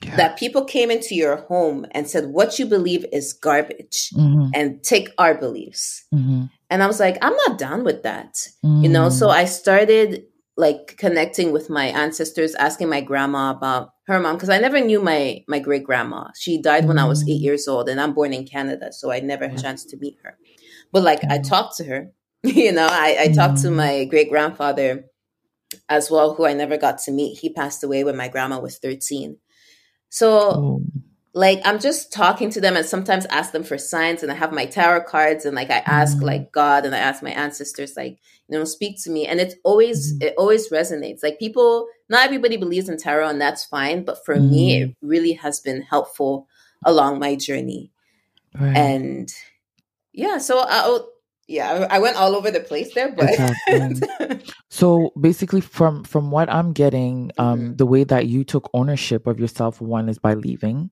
yeah. 0.00 0.16
that 0.16 0.38
people 0.38 0.64
came 0.64 0.90
into 0.90 1.14
your 1.14 1.36
home 1.36 1.86
and 1.92 2.08
said 2.08 2.26
what 2.26 2.58
you 2.58 2.66
believe 2.66 3.04
is 3.12 3.32
garbage 3.32 4.10
mm-hmm. 4.14 4.48
and 4.54 4.82
take 4.82 5.10
our 5.18 5.34
beliefs 5.34 6.04
mm-hmm. 6.14 6.44
and 6.70 6.82
i 6.82 6.86
was 6.86 7.00
like 7.00 7.18
i'm 7.22 7.34
not 7.48 7.58
down 7.58 7.84
with 7.84 8.02
that 8.02 8.34
mm-hmm. 8.64 8.84
you 8.84 8.88
know 8.88 9.08
so 9.08 9.28
mm. 9.28 9.32
i 9.32 9.44
started 9.44 10.24
like 10.56 10.96
connecting 10.98 11.52
with 11.52 11.70
my 11.70 11.86
ancestors 11.86 12.54
asking 12.56 12.88
my 12.88 13.00
grandma 13.00 13.50
about 13.50 13.90
her 14.06 14.20
mom 14.20 14.36
because 14.36 14.48
i 14.48 14.58
never 14.58 14.80
knew 14.80 15.00
my 15.00 15.42
my 15.48 15.58
great 15.58 15.84
grandma 15.84 16.28
she 16.38 16.62
died 16.62 16.86
when 16.86 16.98
i 16.98 17.04
was 17.04 17.22
eight 17.28 17.40
mm. 17.40 17.44
years 17.44 17.66
old 17.66 17.88
and 17.88 18.00
i'm 18.00 18.14
born 18.14 18.32
in 18.32 18.46
canada 18.46 18.92
so 18.92 19.10
i 19.10 19.18
never 19.18 19.48
had 19.48 19.58
a 19.58 19.62
chance 19.62 19.84
to 19.84 19.96
meet 19.96 20.16
her 20.22 20.36
but 20.92 21.02
like 21.02 21.20
i 21.28 21.38
talked 21.38 21.76
to 21.76 21.84
her 21.84 22.10
you 22.44 22.70
know 22.70 22.86
i, 22.88 23.16
I 23.20 23.28
talked 23.32 23.62
to 23.62 23.68
mm. 23.68 23.76
my 23.76 24.04
great 24.04 24.30
grandfather 24.30 25.06
as 25.88 26.08
well 26.08 26.34
who 26.34 26.46
i 26.46 26.54
never 26.54 26.76
got 26.76 26.98
to 26.98 27.10
meet 27.10 27.38
he 27.38 27.52
passed 27.52 27.82
away 27.82 28.04
when 28.04 28.16
my 28.16 28.28
grandma 28.28 28.60
was 28.60 28.78
13 28.78 29.36
so, 30.10 30.30
oh. 30.30 30.82
like, 31.34 31.60
I'm 31.64 31.78
just 31.78 32.12
talking 32.12 32.50
to 32.50 32.60
them 32.60 32.76
and 32.76 32.84
sometimes 32.86 33.26
ask 33.26 33.52
them 33.52 33.64
for 33.64 33.78
signs. 33.78 34.22
And 34.22 34.32
I 34.32 34.34
have 34.34 34.52
my 34.52 34.66
tarot 34.66 35.04
cards 35.04 35.44
and 35.44 35.54
like 35.54 35.70
I 35.70 35.82
ask 35.86 36.18
mm. 36.18 36.22
like 36.22 36.52
God 36.52 36.84
and 36.84 36.94
I 36.94 36.98
ask 36.98 37.22
my 37.22 37.30
ancestors, 37.30 37.96
like, 37.96 38.18
you 38.48 38.58
know, 38.58 38.64
speak 38.64 39.02
to 39.04 39.10
me. 39.10 39.26
And 39.26 39.40
it's 39.40 39.54
always, 39.64 40.14
mm. 40.14 40.22
it 40.22 40.34
always 40.38 40.70
resonates. 40.70 41.22
Like, 41.22 41.38
people, 41.38 41.86
not 42.08 42.24
everybody 42.24 42.56
believes 42.56 42.88
in 42.88 42.96
tarot 42.96 43.28
and 43.28 43.40
that's 43.40 43.64
fine. 43.64 44.04
But 44.04 44.24
for 44.24 44.36
mm. 44.36 44.50
me, 44.50 44.82
it 44.82 44.96
really 45.02 45.34
has 45.34 45.60
been 45.60 45.82
helpful 45.82 46.48
along 46.84 47.18
my 47.18 47.34
journey. 47.34 47.90
Right. 48.58 48.76
And 48.76 49.32
yeah, 50.12 50.38
so 50.38 50.64
I'll, 50.66 51.10
yeah 51.48 51.86
i 51.90 51.98
went 51.98 52.16
all 52.16 52.36
over 52.36 52.50
the 52.50 52.60
place 52.60 52.94
there 52.94 53.10
but 53.10 54.44
so 54.70 55.10
basically 55.18 55.62
from 55.62 56.04
from 56.04 56.30
what 56.30 56.48
i'm 56.50 56.72
getting 56.72 57.32
um 57.38 57.58
mm-hmm. 57.58 57.76
the 57.76 57.86
way 57.86 58.04
that 58.04 58.26
you 58.26 58.44
took 58.44 58.70
ownership 58.74 59.26
of 59.26 59.40
yourself 59.40 59.80
one 59.80 60.08
is 60.08 60.18
by 60.18 60.34
leaving 60.34 60.90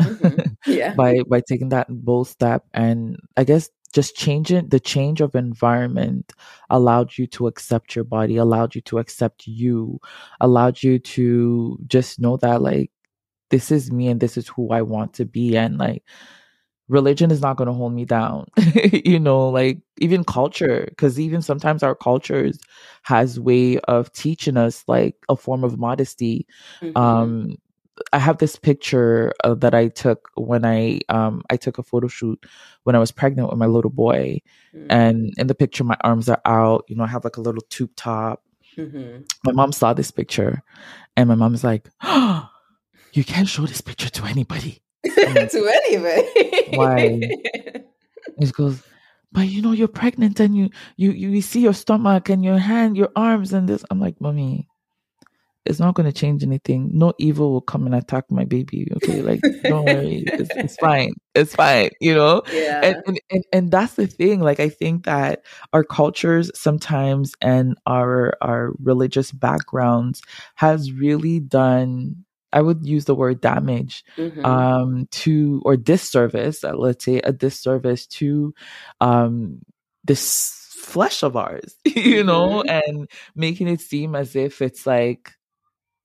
mm-hmm. 0.00 0.52
yeah 0.66 0.94
by 0.96 1.20
by 1.28 1.42
taking 1.46 1.68
that 1.68 1.86
bold 1.90 2.28
step 2.28 2.64
and 2.72 3.18
i 3.36 3.44
guess 3.44 3.68
just 3.92 4.14
changing 4.14 4.68
the 4.68 4.80
change 4.80 5.20
of 5.20 5.34
environment 5.34 6.32
allowed 6.70 7.16
you 7.18 7.26
to 7.26 7.48
accept 7.48 7.96
your 7.96 8.04
body 8.04 8.36
allowed 8.36 8.74
you 8.74 8.80
to 8.80 8.98
accept 8.98 9.46
you 9.46 10.00
allowed 10.40 10.82
you 10.82 10.98
to 10.98 11.78
just 11.86 12.20
know 12.20 12.36
that 12.36 12.62
like 12.62 12.90
this 13.50 13.72
is 13.72 13.90
me 13.90 14.06
and 14.06 14.20
this 14.20 14.36
is 14.36 14.46
who 14.48 14.70
i 14.70 14.82
want 14.82 15.12
to 15.14 15.24
be 15.24 15.56
and 15.56 15.78
like 15.78 16.04
religion 16.88 17.30
is 17.30 17.40
not 17.40 17.56
going 17.56 17.66
to 17.66 17.72
hold 17.72 17.92
me 17.92 18.04
down 18.04 18.46
you 18.92 19.18
know 19.18 19.48
like 19.48 19.78
even 19.98 20.24
culture 20.24 20.86
because 20.88 21.18
even 21.18 21.42
sometimes 21.42 21.82
our 21.82 21.94
cultures 21.94 22.58
has 23.02 23.40
way 23.40 23.78
of 23.80 24.12
teaching 24.12 24.56
us 24.56 24.84
like 24.86 25.16
a 25.28 25.36
form 25.36 25.64
of 25.64 25.78
modesty 25.78 26.46
mm-hmm. 26.80 26.96
um 26.96 27.56
i 28.12 28.18
have 28.18 28.38
this 28.38 28.56
picture 28.56 29.32
uh, 29.42 29.54
that 29.54 29.74
i 29.74 29.88
took 29.88 30.28
when 30.36 30.64
i 30.64 31.00
um 31.08 31.42
i 31.50 31.56
took 31.56 31.78
a 31.78 31.82
photo 31.82 32.06
shoot 32.06 32.44
when 32.84 32.94
i 32.94 32.98
was 32.98 33.10
pregnant 33.10 33.48
with 33.48 33.58
my 33.58 33.66
little 33.66 33.90
boy 33.90 34.40
mm-hmm. 34.74 34.86
and 34.90 35.32
in 35.38 35.48
the 35.48 35.54
picture 35.54 35.82
my 35.82 35.96
arms 36.02 36.28
are 36.28 36.40
out 36.44 36.84
you 36.88 36.94
know 36.94 37.04
i 37.04 37.08
have 37.08 37.24
like 37.24 37.36
a 37.36 37.42
little 37.42 37.64
tube 37.68 37.90
top 37.96 38.44
mm-hmm. 38.76 39.22
my 39.44 39.52
mom 39.52 39.72
saw 39.72 39.92
this 39.92 40.12
picture 40.12 40.62
and 41.16 41.28
my 41.28 41.34
mom's 41.34 41.64
like 41.64 41.88
oh, 42.02 42.48
you 43.12 43.24
can't 43.24 43.48
show 43.48 43.66
this 43.66 43.80
picture 43.80 44.10
to 44.10 44.24
anybody 44.26 44.82
Mm. 45.10 45.50
to 45.50 45.68
anybody. 45.68 46.76
Why? 46.76 47.20
It 48.38 48.52
goes, 48.52 48.82
but 49.32 49.48
you 49.48 49.62
know 49.62 49.72
you're 49.72 49.88
pregnant 49.88 50.40
and 50.40 50.54
you 50.54 50.68
you 50.96 51.12
you 51.12 51.40
see 51.40 51.60
your 51.60 51.72
stomach 51.72 52.28
and 52.28 52.44
your 52.44 52.58
hand, 52.58 52.96
your 52.96 53.10
arms 53.16 53.54
and 53.54 53.66
this. 53.66 53.82
I'm 53.90 53.98
like, 53.98 54.20
mommy, 54.20 54.68
it's 55.66 55.80
not 55.80 55.94
going 55.94 56.06
to 56.06 56.12
change 56.12 56.42
anything. 56.42 56.90
No 56.92 57.12
evil 57.18 57.52
will 57.52 57.60
come 57.60 57.86
and 57.86 57.94
attack 57.94 58.30
my 58.30 58.44
baby. 58.44 58.88
Okay, 58.96 59.22
like 59.22 59.40
don't 59.64 59.84
worry, 59.84 60.24
it's, 60.26 60.50
it's, 60.54 60.76
fine. 60.80 61.12
It's 61.34 61.54
fine. 61.54 61.90
You 62.00 62.14
know. 62.14 62.42
Yeah. 62.52 62.80
And, 62.82 62.96
and 63.06 63.20
and 63.30 63.44
and 63.52 63.70
that's 63.70 63.94
the 63.94 64.06
thing. 64.06 64.40
Like 64.40 64.60
I 64.60 64.68
think 64.68 65.04
that 65.04 65.44
our 65.72 65.84
cultures 65.84 66.50
sometimes 66.54 67.32
and 67.40 67.76
our 67.86 68.34
our 68.40 68.72
religious 68.82 69.32
backgrounds 69.32 70.22
has 70.56 70.92
really 70.92 71.40
done 71.40 72.25
I 72.56 72.62
would 72.62 72.86
use 72.86 73.04
the 73.04 73.14
word 73.14 73.42
damage 73.42 74.02
mm-hmm. 74.16 74.42
um, 74.42 75.08
to 75.10 75.60
or 75.66 75.76
disservice, 75.76 76.64
uh, 76.64 76.72
let's 76.72 77.04
say 77.04 77.18
a 77.18 77.30
disservice 77.30 78.06
to 78.18 78.54
um, 78.98 79.60
this 80.04 80.74
flesh 80.80 81.22
of 81.22 81.36
ours, 81.36 81.76
you 81.84 82.24
know, 82.24 82.62
mm-hmm. 82.62 82.68
and 82.70 83.10
making 83.34 83.68
it 83.68 83.82
seem 83.82 84.14
as 84.14 84.34
if 84.34 84.62
it's 84.62 84.86
like 84.86 85.32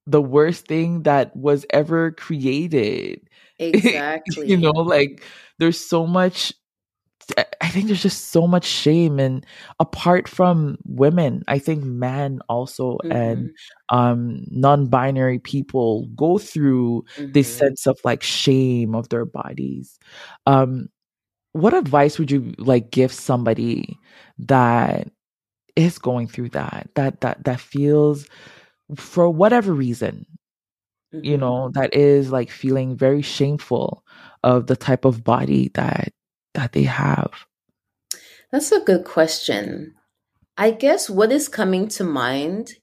the 0.06 0.20
worst 0.20 0.66
thing 0.66 1.04
that 1.04 1.34
was 1.34 1.64
ever 1.70 2.12
created. 2.12 3.20
Exactly. 3.58 4.48
you 4.48 4.56
know, 4.56 4.72
like 4.72 5.22
there's 5.58 5.78
so 5.78 6.04
much 6.04 6.52
I 7.60 7.68
think 7.68 7.86
there's 7.86 8.02
just 8.02 8.30
so 8.30 8.46
much 8.46 8.64
shame 8.64 9.18
and 9.18 9.46
apart 9.78 10.28
from 10.28 10.78
women, 10.84 11.42
I 11.48 11.58
think 11.58 11.84
men 11.84 12.40
also 12.48 12.98
mm-hmm. 13.04 13.12
and 13.12 13.50
um 13.88 14.44
non-binary 14.50 15.38
people 15.38 16.08
go 16.16 16.38
through 16.38 17.04
mm-hmm. 17.16 17.32
this 17.32 17.54
sense 17.54 17.86
of 17.86 17.98
like 18.04 18.22
shame 18.22 18.94
of 18.94 19.08
their 19.08 19.24
bodies. 19.24 19.98
Um 20.46 20.88
what 21.52 21.74
advice 21.74 22.18
would 22.18 22.30
you 22.30 22.54
like 22.58 22.90
give 22.90 23.12
somebody 23.12 23.98
that 24.38 25.08
is 25.76 25.98
going 25.98 26.26
through 26.26 26.48
that 26.50 26.88
that 26.94 27.20
that 27.20 27.44
that 27.44 27.60
feels 27.60 28.26
for 28.96 29.30
whatever 29.30 29.72
reason 29.72 30.26
mm-hmm. 31.14 31.24
you 31.24 31.36
know 31.36 31.70
that 31.74 31.94
is 31.94 32.30
like 32.32 32.50
feeling 32.50 32.96
very 32.96 33.22
shameful 33.22 34.04
of 34.42 34.66
the 34.66 34.76
type 34.76 35.04
of 35.04 35.24
body 35.24 35.70
that 35.74 36.12
that 36.54 36.72
they 36.72 36.84
have? 36.84 37.32
That's 38.50 38.72
a 38.72 38.80
good 38.80 39.04
question. 39.04 39.94
I 40.56 40.70
guess 40.70 41.08
what 41.08 41.32
is 41.32 41.48
coming 41.48 41.88
to 41.88 42.04
mind, 42.04 42.74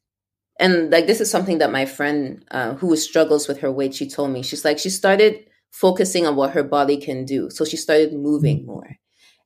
and 0.59 0.91
like 0.91 1.07
this 1.07 1.21
is 1.21 1.29
something 1.29 1.59
that 1.59 1.71
my 1.71 1.85
friend 1.85 2.43
uh, 2.51 2.73
who 2.75 2.95
struggles 2.95 3.47
with 3.47 3.59
her 3.59 3.71
weight, 3.71 3.93
she 3.93 4.09
told 4.09 4.31
me. 4.31 4.41
She's 4.41 4.65
like, 4.65 4.79
she 4.79 4.89
started 4.89 5.45
focusing 5.71 6.25
on 6.25 6.35
what 6.35 6.51
her 6.51 6.63
body 6.63 6.97
can 6.97 7.25
do. 7.25 7.49
So 7.49 7.65
she 7.65 7.77
started 7.77 8.13
moving 8.13 8.65
more. 8.65 8.97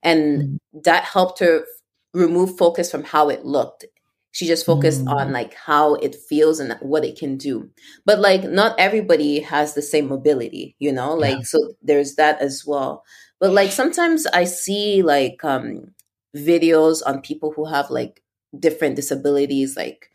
And 0.01 0.41
mm-hmm. 0.41 0.79
that 0.83 1.03
helped 1.03 1.39
her 1.39 1.65
remove 2.13 2.57
focus 2.57 2.89
from 2.89 3.03
how 3.03 3.29
it 3.29 3.45
looked. 3.45 3.85
She 4.31 4.47
just 4.47 4.65
focused 4.65 5.01
mm-hmm. 5.01 5.13
on 5.13 5.31
like 5.31 5.53
how 5.53 5.95
it 5.95 6.15
feels 6.15 6.59
and 6.59 6.75
what 6.81 7.05
it 7.05 7.19
can 7.19 7.37
do. 7.37 7.69
But 8.05 8.19
like 8.19 8.43
not 8.43 8.79
everybody 8.79 9.41
has 9.41 9.73
the 9.73 9.81
same 9.81 10.07
mobility, 10.07 10.75
you 10.79 10.91
know? 10.91 11.13
Like 11.13 11.37
yeah. 11.37 11.43
so 11.43 11.73
there's 11.83 12.15
that 12.15 12.41
as 12.41 12.63
well. 12.65 13.03
But 13.43 13.51
like 13.51 13.73
sometimes 13.73 14.25
I 14.25 14.45
see 14.45 15.01
like 15.01 15.43
um 15.43 15.91
videos 16.33 17.01
on 17.05 17.19
people 17.19 17.51
who 17.51 17.65
have 17.65 17.89
like 17.89 18.23
different 18.57 18.95
disabilities 18.95 19.75
like 19.75 20.09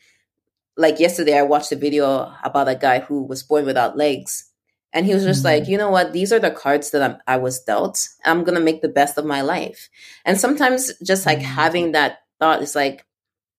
like 0.79 0.99
yesterday 0.99 1.37
I 1.37 1.43
watched 1.43 1.71
a 1.71 1.77
video 1.77 2.33
about 2.43 2.71
a 2.71 2.75
guy 2.75 3.01
who 3.01 3.25
was 3.25 3.43
born 3.43 3.67
without 3.67 3.99
legs 3.99 4.51
and 4.95 5.05
he 5.05 5.13
was 5.13 5.25
just 5.25 5.45
mm-hmm. 5.45 5.61
like, 5.61 5.69
you 5.69 5.77
know 5.77 5.91
what? 5.91 6.15
These 6.15 6.33
are 6.33 6.39
the 6.39 6.51
cards 6.51 6.91
that 6.93 7.03
I'm, 7.03 7.19
i 7.27 7.37
was 7.37 7.63
dealt. 7.63 8.09
I'm 8.25 8.45
going 8.45 8.57
to 8.57 8.65
make 8.65 8.81
the 8.81 8.89
best 8.89 9.19
of 9.19 9.27
my 9.27 9.43
life. 9.43 9.91
And 10.25 10.41
sometimes 10.41 10.95
just 11.05 11.27
like 11.27 11.41
mm-hmm. 11.41 11.53
having 11.53 11.93
that 11.93 12.21
thought 12.41 12.63
is 12.63 12.75
like, 12.75 13.05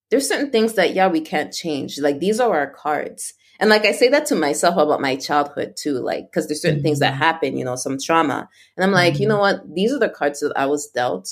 there's 0.10 0.28
certain 0.28 0.50
things 0.50 0.74
that, 0.74 0.96
yeah, 0.96 1.10
we 1.10 1.22
can't 1.22 1.54
change. 1.54 2.00
Like 2.00 2.18
these 2.18 2.40
are 2.40 2.58
our 2.58 2.72
cards. 2.72 3.36
And 3.60 3.70
like 3.70 3.86
I 3.86 3.92
say 3.92 4.08
that 4.10 4.26
to 4.28 4.36
myself 4.36 4.78
about 4.78 5.02
my 5.02 5.16
childhood 5.16 5.76
too, 5.78 6.00
like, 6.00 6.32
cause 6.34 6.48
there's 6.48 6.62
certain 6.62 6.82
things 6.82 7.00
that 7.00 7.14
mm-hmm. 7.14 7.22
happen, 7.22 7.58
you 7.58 7.66
know, 7.66 7.76
some 7.76 7.98
trauma. 8.00 8.48
And 8.78 8.84
I'm 8.84 8.92
like, 8.92 9.20
you 9.20 9.28
know 9.28 9.40
mm-hmm. 9.40 9.60
what? 9.60 9.76
These 9.76 9.92
are 9.92 10.00
the 10.00 10.10
cards 10.10 10.40
that 10.40 10.54
I 10.56 10.66
was 10.66 10.90
dealt. 10.90 11.30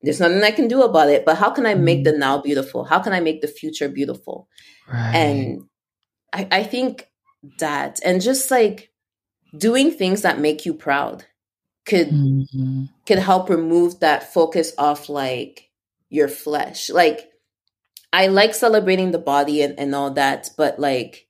There's 0.00 0.18
nothing 0.18 0.42
I 0.42 0.50
can 0.50 0.66
do 0.66 0.82
about 0.82 1.10
it, 1.10 1.24
but 1.24 1.36
how 1.36 1.50
can 1.50 1.66
I 1.66 1.74
make 1.74 2.04
the 2.04 2.10
mm-hmm. 2.10 2.20
now 2.20 2.40
beautiful? 2.40 2.84
How 2.84 2.98
can 3.00 3.12
I 3.12 3.20
make 3.20 3.40
the 3.40 3.48
future 3.48 3.88
beautiful? 3.88 4.48
Right. 4.92 5.14
And 5.14 5.62
I, 6.32 6.48
I 6.50 6.62
think 6.64 7.08
that, 7.58 8.00
and 8.04 8.20
just 8.20 8.50
like, 8.50 8.92
doing 9.56 9.90
things 9.90 10.22
that 10.22 10.40
make 10.40 10.64
you 10.64 10.74
proud 10.74 11.24
could 11.84 12.08
mm-hmm. 12.08 12.84
could 13.06 13.18
help 13.18 13.50
remove 13.50 14.00
that 14.00 14.32
focus 14.32 14.72
off 14.78 15.08
like 15.08 15.68
your 16.08 16.28
flesh 16.28 16.90
like 16.90 17.30
i 18.12 18.28
like 18.28 18.54
celebrating 18.54 19.10
the 19.10 19.18
body 19.18 19.62
and, 19.62 19.78
and 19.78 19.94
all 19.94 20.10
that 20.10 20.50
but 20.56 20.78
like 20.78 21.26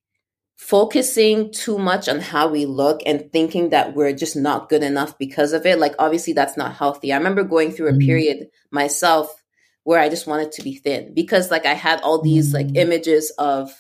focusing 0.62 1.50
too 1.50 1.76
much 1.76 2.08
on 2.08 2.20
how 2.20 2.46
we 2.46 2.66
look 2.66 3.02
and 3.04 3.32
thinking 3.32 3.70
that 3.70 3.96
we're 3.96 4.12
just 4.12 4.36
not 4.36 4.68
good 4.68 4.84
enough 4.84 5.18
because 5.18 5.52
of 5.52 5.66
it 5.66 5.76
like 5.76 5.92
obviously 5.98 6.32
that's 6.32 6.56
not 6.56 6.72
healthy 6.72 7.12
i 7.12 7.16
remember 7.16 7.42
going 7.42 7.72
through 7.72 7.88
a 7.88 7.90
mm-hmm. 7.90 8.06
period 8.06 8.46
myself 8.70 9.42
where 9.82 9.98
i 9.98 10.08
just 10.08 10.28
wanted 10.28 10.52
to 10.52 10.62
be 10.62 10.76
thin 10.76 11.12
because 11.14 11.50
like 11.50 11.66
i 11.66 11.74
had 11.74 12.00
all 12.02 12.22
these 12.22 12.54
like 12.54 12.68
mm-hmm. 12.68 12.76
images 12.76 13.32
of 13.38 13.72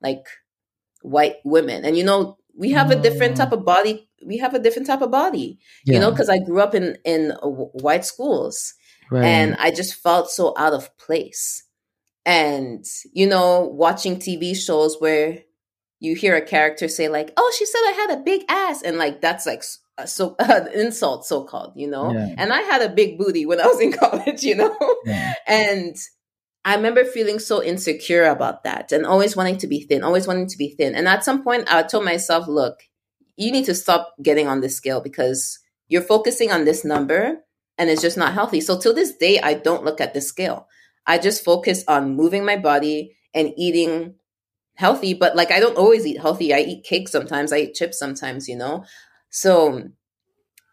like 0.00 0.24
white 1.02 1.36
women 1.44 1.84
and 1.84 1.98
you 1.98 2.02
know 2.02 2.38
we 2.56 2.70
have 2.70 2.90
a 2.90 2.96
different 2.96 3.36
type 3.36 3.50
mm. 3.50 3.58
of 3.58 3.64
body 3.66 4.08
we 4.24 4.38
have 4.38 4.54
a 4.54 4.58
different 4.58 4.86
type 4.86 5.02
of 5.02 5.10
body 5.10 5.58
yeah. 5.84 5.94
you 5.94 6.00
know 6.00 6.10
because 6.10 6.30
i 6.30 6.38
grew 6.38 6.62
up 6.62 6.74
in 6.74 6.96
in 7.04 7.30
white 7.42 8.06
schools 8.06 8.72
right. 9.10 9.22
and 9.22 9.54
i 9.58 9.70
just 9.70 9.96
felt 9.96 10.30
so 10.30 10.54
out 10.56 10.72
of 10.72 10.96
place 10.96 11.62
and 12.24 12.86
you 13.12 13.26
know 13.26 13.70
watching 13.70 14.16
tv 14.16 14.56
shows 14.56 14.96
where 14.98 15.40
you 16.02 16.16
hear 16.16 16.34
a 16.34 16.44
character 16.44 16.88
say 16.88 17.08
like 17.08 17.32
oh 17.36 17.52
she 17.56 17.64
said 17.64 17.78
i 17.86 17.92
had 17.92 18.18
a 18.18 18.22
big 18.22 18.42
ass 18.48 18.82
and 18.82 18.98
like 18.98 19.20
that's 19.20 19.46
like 19.46 19.62
so 20.04 20.34
uh, 20.38 20.64
insult 20.74 21.24
so 21.24 21.44
called 21.44 21.72
you 21.76 21.88
know 21.88 22.12
yeah. 22.12 22.34
and 22.36 22.52
i 22.52 22.60
had 22.62 22.82
a 22.82 22.88
big 22.88 23.18
booty 23.18 23.46
when 23.46 23.60
i 23.60 23.66
was 23.66 23.80
in 23.80 23.92
college 24.04 24.42
you 24.42 24.54
know 24.54 24.76
yeah. 25.04 25.34
and 25.46 25.96
I 26.64 26.76
remember 26.76 27.04
feeling 27.04 27.40
so 27.40 27.60
insecure 27.60 28.24
about 28.24 28.62
that 28.62 28.92
and 28.92 29.04
always 29.04 29.34
wanting 29.34 29.58
to 29.58 29.66
be 29.66 29.80
thin, 29.80 30.04
always 30.04 30.28
wanting 30.28 30.46
to 30.46 30.56
be 30.56 30.68
thin. 30.68 30.94
And 30.94 31.08
at 31.08 31.24
some 31.24 31.42
point, 31.42 31.64
I 31.72 31.82
told 31.82 32.04
myself, 32.04 32.46
look, 32.46 32.84
you 33.36 33.50
need 33.50 33.64
to 33.64 33.74
stop 33.74 34.14
getting 34.22 34.46
on 34.46 34.60
this 34.60 34.76
scale 34.76 35.00
because 35.00 35.58
you're 35.88 36.02
focusing 36.02 36.52
on 36.52 36.64
this 36.64 36.84
number 36.84 37.38
and 37.78 37.90
it's 37.90 38.00
just 38.00 38.16
not 38.16 38.32
healthy. 38.32 38.60
So 38.60 38.78
till 38.78 38.94
this 38.94 39.16
day, 39.16 39.40
I 39.40 39.54
don't 39.54 39.84
look 39.84 40.00
at 40.00 40.14
the 40.14 40.20
scale. 40.20 40.68
I 41.04 41.18
just 41.18 41.44
focus 41.44 41.82
on 41.88 42.14
moving 42.14 42.44
my 42.44 42.56
body 42.56 43.16
and 43.34 43.52
eating 43.56 44.14
healthy. 44.82 45.14
But 45.14 45.36
like, 45.36 45.52
I 45.52 45.60
don't 45.60 45.78
always 45.78 46.04
eat 46.04 46.20
healthy. 46.20 46.52
I 46.52 46.58
eat 46.58 46.82
cake 46.84 47.08
sometimes, 47.08 47.52
I 47.52 47.58
eat 47.58 47.74
chips 47.74 47.98
sometimes, 47.98 48.48
you 48.48 48.56
know? 48.56 48.84
So 49.30 49.88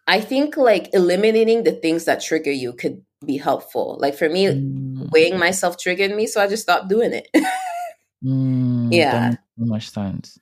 I 0.07 0.20
think 0.20 0.57
like 0.57 0.89
eliminating 0.93 1.64
the 1.64 1.72
things 1.72 2.05
that 2.05 2.20
trigger 2.20 2.51
you 2.51 2.74
could 2.74 3.03
be 3.24 3.38
helpful. 3.38 3.97
Like 4.01 4.16
for 4.18 4.28
me, 4.28 4.45
mm. 4.47 5.12
weighing 5.12 5.38
myself 5.38 5.78
triggered 5.78 6.16
me, 6.16 6.26
so 6.26 6.41
I 6.41 6.47
just 6.47 6.64
stopped 6.64 6.89
doing 6.89 7.14
it. 7.14 7.28
mm, 8.26 8.91
yeah. 8.91 9.36
So 9.60 9.66
much 9.66 9.89
sense. 9.89 10.39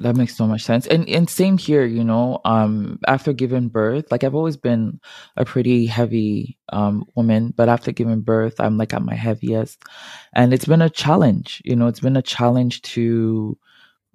That 0.00 0.16
makes 0.16 0.36
so 0.36 0.46
much 0.46 0.62
sense. 0.62 0.86
And 0.86 1.08
and 1.08 1.28
same 1.28 1.58
here, 1.58 1.84
you 1.84 2.04
know, 2.04 2.40
um 2.44 2.98
after 3.06 3.32
giving 3.32 3.68
birth, 3.68 4.10
like 4.10 4.24
I've 4.24 4.34
always 4.34 4.56
been 4.56 5.00
a 5.36 5.44
pretty 5.44 5.86
heavy 5.86 6.58
um 6.72 7.04
woman, 7.16 7.54
but 7.56 7.68
after 7.68 7.92
giving 7.92 8.20
birth, 8.20 8.60
I'm 8.60 8.78
like 8.78 8.94
at 8.94 9.02
my 9.02 9.14
heaviest. 9.14 9.82
And 10.34 10.52
it's 10.54 10.66
been 10.66 10.82
a 10.82 10.90
challenge, 10.90 11.62
you 11.64 11.74
know, 11.76 11.86
it's 11.88 12.00
been 12.00 12.16
a 12.16 12.22
challenge 12.22 12.82
to 12.82 13.58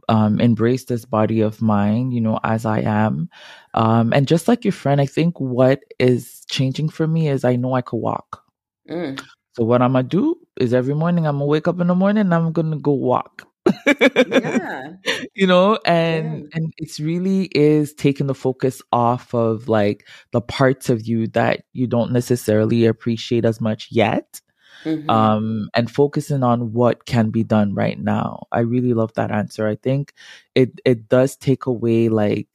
um, 0.10 0.40
embrace 0.40 0.86
this 0.86 1.06
body 1.06 1.42
of 1.42 1.62
mine, 1.62 2.12
you 2.12 2.22
know, 2.22 2.40
as 2.44 2.66
I 2.66 2.80
am. 2.82 3.30
Um, 3.74 4.14
and 4.14 4.28
just 4.28 4.48
like 4.48 4.64
your 4.64 4.72
friend, 4.72 5.02
I 5.02 5.06
think 5.06 5.40
what 5.40 5.82
is 6.00 6.46
changing 6.50 6.90
for 6.90 7.08
me 7.08 7.28
is 7.28 7.44
I 7.44 7.56
know 7.56 7.74
I 7.74 7.82
could 7.82 7.98
walk. 7.98 8.44
Mm. 8.90 9.22
So 9.54 9.64
what 9.64 9.82
I'm 9.82 9.94
gonna 9.94 10.04
do 10.04 10.38
is 10.58 10.74
every 10.74 10.94
morning 10.94 11.26
I'm 11.26 11.36
gonna 11.36 11.46
wake 11.46 11.68
up 11.68 11.80
in 11.80 11.88
the 11.88 11.96
morning 11.96 12.22
and 12.22 12.34
I'm 12.34 12.52
gonna 12.52 12.78
go 12.78 12.92
walk. 12.92 13.48
Yeah. 13.86 14.94
you 15.34 15.48
know 15.48 15.80
and 15.86 16.42
yeah. 16.42 16.48
and 16.54 16.74
it's 16.78 17.00
really 17.00 17.46
is 17.56 17.94
taking 17.94 18.28
the 18.28 18.36
focus 18.36 18.82
off 18.92 19.34
of 19.34 19.68
like 19.68 20.08
the 20.32 20.42
parts 20.42 20.90
of 20.90 21.08
you 21.08 21.28
that 21.28 21.64
you 21.74 21.88
don't 21.88 22.12
necessarily 22.12 22.86
appreciate 22.86 23.46
as 23.46 23.60
much 23.60 23.88
yet 23.92 24.42
mm-hmm. 24.86 25.10
um, 25.10 25.70
and 25.74 25.92
focusing 25.92 26.44
on 26.44 26.72
what 26.72 27.06
can 27.06 27.30
be 27.30 27.44
done 27.44 27.74
right 27.74 28.00
now. 28.00 28.48
I 28.52 28.60
really 28.60 28.94
love 28.94 29.14
that 29.16 29.32
answer. 29.32 29.68
I 29.68 29.76
think 29.76 30.14
it 30.54 30.80
it 30.86 31.10
does 31.10 31.36
take 31.36 31.66
away 31.66 32.10
like 32.10 32.48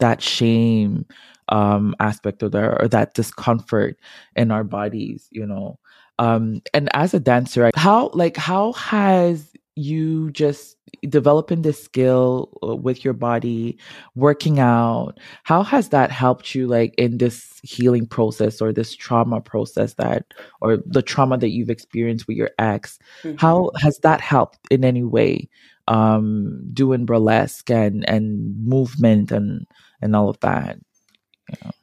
that 0.00 0.22
shame 0.22 1.06
um, 1.48 1.94
aspect 2.00 2.42
of 2.42 2.52
that 2.52 2.80
or 2.80 2.88
that 2.88 3.14
discomfort 3.14 3.98
in 4.36 4.50
our 4.50 4.64
bodies, 4.64 5.28
you 5.30 5.46
know. 5.46 5.78
Um, 6.18 6.62
and 6.72 6.88
as 6.94 7.12
a 7.12 7.20
dancer, 7.20 7.70
how 7.74 8.10
like 8.14 8.36
how 8.36 8.72
has 8.74 9.52
you 9.76 10.30
just 10.30 10.76
developing 11.08 11.62
this 11.62 11.82
skill 11.82 12.56
uh, 12.62 12.76
with 12.76 13.04
your 13.04 13.14
body, 13.14 13.76
working 14.14 14.60
out, 14.60 15.18
how 15.42 15.62
has 15.62 15.88
that 15.88 16.10
helped 16.10 16.54
you 16.54 16.66
like 16.66 16.94
in 16.96 17.18
this 17.18 17.60
healing 17.62 18.06
process 18.06 18.60
or 18.60 18.72
this 18.72 18.94
trauma 18.94 19.40
process 19.40 19.94
that 19.94 20.26
or 20.60 20.78
the 20.86 21.02
trauma 21.02 21.36
that 21.38 21.50
you've 21.50 21.70
experienced 21.70 22.28
with 22.28 22.36
your 22.36 22.50
ex? 22.58 22.98
Mm-hmm. 23.22 23.36
How 23.36 23.70
has 23.80 23.98
that 23.98 24.20
helped 24.20 24.58
in 24.70 24.84
any 24.84 25.02
way 25.02 25.48
um 25.86 26.62
doing 26.72 27.04
burlesque 27.04 27.68
and 27.70 28.08
and 28.08 28.56
movement 28.64 29.30
and 29.30 29.66
and 30.00 30.14
all 30.16 30.28
of 30.28 30.38
that? 30.40 30.78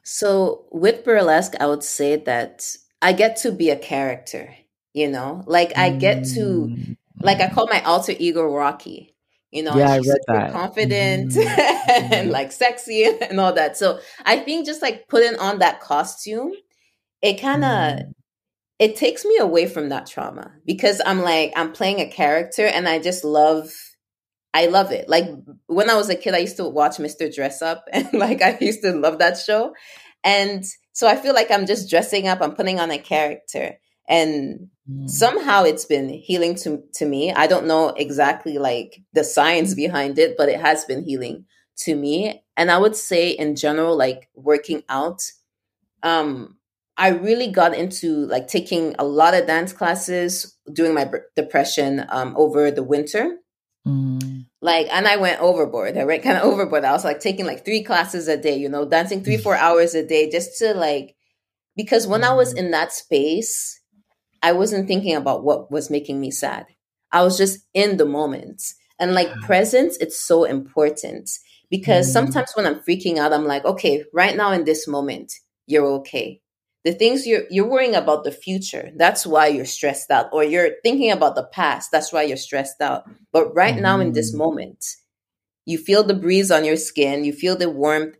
So 0.02 0.64
with 0.72 1.04
burlesque, 1.04 1.54
I 1.60 1.66
would 1.66 1.84
say 1.84 2.16
that 2.16 2.76
I 3.00 3.12
get 3.12 3.36
to 3.38 3.52
be 3.52 3.70
a 3.70 3.76
character, 3.76 4.54
you 4.92 5.08
know? 5.08 5.44
Like 5.46 5.76
I 5.76 5.90
get 5.90 6.24
to 6.34 6.70
mm 6.70 6.96
like 7.22 7.40
I 7.40 7.48
call 7.48 7.66
my 7.68 7.82
alter 7.82 8.14
ego 8.18 8.44
Rocky. 8.44 9.14
You 9.50 9.62
know, 9.62 9.76
yeah, 9.76 9.98
she's 9.98 10.06
super 10.06 10.38
that. 10.38 10.52
confident 10.52 11.32
mm-hmm. 11.32 12.12
and 12.14 12.30
like 12.30 12.52
sexy 12.52 13.04
and 13.20 13.38
all 13.38 13.52
that. 13.52 13.76
So 13.76 14.00
I 14.24 14.38
think 14.38 14.64
just 14.64 14.80
like 14.80 15.08
putting 15.08 15.38
on 15.38 15.58
that 15.58 15.80
costume, 15.80 16.52
it 17.20 17.40
kind 17.40 17.62
of 17.62 17.98
mm. 17.98 18.12
it 18.78 18.96
takes 18.96 19.26
me 19.26 19.36
away 19.36 19.66
from 19.66 19.90
that 19.90 20.06
trauma 20.06 20.52
because 20.64 21.02
I'm 21.04 21.20
like 21.20 21.52
I'm 21.54 21.72
playing 21.72 22.00
a 22.00 22.08
character 22.08 22.64
and 22.64 22.88
I 22.88 22.98
just 22.98 23.24
love 23.24 23.70
I 24.54 24.66
love 24.66 24.90
it. 24.90 25.08
Like 25.08 25.28
when 25.66 25.90
I 25.90 25.96
was 25.96 26.08
a 26.08 26.14
kid, 26.14 26.34
I 26.34 26.38
used 26.38 26.56
to 26.56 26.68
watch 26.68 26.96
Mr. 26.96 27.28
Dressup 27.28 27.82
and 27.92 28.08
like 28.14 28.40
I 28.40 28.56
used 28.58 28.82
to 28.82 28.92
love 28.92 29.18
that 29.18 29.36
show. 29.36 29.74
And 30.24 30.64
so 30.92 31.06
I 31.06 31.16
feel 31.16 31.34
like 31.34 31.50
I'm 31.50 31.66
just 31.66 31.90
dressing 31.90 32.26
up, 32.26 32.40
I'm 32.40 32.54
putting 32.54 32.80
on 32.80 32.90
a 32.90 32.98
character 32.98 33.78
and 34.08 34.68
mm. 34.90 35.08
somehow 35.08 35.62
it's 35.62 35.84
been 35.84 36.08
healing 36.08 36.54
to 36.54 36.82
to 36.94 37.06
me 37.06 37.32
i 37.32 37.46
don't 37.46 37.66
know 37.66 37.88
exactly 37.90 38.58
like 38.58 39.00
the 39.12 39.24
science 39.24 39.74
behind 39.82 40.18
it 40.18 40.36
but 40.36 40.48
it 40.48 40.60
has 40.60 40.84
been 40.84 41.04
healing 41.04 41.44
to 41.76 41.94
me 41.94 42.42
and 42.56 42.70
i 42.70 42.78
would 42.78 42.96
say 42.96 43.30
in 43.30 43.56
general 43.56 43.96
like 43.96 44.28
working 44.34 44.82
out 44.88 45.22
um 46.02 46.56
i 46.96 47.08
really 47.08 47.48
got 47.48 47.74
into 47.74 48.26
like 48.26 48.46
taking 48.48 48.94
a 48.98 49.04
lot 49.04 49.34
of 49.34 49.46
dance 49.46 49.72
classes 49.72 50.56
during 50.72 50.94
my 50.94 51.10
depression 51.36 52.04
um 52.10 52.34
over 52.36 52.70
the 52.70 52.82
winter 52.82 53.38
mm. 53.86 54.44
like 54.60 54.86
and 54.90 55.06
i 55.08 55.16
went 55.16 55.40
overboard 55.40 55.96
i 55.96 56.04
went 56.04 56.22
kind 56.22 56.36
of 56.36 56.44
overboard 56.52 56.84
i 56.84 56.92
was 56.92 57.04
like 57.04 57.20
taking 57.20 57.46
like 57.46 57.64
three 57.64 57.82
classes 57.82 58.28
a 58.28 58.36
day 58.36 58.56
you 58.56 58.68
know 58.68 58.86
dancing 58.86 59.24
three 59.24 59.38
four 59.38 59.56
hours 59.56 59.94
a 59.94 60.06
day 60.06 60.30
just 60.30 60.58
to 60.58 60.74
like 60.74 61.16
because 61.74 62.06
when 62.06 62.22
i 62.22 62.34
was 62.34 62.52
mm. 62.52 62.58
in 62.58 62.70
that 62.70 62.92
space 62.92 63.81
I 64.42 64.52
wasn't 64.52 64.88
thinking 64.88 65.14
about 65.14 65.44
what 65.44 65.70
was 65.70 65.90
making 65.90 66.20
me 66.20 66.30
sad. 66.30 66.66
I 67.12 67.22
was 67.22 67.36
just 67.36 67.60
in 67.74 67.96
the 67.96 68.06
moment. 68.06 68.62
And 68.98 69.14
like 69.14 69.32
presence, 69.42 69.96
it's 69.98 70.20
so 70.20 70.44
important 70.44 71.30
because 71.70 72.08
mm. 72.08 72.12
sometimes 72.12 72.52
when 72.54 72.66
I'm 72.66 72.80
freaking 72.80 73.18
out, 73.18 73.32
I'm 73.32 73.46
like, 73.46 73.64
okay, 73.64 74.04
right 74.12 74.36
now 74.36 74.52
in 74.52 74.64
this 74.64 74.86
moment, 74.86 75.32
you're 75.66 75.86
okay. 76.00 76.40
The 76.84 76.92
things 76.92 77.26
you're 77.26 77.44
you're 77.50 77.68
worrying 77.68 77.94
about 77.94 78.24
the 78.24 78.30
future, 78.30 78.90
that's 78.96 79.26
why 79.26 79.48
you're 79.48 79.64
stressed 79.64 80.10
out. 80.10 80.28
Or 80.32 80.44
you're 80.44 80.70
thinking 80.82 81.10
about 81.10 81.34
the 81.34 81.44
past, 81.44 81.90
that's 81.90 82.12
why 82.12 82.22
you're 82.22 82.36
stressed 82.36 82.80
out. 82.80 83.04
But 83.32 83.54
right 83.54 83.74
mm. 83.74 83.80
now 83.80 83.98
in 84.00 84.12
this 84.12 84.34
mm. 84.34 84.38
moment, 84.38 84.84
you 85.64 85.78
feel 85.78 86.04
the 86.04 86.14
breeze 86.14 86.50
on 86.50 86.64
your 86.64 86.76
skin, 86.76 87.24
you 87.24 87.32
feel 87.32 87.56
the 87.56 87.70
warmth, 87.70 88.16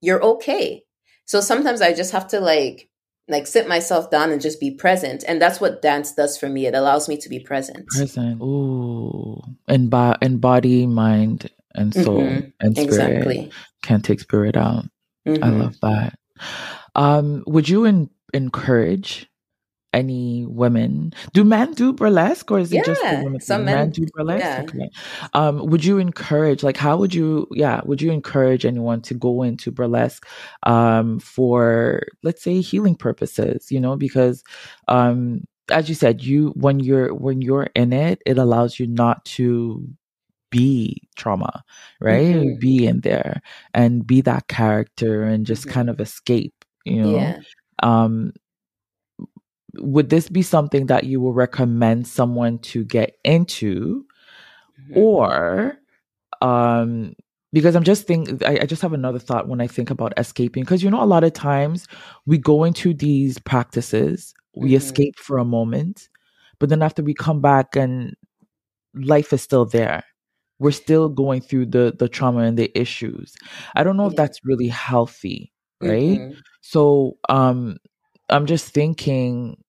you're 0.00 0.22
okay. 0.22 0.84
So 1.24 1.40
sometimes 1.40 1.80
I 1.80 1.94
just 1.94 2.12
have 2.12 2.28
to 2.28 2.40
like 2.40 2.89
like 3.30 3.46
sit 3.46 3.68
myself 3.68 4.10
down 4.10 4.30
and 4.30 4.40
just 4.40 4.60
be 4.60 4.70
present. 4.70 5.24
And 5.26 5.40
that's 5.40 5.60
what 5.60 5.82
dance 5.82 6.12
does 6.12 6.36
for 6.36 6.48
me. 6.48 6.66
It 6.66 6.74
allows 6.74 7.08
me 7.08 7.16
to 7.18 7.28
be 7.28 7.38
present. 7.38 7.86
Present. 7.88 8.40
Ooh. 8.42 9.40
And, 9.68 9.88
bo- 9.88 10.16
and 10.20 10.40
body 10.40 10.86
mind 10.86 11.50
and 11.74 11.94
soul 11.94 12.22
mm-hmm. 12.22 12.48
and 12.58 12.76
spirit 12.76 12.88
exactly. 12.88 13.52
can't 13.82 14.04
take 14.04 14.20
spirit 14.20 14.56
out. 14.56 14.84
Mm-hmm. 15.26 15.44
i 15.44 15.48
love 15.50 15.76
that. 15.82 16.18
Um 16.94 17.44
would 17.46 17.68
you 17.68 17.84
in- 17.84 18.10
encourage 18.34 19.29
any 19.92 20.46
women 20.46 21.12
do 21.32 21.42
men 21.42 21.72
do 21.72 21.92
burlesque 21.92 22.50
or 22.50 22.60
is 22.60 22.72
it 22.72 22.76
yeah, 22.76 22.82
just 22.84 23.02
women 23.02 23.40
some 23.40 23.64
men, 23.64 23.74
men 23.74 23.90
do 23.90 24.06
burlesque 24.14 24.44
yeah. 24.44 24.62
okay. 24.62 24.90
um 25.34 25.66
would 25.66 25.84
you 25.84 25.98
encourage 25.98 26.62
like 26.62 26.76
how 26.76 26.96
would 26.96 27.14
you 27.14 27.46
yeah 27.50 27.80
would 27.84 28.00
you 28.00 28.12
encourage 28.12 28.64
anyone 28.64 29.00
to 29.00 29.14
go 29.14 29.42
into 29.42 29.72
burlesque 29.72 30.26
um 30.62 31.18
for 31.18 32.02
let's 32.22 32.42
say 32.42 32.60
healing 32.60 32.94
purposes 32.94 33.70
you 33.72 33.80
know 33.80 33.96
because 33.96 34.44
um 34.88 35.42
as 35.70 35.88
you 35.88 35.94
said 35.94 36.22
you 36.22 36.50
when 36.50 36.80
you're 36.80 37.12
when 37.14 37.42
you're 37.42 37.68
in 37.74 37.92
it 37.92 38.22
it 38.26 38.38
allows 38.38 38.78
you 38.78 38.86
not 38.86 39.24
to 39.24 39.86
be 40.50 41.00
trauma 41.16 41.62
right 42.00 42.34
mm-hmm. 42.34 42.58
be 42.58 42.86
in 42.86 43.00
there 43.00 43.40
and 43.72 44.06
be 44.06 44.20
that 44.20 44.48
character 44.48 45.22
and 45.22 45.46
just 45.46 45.62
mm-hmm. 45.62 45.72
kind 45.72 45.90
of 45.90 46.00
escape 46.00 46.64
you 46.84 47.02
know 47.02 47.14
yeah. 47.14 47.38
um 47.82 48.32
would 49.74 50.10
this 50.10 50.28
be 50.28 50.42
something 50.42 50.86
that 50.86 51.04
you 51.04 51.20
will 51.20 51.32
recommend 51.32 52.06
someone 52.06 52.58
to 52.58 52.84
get 52.84 53.16
into 53.24 54.04
mm-hmm. 54.80 54.98
or 54.98 55.78
um 56.40 57.14
because 57.52 57.74
i'm 57.74 57.84
just 57.84 58.06
think 58.06 58.42
I, 58.44 58.60
I, 58.62 58.66
just 58.66 58.82
have 58.82 58.92
another 58.92 59.18
thought 59.18 59.48
when 59.48 59.60
i 59.60 59.66
think 59.66 59.90
about 59.90 60.12
escaping 60.16 60.62
because 60.62 60.82
you 60.82 60.90
know 60.90 61.02
a 61.02 61.04
lot 61.04 61.24
of 61.24 61.32
times 61.32 61.86
we 62.26 62.38
go 62.38 62.64
into 62.64 62.94
these 62.94 63.38
practices 63.38 64.34
we 64.56 64.68
mm-hmm. 64.68 64.76
escape 64.76 65.18
for 65.18 65.38
a 65.38 65.44
moment 65.44 66.08
but 66.58 66.68
then 66.68 66.82
after 66.82 67.02
we 67.02 67.14
come 67.14 67.40
back 67.40 67.76
and 67.76 68.14
life 68.94 69.32
is 69.32 69.42
still 69.42 69.64
there 69.64 70.04
we're 70.58 70.70
still 70.70 71.08
going 71.08 71.40
through 71.40 71.66
the 71.66 71.94
the 71.98 72.08
trauma 72.08 72.40
and 72.40 72.58
the 72.58 72.70
issues 72.78 73.34
i 73.76 73.82
don't 73.82 73.96
know 73.96 74.04
yeah. 74.04 74.10
if 74.10 74.16
that's 74.16 74.44
really 74.44 74.68
healthy 74.68 75.52
right 75.80 76.18
mm-hmm. 76.18 76.38
so 76.60 77.16
um 77.28 77.76
I'm 78.30 78.46
just 78.46 78.72
thinking. 78.72 79.62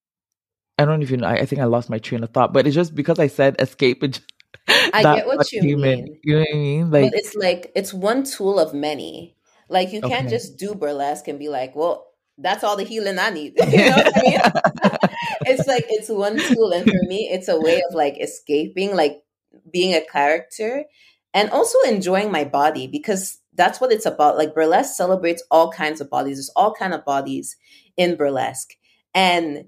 I 0.77 0.85
don't 0.85 1.01
even. 1.01 1.23
I, 1.23 1.37
I 1.37 1.45
think 1.45 1.61
I 1.61 1.65
lost 1.65 1.89
my 1.89 1.99
train 1.99 2.23
of 2.23 2.31
thought, 2.31 2.53
but 2.53 2.65
it's 2.65 2.75
just 2.75 2.95
because 2.95 3.19
I 3.19 3.27
said 3.27 3.55
escape. 3.59 4.03
It 4.03 4.21
I 4.67 5.03
get 5.03 5.27
what 5.27 5.51
you 5.51 5.61
human, 5.61 6.03
mean. 6.03 6.19
You 6.23 6.35
know 6.35 6.39
what 6.41 6.49
I 6.49 6.57
mean? 6.57 6.91
Like 6.91 7.11
but 7.11 7.19
it's 7.19 7.35
like 7.35 7.71
it's 7.75 7.93
one 7.93 8.23
tool 8.23 8.59
of 8.59 8.73
many. 8.73 9.35
Like 9.69 9.93
you 9.93 10.01
can't 10.01 10.27
okay. 10.27 10.29
just 10.29 10.57
do 10.57 10.75
burlesque 10.75 11.27
and 11.27 11.39
be 11.39 11.49
like, 11.49 11.75
well, 11.75 12.07
that's 12.37 12.63
all 12.63 12.75
the 12.75 12.83
healing 12.83 13.19
I 13.19 13.29
need. 13.29 13.53
you 13.71 13.77
know 13.77 13.95
what 13.95 14.17
I 14.17 14.21
mean? 14.21 14.39
it's 15.41 15.67
like 15.67 15.85
it's 15.89 16.09
one 16.09 16.37
tool, 16.37 16.71
and 16.71 16.85
for 16.85 17.03
me, 17.07 17.29
it's 17.31 17.47
a 17.47 17.59
way 17.59 17.81
of 17.87 17.93
like 17.93 18.17
escaping, 18.21 18.95
like 18.95 19.21
being 19.71 19.93
a 19.93 20.05
character, 20.05 20.85
and 21.33 21.49
also 21.51 21.79
enjoying 21.87 22.31
my 22.31 22.43
body 22.43 22.87
because 22.87 23.39
that's 23.53 23.79
what 23.79 23.91
it's 23.91 24.05
about. 24.05 24.37
Like 24.37 24.53
burlesque 24.53 24.95
celebrates 24.95 25.43
all 25.51 25.71
kinds 25.71 26.01
of 26.01 26.09
bodies. 26.09 26.37
There's 26.37 26.51
all 26.55 26.73
kind 26.73 26.93
of 26.93 27.05
bodies 27.05 27.55
in 27.97 28.15
burlesque. 28.15 28.71
And 29.13 29.65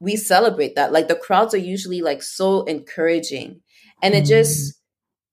we 0.00 0.16
celebrate 0.16 0.76
that. 0.76 0.92
Like 0.92 1.08
the 1.08 1.16
crowds 1.16 1.54
are 1.54 1.58
usually 1.58 2.02
like 2.02 2.22
so 2.22 2.64
encouraging. 2.64 3.60
And 4.02 4.14
it 4.14 4.24
just 4.24 4.74
mm. 4.74 4.76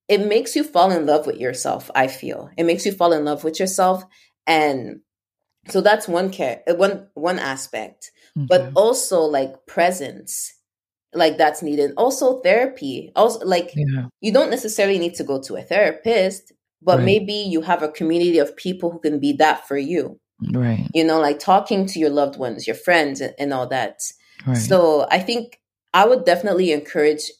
it 0.08 0.28
makes 0.28 0.56
you 0.56 0.64
fall 0.64 0.92
in 0.92 1.06
love 1.06 1.28
with 1.28 1.38
yourself, 1.38 1.92
I 1.94 2.08
feel. 2.08 2.50
It 2.58 2.66
makes 2.66 2.86
you 2.86 2.92
fall 2.92 3.14
in 3.14 3.26
love 3.26 3.44
with 3.44 3.60
yourself. 3.60 4.04
And 4.48 5.02
so 5.70 5.82
that's 5.82 6.08
one 6.08 6.30
care 6.32 6.62
one 6.68 7.08
one 7.14 7.40
aspect. 7.40 8.12
Okay. 8.38 8.48
But 8.48 8.72
also 8.76 9.22
like 9.22 9.66
presence 9.68 10.56
like 11.16 11.38
that's 11.38 11.62
needed. 11.62 11.94
Also 11.98 12.42
therapy. 12.42 13.12
Also 13.16 13.46
like 13.46 13.72
yeah. 13.76 14.08
you 14.22 14.34
don't 14.34 14.50
necessarily 14.50 15.00
need 15.00 15.16
to 15.16 15.24
go 15.24 15.42
to 15.42 15.56
a 15.56 15.62
therapist, 15.62 16.52
but 16.82 16.98
right. 16.98 17.06
maybe 17.06 17.34
you 17.34 17.62
have 17.62 17.82
a 17.82 17.90
community 17.90 18.40
of 18.40 18.56
people 18.56 18.92
who 18.92 19.00
can 19.00 19.20
be 19.20 19.34
that 19.34 19.68
for 19.68 19.78
you. 19.78 20.20
Right. 20.42 20.88
You 20.94 21.04
know, 21.04 21.20
like 21.20 21.40
talking 21.40 21.86
to 21.88 22.00
your 22.00 22.10
loved 22.10 22.38
ones, 22.38 22.68
your 22.68 22.76
friends, 22.76 23.22
and, 23.22 23.34
and 23.40 23.54
all 23.54 23.68
that. 23.68 24.02
Right. 24.46 24.58
So 24.58 25.08
I 25.10 25.20
think 25.20 25.60
I 25.94 26.06
would 26.06 26.26
definitely 26.26 26.72
encourage 26.72 27.32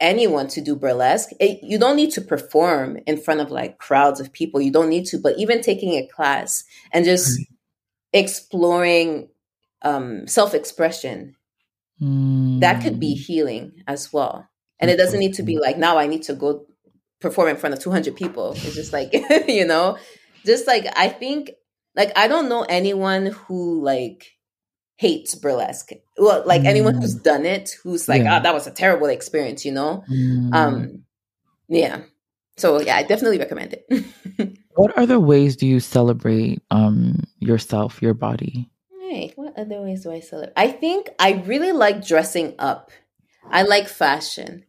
anyone 0.00 0.48
to 0.48 0.60
do 0.60 0.76
burlesque. 0.76 1.30
It, 1.40 1.60
you 1.62 1.78
don't 1.78 1.96
need 1.96 2.12
to 2.12 2.20
perform 2.20 2.98
in 3.06 3.16
front 3.16 3.40
of 3.40 3.50
like 3.50 3.78
crowds 3.78 4.20
of 4.20 4.32
people. 4.32 4.60
You 4.60 4.70
don't 4.70 4.88
need 4.88 5.06
to, 5.06 5.18
but 5.18 5.38
even 5.38 5.60
taking 5.60 5.94
a 5.94 6.06
class 6.06 6.64
and 6.92 7.04
just 7.04 7.38
right. 7.38 7.46
exploring 8.12 9.28
um, 9.82 10.26
self 10.26 10.54
expression, 10.54 11.36
mm. 12.00 12.60
that 12.60 12.82
could 12.82 13.00
be 13.00 13.14
mm. 13.14 13.18
healing 13.18 13.72
as 13.86 14.12
well. 14.12 14.48
And 14.78 14.90
it 14.90 14.96
doesn't 14.98 15.18
need 15.18 15.34
to 15.34 15.42
be 15.42 15.58
like, 15.58 15.78
now 15.78 15.96
I 15.96 16.06
need 16.06 16.22
to 16.24 16.34
go 16.34 16.66
perform 17.20 17.48
in 17.48 17.56
front 17.56 17.74
of 17.74 17.80
200 17.80 18.14
people. 18.14 18.52
It's 18.52 18.74
just 18.74 18.92
like, 18.92 19.10
you 19.48 19.66
know, 19.66 19.96
just 20.44 20.66
like 20.66 20.86
I 20.96 21.08
think 21.08 21.50
like 21.96 22.12
I 22.16 22.28
don't 22.28 22.48
know 22.48 22.62
anyone 22.68 23.26
who 23.26 23.82
like 23.82 24.36
hates 24.96 25.34
burlesque. 25.34 25.90
Well, 26.16 26.42
like 26.46 26.62
mm. 26.62 26.66
anyone 26.66 26.94
who's 26.94 27.16
mm. 27.16 27.22
done 27.22 27.46
it, 27.46 27.76
who's 27.82 28.08
like, 28.08 28.22
yeah. 28.22 28.38
oh, 28.38 28.42
that 28.42 28.54
was 28.54 28.66
a 28.66 28.70
terrible 28.70 29.08
experience, 29.08 29.64
you 29.64 29.72
know? 29.72 30.04
Mm. 30.10 30.54
Um, 30.54 31.04
yeah. 31.68 32.02
So 32.56 32.80
yeah, 32.80 32.96
I 32.96 33.02
definitely 33.02 33.38
recommend 33.38 33.74
it. 33.74 34.58
what 34.74 34.96
other 34.96 35.20
ways 35.20 35.56
do 35.56 35.66
you 35.66 35.80
celebrate 35.80 36.62
um 36.70 37.24
yourself, 37.38 38.00
your 38.00 38.14
body? 38.14 38.70
Hey, 39.00 39.32
what 39.36 39.58
other 39.58 39.80
ways 39.82 40.02
do 40.02 40.12
I 40.12 40.20
celebrate? 40.20 40.52
I 40.56 40.68
think 40.68 41.10
I 41.18 41.42
really 41.46 41.72
like 41.72 42.06
dressing 42.06 42.54
up. 42.58 42.90
I 43.50 43.62
like 43.62 43.88
fashion. 43.88 44.64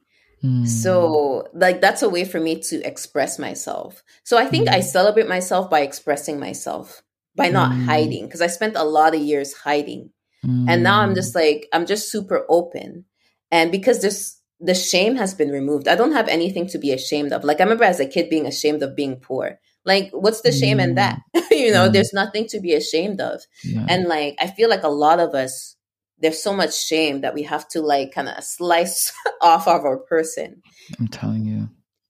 So, 0.66 1.48
hmm. 1.52 1.60
like, 1.60 1.82
that's 1.82 2.04
a 2.04 2.10
way 2.10 2.24
for 2.24 2.40
me 2.40 2.62
to 2.62 2.82
express 2.84 3.40
myself. 3.40 4.04
So, 4.24 4.38
I 4.38 4.46
think 4.46 4.70
mm. 4.70 4.74
I 4.74 4.80
celebrate 4.82 5.28
myself 5.28 5.70
by 5.70 5.82
expressing 5.82 6.40
myself, 6.40 7.02
by 7.38 7.50
not 7.50 7.72
mm. 7.72 7.86
hiding, 7.86 8.26
because 8.26 8.42
I 8.42 8.48
spent 8.48 8.76
a 8.76 8.84
lot 8.84 9.16
of 9.16 9.22
years 9.22 9.54
hiding. 9.54 10.10
Mm. 10.46 10.66
And 10.68 10.84
now 10.84 11.02
I'm 11.02 11.16
just 11.16 11.36
like, 11.36 11.68
I'm 11.72 11.86
just 11.86 12.12
super 12.12 12.46
open. 12.50 13.06
And 13.52 13.72
because 13.72 14.02
this, 14.02 14.40
the 14.60 14.76
shame 14.76 15.16
has 15.16 15.34
been 15.34 15.50
removed, 15.50 15.88
I 15.88 15.96
don't 15.96 16.12
have 16.12 16.28
anything 16.28 16.68
to 16.68 16.78
be 16.78 16.92
ashamed 16.92 17.32
of. 17.32 17.44
Like, 17.44 17.62
I 17.62 17.64
remember 17.64 17.86
as 17.86 18.00
a 18.00 18.06
kid 18.06 18.30
being 18.30 18.46
ashamed 18.46 18.84
of 18.84 18.96
being 18.96 19.18
poor. 19.18 19.60
Like, 19.86 20.10
what's 20.12 20.42
the 20.42 20.52
shame 20.52 20.82
in 20.82 20.96
that? 20.96 21.22
you 21.52 21.72
know, 21.72 21.88
there's 21.88 22.12
nothing 22.12 22.46
to 22.50 22.60
be 22.60 22.74
ashamed 22.74 23.22
of. 23.22 23.42
Yeah. 23.64 23.86
And 23.88 24.08
like, 24.08 24.36
I 24.40 24.48
feel 24.48 24.70
like 24.70 24.84
a 24.84 24.90
lot 24.90 25.22
of 25.22 25.34
us, 25.34 25.78
there's 26.20 26.44
so 26.44 26.54
much 26.54 26.78
shame 26.78 27.22
that 27.22 27.34
we 27.34 27.44
have 27.44 27.68
to 27.70 27.82
like 27.82 28.12
kind 28.12 28.28
of 28.28 28.44
slice 28.44 29.14
off 29.42 29.68
of 29.68 29.86
our 29.86 29.98
person. 29.98 30.62
I'm 31.00 31.08
telling 31.08 31.46
you. 31.46 31.70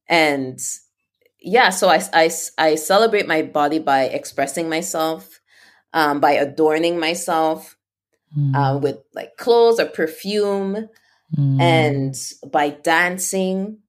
And 0.10 0.60
yeah, 1.48 1.70
so 1.70 1.88
I, 1.88 2.02
I, 2.14 2.30
I 2.58 2.76
celebrate 2.76 3.26
my 3.26 3.42
body 3.42 3.80
by 3.80 4.04
expressing 4.04 4.68
myself, 4.68 5.40
um, 5.94 6.20
by 6.20 6.32
adorning 6.34 7.00
myself 7.00 7.78
mm. 8.38 8.54
uh, 8.54 8.78
with 8.78 8.98
like 9.14 9.38
clothes 9.38 9.80
or 9.80 9.86
perfume, 9.86 10.90
mm. 11.38 11.62
and 11.62 12.16
by 12.52 12.70
dancing. 12.70 13.80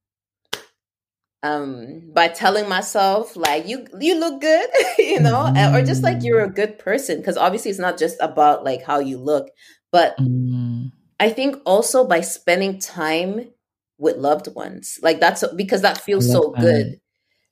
Um, 1.41 2.11
by 2.13 2.27
telling 2.27 2.69
myself 2.69 3.37
like 3.37 3.69
you 3.69 3.87
you 4.01 4.19
look 4.19 4.41
good, 4.41 4.69
you 4.99 5.21
know, 5.21 5.47
mm. 5.55 5.73
or 5.73 5.87
just 5.87 6.03
like 6.03 6.25
you're 6.25 6.43
a 6.43 6.51
good 6.51 6.81
person. 6.81 7.19
Because 7.19 7.37
obviously 7.37 7.71
it's 7.71 7.79
not 7.79 7.97
just 7.97 8.17
about 8.21 8.65
like 8.65 8.83
how 8.83 8.99
you 8.99 9.19
look, 9.19 9.49
but 9.93 10.17
mm. 10.19 10.91
I 11.21 11.31
think 11.31 11.57
also 11.65 12.05
by 12.05 12.23
spending 12.23 12.81
time 12.81 13.51
with 13.99 14.17
loved 14.17 14.53
ones, 14.53 14.99
like 15.01 15.21
that's 15.21 15.45
because 15.55 15.83
that 15.83 16.01
feels 16.01 16.29
so 16.29 16.51
good. 16.51 17.01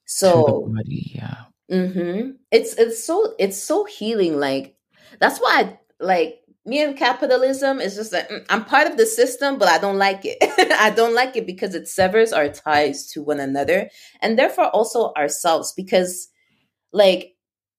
So 0.06 0.72
body, 0.74 1.12
yeah. 1.14 1.44
Mm-hmm. 1.70 2.30
It's 2.50 2.74
it's 2.74 3.04
so 3.04 3.34
it's 3.38 3.62
so 3.62 3.84
healing. 3.84 4.38
Like 4.38 4.76
that's 5.20 5.38
why 5.38 5.60
I, 5.60 5.78
like 6.00 6.40
me 6.64 6.82
and 6.82 6.96
capitalism 6.96 7.80
is 7.80 7.94
just 7.96 8.12
like 8.12 8.28
mm, 8.28 8.44
I'm 8.48 8.64
part 8.64 8.88
of 8.88 8.96
the 8.96 9.06
system, 9.06 9.58
but 9.58 9.68
I 9.68 9.78
don't 9.78 9.98
like 9.98 10.20
it. 10.24 10.38
I 10.78 10.90
don't 10.90 11.14
like 11.14 11.36
it 11.36 11.46
because 11.46 11.74
it 11.74 11.88
severs 11.88 12.32
our 12.32 12.48
ties 12.48 13.10
to 13.12 13.22
one 13.22 13.40
another 13.40 13.90
and 14.20 14.38
therefore 14.38 14.66
also 14.66 15.12
ourselves 15.14 15.72
because 15.76 16.28
like 16.92 17.34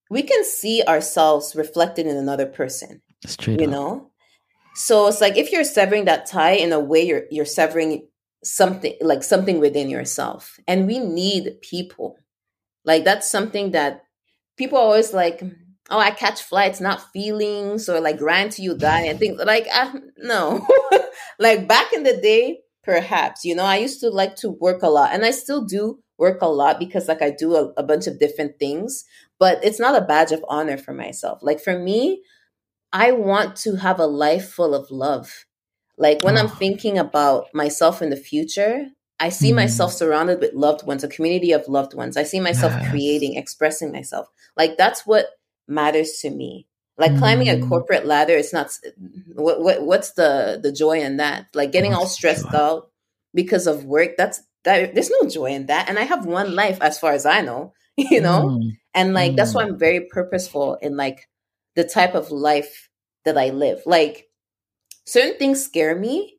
we 0.10 0.22
can 0.22 0.44
see 0.44 0.84
ourselves 0.88 1.56
reflected 1.56 2.08
in 2.08 2.18
another 2.18 2.46
person. 2.46 3.02
Straight 3.26 3.60
you 3.60 3.68
up. 3.68 3.72
know? 3.72 4.12
So 4.76 5.08
it's 5.08 5.22
like 5.22 5.38
if 5.38 5.52
you're 5.52 5.64
severing 5.64 6.06
that 6.06 6.28
tie 6.28 6.52
in 6.52 6.72
a 6.72 6.80
way, 6.80 7.06
you're 7.06 7.24
you're 7.32 7.46
severing 7.46 8.08
something 8.48 8.96
like 9.02 9.24
something 9.24 9.60
within 9.60 9.90
yourself. 9.90 10.60
And 10.68 10.88
we 10.88 11.00
need 11.00 11.62
people. 11.62 12.18
Like 12.86 13.04
that's 13.04 13.30
something 13.30 13.72
that 13.72 14.04
people 14.58 14.78
always 14.78 15.14
like, 15.14 15.44
oh, 15.90 16.00
I 16.00 16.12
catch 16.12 16.42
flights, 16.42 16.82
not 16.82 17.12
feelings, 17.12 17.90
or 17.90 18.00
like 18.00 18.20
till 18.20 18.64
you 18.64 18.78
die 18.78 19.02
and 19.02 19.20
things 19.20 19.42
like 19.46 19.68
uh, 19.74 19.94
no. 20.18 20.66
like 21.40 21.68
back 21.68 21.94
in 21.94 22.04
the 22.04 22.18
day, 22.18 22.60
perhaps, 22.84 23.44
you 23.44 23.56
know, 23.56 23.66
I 23.66 23.78
used 23.78 24.00
to 24.02 24.10
like 24.10 24.36
to 24.38 24.50
work 24.50 24.82
a 24.82 24.90
lot 24.90 25.12
and 25.14 25.26
I 25.26 25.32
still 25.32 25.66
do 25.66 26.00
work 26.18 26.42
a 26.42 26.48
lot 26.48 26.80
because 26.80 27.08
like 27.08 27.22
I 27.22 27.32
do 27.32 27.56
a, 27.56 27.74
a 27.78 27.84
bunch 27.84 28.08
of 28.08 28.20
different 28.20 28.60
things, 28.60 29.04
but 29.40 29.64
it's 29.64 29.80
not 29.80 30.02
a 30.02 30.06
badge 30.06 30.32
of 30.32 30.44
honor 30.50 30.78
for 30.78 30.94
myself. 30.94 31.40
Like 31.42 31.60
for 31.60 31.78
me, 31.78 32.24
I 32.94 33.12
want 33.12 33.56
to 33.58 33.76
have 33.76 34.00
a 34.00 34.08
life 34.08 34.50
full 34.50 34.74
of 34.74 34.90
love. 34.90 35.46
Like 35.98 36.24
when 36.24 36.38
oh. 36.38 36.42
I'm 36.42 36.50
thinking 36.50 36.98
about 36.98 37.48
myself 37.54 38.02
in 38.02 38.10
the 38.10 38.16
future, 38.16 38.88
I 39.20 39.30
see 39.30 39.52
mm. 39.52 39.56
myself 39.56 39.94
surrounded 39.94 40.40
with 40.40 40.54
loved 40.54 40.86
ones, 40.86 41.04
a 41.04 41.08
community 41.08 41.52
of 41.52 41.68
loved 41.68 41.94
ones. 41.94 42.18
I 42.18 42.24
see 42.24 42.40
myself 42.40 42.74
yes. 42.74 42.92
creating, 42.92 43.36
expressing 43.36 43.92
myself. 43.92 44.28
Like 44.56 44.78
that's 44.78 45.06
what 45.06 45.28
matters 45.68 46.20
to 46.22 46.30
me. 46.30 46.68
Like 46.98 47.12
mm. 47.12 47.20
climbing 47.20 47.50
a 47.50 47.54
mm. 47.54 47.68
corporate 47.68 48.06
ladder, 48.06 48.36
it's 48.36 48.54
not 48.54 48.72
what, 49.34 49.62
what 49.62 49.82
what's 49.82 50.14
the 50.14 50.60
the 50.62 50.72
joy 50.72 51.00
in 51.00 51.18
that? 51.18 51.48
Like 51.54 51.72
getting 51.72 51.92
what's 51.92 52.04
all 52.04 52.08
stressed 52.10 52.54
out 52.54 52.92
because 53.34 53.68
of 53.68 53.86
work. 53.86 54.18
That's 54.18 54.42
that. 54.64 54.94
There's 54.94 55.12
no 55.22 55.30
joy 55.30 55.52
in 55.52 55.68
that. 55.68 55.90
And 55.90 55.98
I 55.98 56.04
have 56.04 56.26
one 56.26 56.56
life, 56.56 56.80
as 56.82 57.00
far 57.00 57.14
as 57.14 57.26
I 57.26 57.42
know, 57.42 57.74
you 57.98 58.22
know. 58.22 58.60
Mm. 58.60 58.78
And 58.94 59.14
like 59.14 59.36
that's 59.36 59.54
why. 59.54 59.64
I'm 59.64 59.78
very 59.78 60.02
purposeful 60.12 60.76
in 60.76 60.96
like 60.96 61.28
the 61.76 61.84
type 61.84 62.16
of 62.16 62.32
life 62.32 62.90
that 63.26 63.38
I 63.38 63.50
live. 63.50 63.82
Like 63.86 64.27
certain 65.08 65.38
things 65.40 65.64
scare 65.64 65.96
me, 65.96 66.38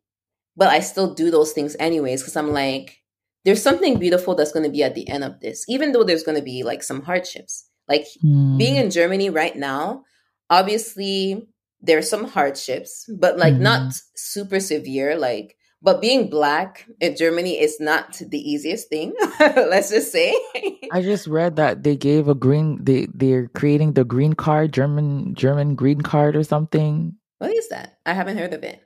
but 0.56 0.68
I 0.68 0.80
still 0.80 1.14
do 1.14 1.30
those 1.30 1.52
things 1.52 1.74
anyways 1.80 2.22
because 2.22 2.36
I'm 2.36 2.52
like, 2.52 2.98
there's 3.44 3.62
something 3.62 3.98
beautiful 3.98 4.34
that's 4.34 4.52
going 4.52 4.64
to 4.64 4.70
be 4.70 4.82
at 4.82 4.94
the 4.94 5.08
end 5.08 5.24
of 5.24 5.40
this, 5.40 5.64
even 5.68 5.92
though 5.92 6.04
there's 6.04 6.22
going 6.22 6.38
to 6.38 6.44
be 6.44 6.62
like 6.62 6.82
some 6.82 7.02
hardships. 7.02 7.68
Like 7.88 8.06
mm. 8.22 8.58
being 8.58 8.76
in 8.76 8.90
Germany 8.90 9.30
right 9.30 9.56
now, 9.56 10.04
obviously 10.50 11.48
there 11.80 11.98
are 11.98 12.02
some 12.02 12.24
hardships, 12.24 13.08
but 13.18 13.38
like 13.38 13.54
mm. 13.54 13.60
not 13.60 13.94
super 14.16 14.60
severe. 14.60 15.16
Like, 15.16 15.56
but 15.80 16.02
being 16.02 16.28
black 16.28 16.86
in 17.00 17.16
Germany 17.16 17.58
is 17.58 17.78
not 17.80 18.20
the 18.20 18.38
easiest 18.38 18.88
thing. 18.88 19.14
let's 19.40 19.90
just 19.90 20.12
say. 20.12 20.36
I 20.92 21.00
just 21.00 21.26
read 21.26 21.56
that 21.56 21.84
they 21.84 21.96
gave 21.96 22.28
a 22.28 22.34
green. 22.34 22.84
They 22.84 23.06
they're 23.14 23.48
creating 23.48 23.94
the 23.94 24.04
green 24.04 24.34
card, 24.34 24.72
German 24.72 25.34
German 25.34 25.74
green 25.74 26.00
card 26.00 26.36
or 26.36 26.42
something. 26.42 27.14
What 27.38 27.54
is 27.54 27.68
that? 27.68 27.98
I 28.04 28.12
haven't 28.12 28.38
heard 28.38 28.54
of 28.54 28.62
it. 28.62 28.82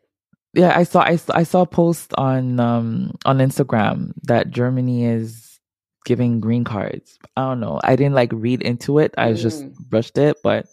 Yeah, 0.54 0.76
I 0.76 0.84
saw 0.84 1.00
I 1.02 1.16
saw, 1.16 1.32
I 1.34 1.42
saw 1.44 1.62
a 1.62 1.66
post 1.66 2.12
on 2.18 2.60
um 2.60 3.14
on 3.24 3.38
Instagram 3.38 4.12
that 4.24 4.50
Germany 4.50 5.06
is 5.06 5.52
giving 6.04 6.40
green 6.40 6.64
cards. 6.64 7.18
I 7.36 7.42
don't 7.42 7.60
know. 7.60 7.80
I 7.82 7.96
didn't 7.96 8.14
like 8.14 8.30
read 8.32 8.60
into 8.60 8.98
it. 8.98 9.14
I 9.16 9.32
mm. 9.32 9.40
just 9.40 9.72
brushed 9.88 10.18
it, 10.18 10.36
but 10.42 10.66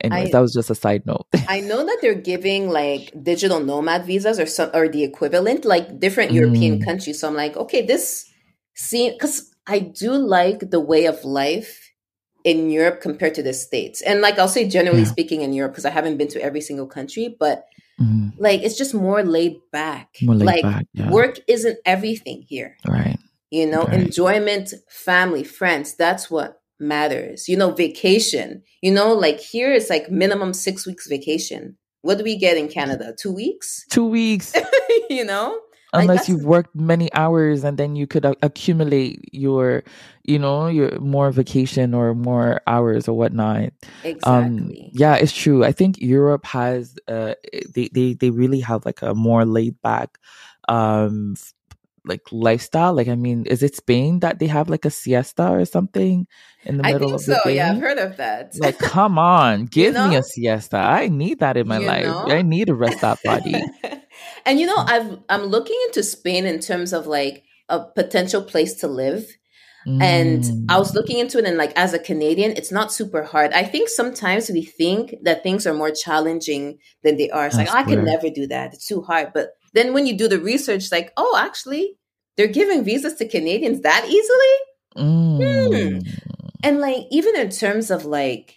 anyways, 0.00 0.28
I, 0.28 0.32
that 0.32 0.40
was 0.40 0.52
just 0.52 0.70
a 0.70 0.74
side 0.74 1.06
note. 1.06 1.26
I 1.48 1.60
know 1.60 1.84
that 1.84 1.98
they're 2.02 2.14
giving 2.14 2.68
like 2.68 3.12
digital 3.22 3.60
nomad 3.60 4.04
visas 4.04 4.38
or 4.38 4.46
some 4.46 4.70
or 4.74 4.88
the 4.88 5.04
equivalent, 5.04 5.64
like 5.64 5.98
different 5.98 6.32
European 6.32 6.80
mm. 6.80 6.84
countries. 6.84 7.20
So 7.20 7.28
I'm 7.28 7.34
like, 7.34 7.56
okay, 7.56 7.86
this 7.86 8.28
seems 8.74 9.14
because 9.14 9.54
I 9.66 9.78
do 9.78 10.12
like 10.12 10.70
the 10.70 10.80
way 10.80 11.06
of 11.06 11.24
life 11.24 11.81
in 12.44 12.70
Europe 12.70 13.00
compared 13.00 13.34
to 13.34 13.42
the 13.42 13.52
States. 13.52 14.00
And 14.02 14.20
like 14.20 14.38
I'll 14.38 14.48
say 14.48 14.68
generally 14.68 15.02
yeah. 15.02 15.08
speaking 15.08 15.42
in 15.42 15.52
Europe, 15.52 15.72
because 15.72 15.84
I 15.84 15.90
haven't 15.90 16.16
been 16.16 16.28
to 16.28 16.42
every 16.42 16.60
single 16.60 16.86
country, 16.86 17.34
but 17.38 17.66
mm-hmm. 18.00 18.28
like 18.38 18.62
it's 18.62 18.76
just 18.76 18.94
more 18.94 19.22
laid 19.22 19.58
back. 19.70 20.16
More 20.22 20.34
laid 20.34 20.46
like 20.46 20.62
back, 20.62 20.86
yeah. 20.92 21.10
work 21.10 21.38
isn't 21.46 21.78
everything 21.84 22.44
here. 22.48 22.76
Right. 22.86 23.18
You 23.50 23.66
know, 23.66 23.84
right. 23.84 24.00
enjoyment, 24.00 24.72
family, 24.88 25.44
friends, 25.44 25.94
that's 25.94 26.30
what 26.30 26.60
matters. 26.80 27.48
You 27.48 27.56
know, 27.56 27.70
vacation. 27.70 28.62
You 28.80 28.92
know, 28.92 29.12
like 29.12 29.40
here 29.40 29.72
it's 29.72 29.90
like 29.90 30.10
minimum 30.10 30.52
six 30.52 30.86
weeks 30.86 31.06
vacation. 31.06 31.76
What 32.00 32.18
do 32.18 32.24
we 32.24 32.36
get 32.36 32.56
in 32.56 32.68
Canada? 32.68 33.14
Two 33.16 33.32
weeks? 33.32 33.86
Two 33.88 34.06
weeks. 34.06 34.54
you 35.10 35.24
know? 35.24 35.60
Unless 35.92 36.28
you've 36.28 36.44
worked 36.44 36.74
many 36.74 37.12
hours 37.12 37.64
and 37.64 37.76
then 37.78 37.96
you 37.96 38.06
could 38.06 38.24
uh, 38.24 38.34
accumulate 38.42 39.20
your 39.32 39.82
you 40.24 40.38
know 40.38 40.66
your 40.66 40.98
more 41.00 41.30
vacation 41.30 41.94
or 41.94 42.14
more 42.14 42.60
hours 42.66 43.08
or 43.08 43.16
whatnot. 43.16 43.64
Um, 43.64 44.02
exactly. 44.04 44.82
um, 44.84 44.90
yeah 44.92 45.14
it's 45.16 45.32
true. 45.32 45.64
I 45.64 45.72
think 45.72 46.00
europe 46.00 46.46
has 46.46 46.96
uh 47.08 47.34
they, 47.74 47.88
they 47.92 48.14
they 48.14 48.30
really 48.30 48.60
have 48.60 48.84
like 48.86 49.02
a 49.02 49.14
more 49.14 49.44
laid 49.44 49.80
back 49.82 50.18
um 50.68 51.34
like 52.04 52.22
lifestyle. 52.32 52.94
Like 52.94 53.08
i 53.08 53.14
mean 53.14 53.46
is 53.46 53.62
it 53.62 53.76
spain 53.76 54.20
that 54.20 54.38
they 54.38 54.46
have 54.46 54.68
like 54.68 54.84
a 54.84 54.90
siesta 54.90 55.48
or 55.48 55.64
something 55.64 56.26
in 56.64 56.76
the 56.78 56.82
middle 56.84 56.96
I 56.96 56.98
think 56.98 57.14
of 57.14 57.20
so. 57.22 57.32
the 57.34 57.40
day 57.50 57.56
yeah 57.56 57.72
i've 57.72 57.80
heard 57.80 57.98
of 57.98 58.16
that. 58.16 58.54
Like 58.58 58.78
come 58.78 59.18
on 59.18 59.66
give 59.70 59.94
you 59.94 60.00
know? 60.00 60.08
me 60.08 60.16
a 60.16 60.22
siesta. 60.22 60.76
I 60.78 61.08
need 61.08 61.40
that 61.40 61.56
in 61.56 61.68
my 61.68 61.78
you 61.78 61.86
life. 61.86 62.04
know? 62.06 62.26
i 62.28 62.42
need 62.42 62.66
to 62.66 62.74
rest 62.74 63.00
that 63.02 63.18
body 63.24 63.54
and 64.46 64.60
you 64.60 64.66
know, 64.66 64.76
I've 64.76 65.18
I'm 65.28 65.44
looking 65.44 65.78
into 65.86 66.02
Spain 66.02 66.46
in 66.46 66.60
terms 66.60 66.92
of 66.92 67.06
like 67.06 67.44
a 67.68 67.80
potential 67.80 68.42
place 68.42 68.74
to 68.80 68.88
live. 68.88 69.26
Mm. 69.86 70.02
And 70.02 70.70
I 70.70 70.78
was 70.78 70.92
mm. 70.92 70.94
looking 70.94 71.18
into 71.18 71.38
it 71.38 71.44
and 71.44 71.56
like 71.56 71.72
as 71.74 71.92
a 71.92 71.98
Canadian, 71.98 72.52
it's 72.52 72.70
not 72.70 72.92
super 72.92 73.24
hard. 73.24 73.52
I 73.52 73.64
think 73.64 73.88
sometimes 73.88 74.48
we 74.48 74.62
think 74.64 75.14
that 75.22 75.42
things 75.42 75.66
are 75.66 75.74
more 75.74 75.90
challenging 75.90 76.78
than 77.02 77.16
they 77.16 77.30
are. 77.30 77.46
It's 77.46 77.56
That's 77.56 77.68
like, 77.68 77.76
oh, 77.76 77.80
I 77.80 77.94
can 77.94 78.04
never 78.04 78.30
do 78.30 78.46
that. 78.46 78.74
It's 78.74 78.86
too 78.86 79.02
hard. 79.02 79.32
But 79.34 79.50
then 79.74 79.92
when 79.92 80.06
you 80.06 80.16
do 80.16 80.28
the 80.28 80.38
research, 80.38 80.92
like, 80.92 81.12
oh, 81.16 81.36
actually, 81.36 81.96
they're 82.36 82.46
giving 82.46 82.84
visas 82.84 83.14
to 83.14 83.28
Canadians 83.28 83.80
that 83.80 84.04
easily. 84.06 84.56
Mm. 84.96 85.94
Hmm. 85.94 86.10
And 86.62 86.78
like 86.78 87.06
even 87.10 87.34
in 87.36 87.50
terms 87.50 87.90
of 87.90 88.04
like 88.04 88.56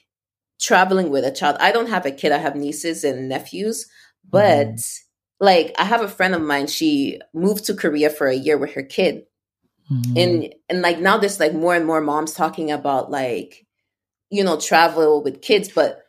traveling 0.62 1.10
with 1.10 1.26
a 1.26 1.32
child, 1.32 1.58
I 1.60 1.72
don't 1.72 1.90
have 1.90 2.06
a 2.06 2.12
kid. 2.12 2.32
I 2.32 2.38
have 2.38 2.56
nieces 2.56 3.04
and 3.04 3.30
nephews, 3.30 3.88
but 4.30 4.68
mm 4.68 5.00
like 5.40 5.76
I 5.78 5.84
have 5.86 6.02
a 6.02 6.08
friend 6.08 6.36
of 6.36 6.42
mine, 6.42 6.68
she 6.68 7.20
moved 7.34 7.66
to 7.66 7.74
Korea 7.74 8.10
for 8.10 8.28
a 8.28 8.36
year 8.36 8.58
with 8.58 8.74
her 8.74 8.84
kid. 8.84 9.24
Mm-hmm. 9.92 10.18
And 10.18 10.56
and 10.70 10.82
like 10.82 11.00
now 11.00 11.18
there's 11.18 11.40
like 11.40 11.54
more 11.54 11.76
and 11.76 11.86
more 11.86 12.02
moms 12.02 12.34
talking 12.34 12.72
about 12.72 13.12
like, 13.12 13.66
you 14.30 14.44
know, 14.44 14.60
travel 14.60 15.24
with 15.24 15.42
kids, 15.42 15.70
but 15.70 16.02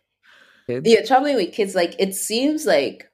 kids? 0.67 0.89
yeah, 0.89 1.05
traveling 1.05 1.37
with 1.37 1.53
kids, 1.53 1.75
like 1.75 1.95
it 1.99 2.15
seems 2.15 2.65
like 2.65 3.11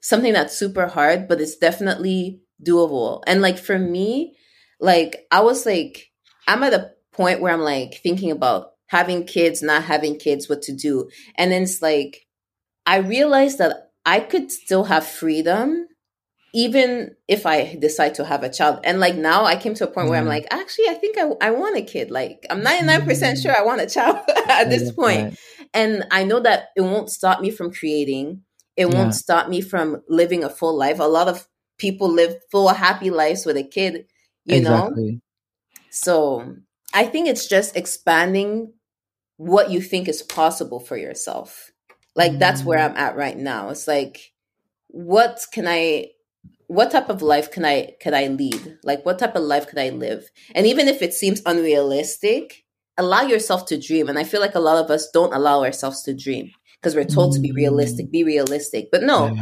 something 0.00 0.32
that's 0.32 0.56
super 0.56 0.86
hard, 0.86 1.26
but 1.26 1.40
it's 1.40 1.56
definitely 1.56 2.40
doable. 2.64 3.22
And 3.26 3.42
like 3.42 3.58
for 3.58 3.78
me, 3.78 4.36
like 4.78 5.26
I 5.30 5.40
was 5.40 5.66
like, 5.66 6.12
I'm 6.46 6.62
at 6.62 6.74
a 6.74 6.92
point 7.12 7.40
where 7.40 7.52
I'm 7.52 7.60
like 7.60 8.00
thinking 8.02 8.30
about 8.30 8.72
having 8.86 9.24
kids, 9.24 9.62
not 9.62 9.84
having 9.84 10.18
kids, 10.18 10.48
what 10.48 10.62
to 10.62 10.72
do. 10.72 11.08
And 11.36 11.50
then 11.50 11.62
it's 11.62 11.82
like 11.82 12.26
I 12.84 12.98
realized 12.98 13.58
that 13.58 13.85
I 14.06 14.20
could 14.20 14.50
still 14.50 14.84
have 14.84 15.06
freedom 15.06 15.88
even 16.54 17.14
if 17.28 17.44
I 17.44 17.74
decide 17.74 18.14
to 18.14 18.24
have 18.24 18.42
a 18.42 18.48
child. 18.48 18.80
And 18.82 18.98
like 18.98 19.14
now 19.14 19.44
I 19.44 19.56
came 19.56 19.74
to 19.74 19.84
a 19.84 19.86
point 19.90 20.06
mm. 20.06 20.10
where 20.10 20.18
I'm 20.18 20.24
mm-hmm. 20.24 20.30
like, 20.30 20.46
actually, 20.50 20.88
I 20.88 20.94
think 20.94 21.18
I, 21.18 21.28
I 21.42 21.50
want 21.50 21.76
a 21.76 21.82
kid. 21.82 22.10
Like 22.10 22.46
I'm 22.48 22.62
99% 22.62 23.04
mm. 23.04 23.42
sure 23.42 23.54
I 23.54 23.62
want 23.62 23.82
a 23.82 23.86
child 23.86 24.20
at 24.48 24.70
this 24.70 24.90
point. 24.90 25.38
And 25.74 26.06
I 26.10 26.24
know 26.24 26.40
that 26.40 26.68
it 26.74 26.80
won't 26.80 27.10
stop 27.10 27.42
me 27.42 27.50
from 27.50 27.72
creating. 27.72 28.40
It 28.74 28.86
won't 28.86 29.14
stop 29.14 29.50
me 29.50 29.60
from 29.60 30.02
living 30.08 30.44
a 30.44 30.48
full 30.48 30.76
life. 30.76 30.98
A 30.98 31.04
lot 31.04 31.28
of 31.28 31.46
people 31.76 32.10
live 32.10 32.36
full 32.50 32.68
happy 32.68 33.10
lives 33.10 33.44
with 33.44 33.58
a 33.58 33.62
kid, 33.62 34.06
you 34.44 34.56
exactly. 34.56 35.12
know? 35.12 35.18
So 35.90 36.56
I 36.94 37.04
think 37.04 37.28
it's 37.28 37.46
just 37.46 37.76
expanding 37.76 38.72
what 39.36 39.70
you 39.70 39.82
think 39.82 40.08
is 40.08 40.22
possible 40.22 40.80
for 40.80 40.96
yourself. 40.96 41.70
Like 42.16 42.38
that's 42.38 42.64
where. 42.64 42.78
I'm 42.78 42.96
at 42.96 43.16
right 43.16 43.36
now. 43.36 43.68
It's 43.68 43.86
like, 43.86 44.32
what 44.88 45.44
can 45.52 45.68
I 45.68 46.08
what 46.68 46.90
type 46.90 47.08
of 47.08 47.22
life 47.22 47.50
can 47.50 47.64
I 47.64 47.94
can 48.00 48.14
I 48.14 48.26
lead? 48.28 48.78
Like 48.82 49.04
what 49.06 49.18
type 49.18 49.36
of 49.36 49.42
life 49.42 49.68
can 49.68 49.78
I 49.78 49.90
live? 49.90 50.30
And 50.54 50.66
even 50.66 50.88
if 50.88 51.02
it 51.02 51.14
seems 51.14 51.42
unrealistic, 51.46 52.64
allow 52.96 53.22
yourself 53.22 53.66
to 53.66 53.80
dream. 53.80 54.08
And 54.08 54.18
I 54.18 54.24
feel 54.24 54.40
like 54.40 54.54
a 54.54 54.60
lot 54.60 54.82
of 54.82 54.90
us 54.90 55.08
don't 55.12 55.34
allow 55.34 55.62
ourselves 55.62 56.02
to 56.04 56.14
dream 56.14 56.50
because 56.80 56.94
we're 56.94 57.04
told 57.04 57.34
to 57.34 57.40
be 57.40 57.52
realistic, 57.52 58.10
be 58.10 58.24
realistic. 58.24 58.88
But 58.90 59.02
no, 59.02 59.36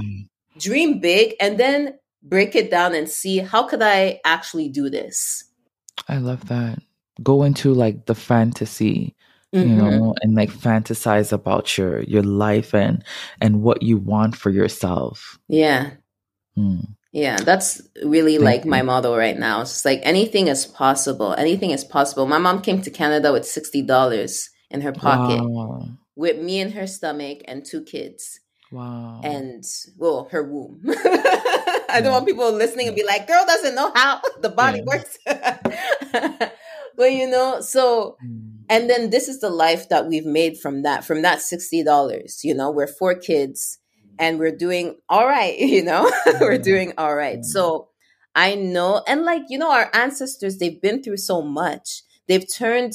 dream 0.59 1.01
big 1.01 1.35
and 1.41 1.59
then 1.59 1.95
break 2.22 2.55
it 2.55 2.70
down 2.70 2.95
and 2.95 3.09
see 3.09 3.39
how 3.39 3.64
could 3.64 3.83
I 3.83 4.20
actually 4.25 4.68
do 4.68 4.91
this? 4.91 5.45
I 6.09 6.18
love 6.18 6.49
that. 6.49 6.79
Go 7.22 7.45
into 7.45 7.72
like 7.72 8.07
the 8.07 8.14
fantasy 8.14 9.14
mm-hmm. 9.55 9.68
you 9.68 9.76
know 9.76 10.14
and 10.22 10.34
like 10.34 10.50
fantasize 10.50 11.32
about 11.32 11.78
your 11.78 12.02
your 12.02 12.22
life 12.22 12.74
and 12.74 13.05
and 13.40 13.62
what 13.62 13.82
you 13.82 13.96
want 13.96 14.36
for 14.36 14.50
yourself 14.50 15.38
yeah 15.48 15.90
mm. 16.59 16.86
yeah 17.12 17.36
that's 17.36 17.80
really 18.05 18.34
Thank 18.34 18.44
like 18.44 18.64
you. 18.64 18.70
my 18.70 18.82
motto 18.82 19.16
right 19.16 19.38
now 19.38 19.61
it's 19.61 19.70
just 19.70 19.84
like 19.84 20.00
anything 20.02 20.48
is 20.48 20.66
possible 20.66 21.34
anything 21.38 21.70
is 21.70 21.84
possible 21.84 22.26
my 22.26 22.38
mom 22.38 22.61
came 22.61 22.82
to 22.82 22.90
canada 22.90 23.32
with 23.32 23.44
$60 23.44 24.48
in 24.70 24.80
her 24.80 24.92
pocket 24.92 25.42
wow. 25.42 25.88
with 26.16 26.38
me 26.38 26.61
in 26.61 26.72
her 26.72 26.86
stomach 26.86 27.38
and 27.46 27.64
two 27.64 27.82
kids 27.82 28.40
Wow. 28.72 29.20
And 29.22 29.62
well, 29.98 30.26
her 30.32 30.42
womb. 30.42 30.80
I 30.88 32.00
don't 32.02 32.11
want 32.11 32.26
people 32.26 32.50
listening 32.50 32.88
and 32.88 32.96
be 32.96 33.05
like, 33.05 33.28
girl 33.28 33.44
doesn't 33.46 33.76
know 33.76 33.92
how 33.94 34.20
the 34.40 34.48
body 34.48 34.78
yeah. 34.78 34.84
works. 34.84 35.18
but 36.96 37.12
you 37.12 37.28
know, 37.28 37.61
so 37.61 38.16
mm. 38.24 38.53
And 38.69 38.89
then 38.89 39.11
this 39.11 39.29
is 39.29 39.41
the 39.41 39.51
life 39.51 39.89
that 39.89 40.07
we've 40.07 40.27
made 40.27 40.59
from 40.59 40.83
that, 40.83 41.05
from 41.05 41.23
that 41.23 41.39
$60. 41.39 42.45
You 42.45 42.55
know, 42.55 42.71
we're 42.71 42.87
four 42.87 43.15
kids 43.15 43.79
and 44.19 44.39
we're 44.39 44.57
doing 44.57 44.97
all 45.09 45.27
right, 45.27 45.59
you 45.59 45.85
know, 45.85 46.05
we're 46.41 46.55
mm-hmm. 46.55 46.62
doing 46.62 46.93
all 46.99 47.15
right. 47.15 47.45
So 47.45 47.73
mm-hmm. 47.73 47.89
I 48.37 48.55
know, 48.57 49.03
and 49.07 49.23
like, 49.23 49.43
you 49.49 49.59
know, 49.59 49.71
our 49.71 49.91
ancestors, 49.95 50.59
they've 50.59 50.81
been 50.81 51.03
through 51.03 51.19
so 51.19 51.43
much. 51.43 52.03
They've 52.27 52.47
turned 52.53 52.95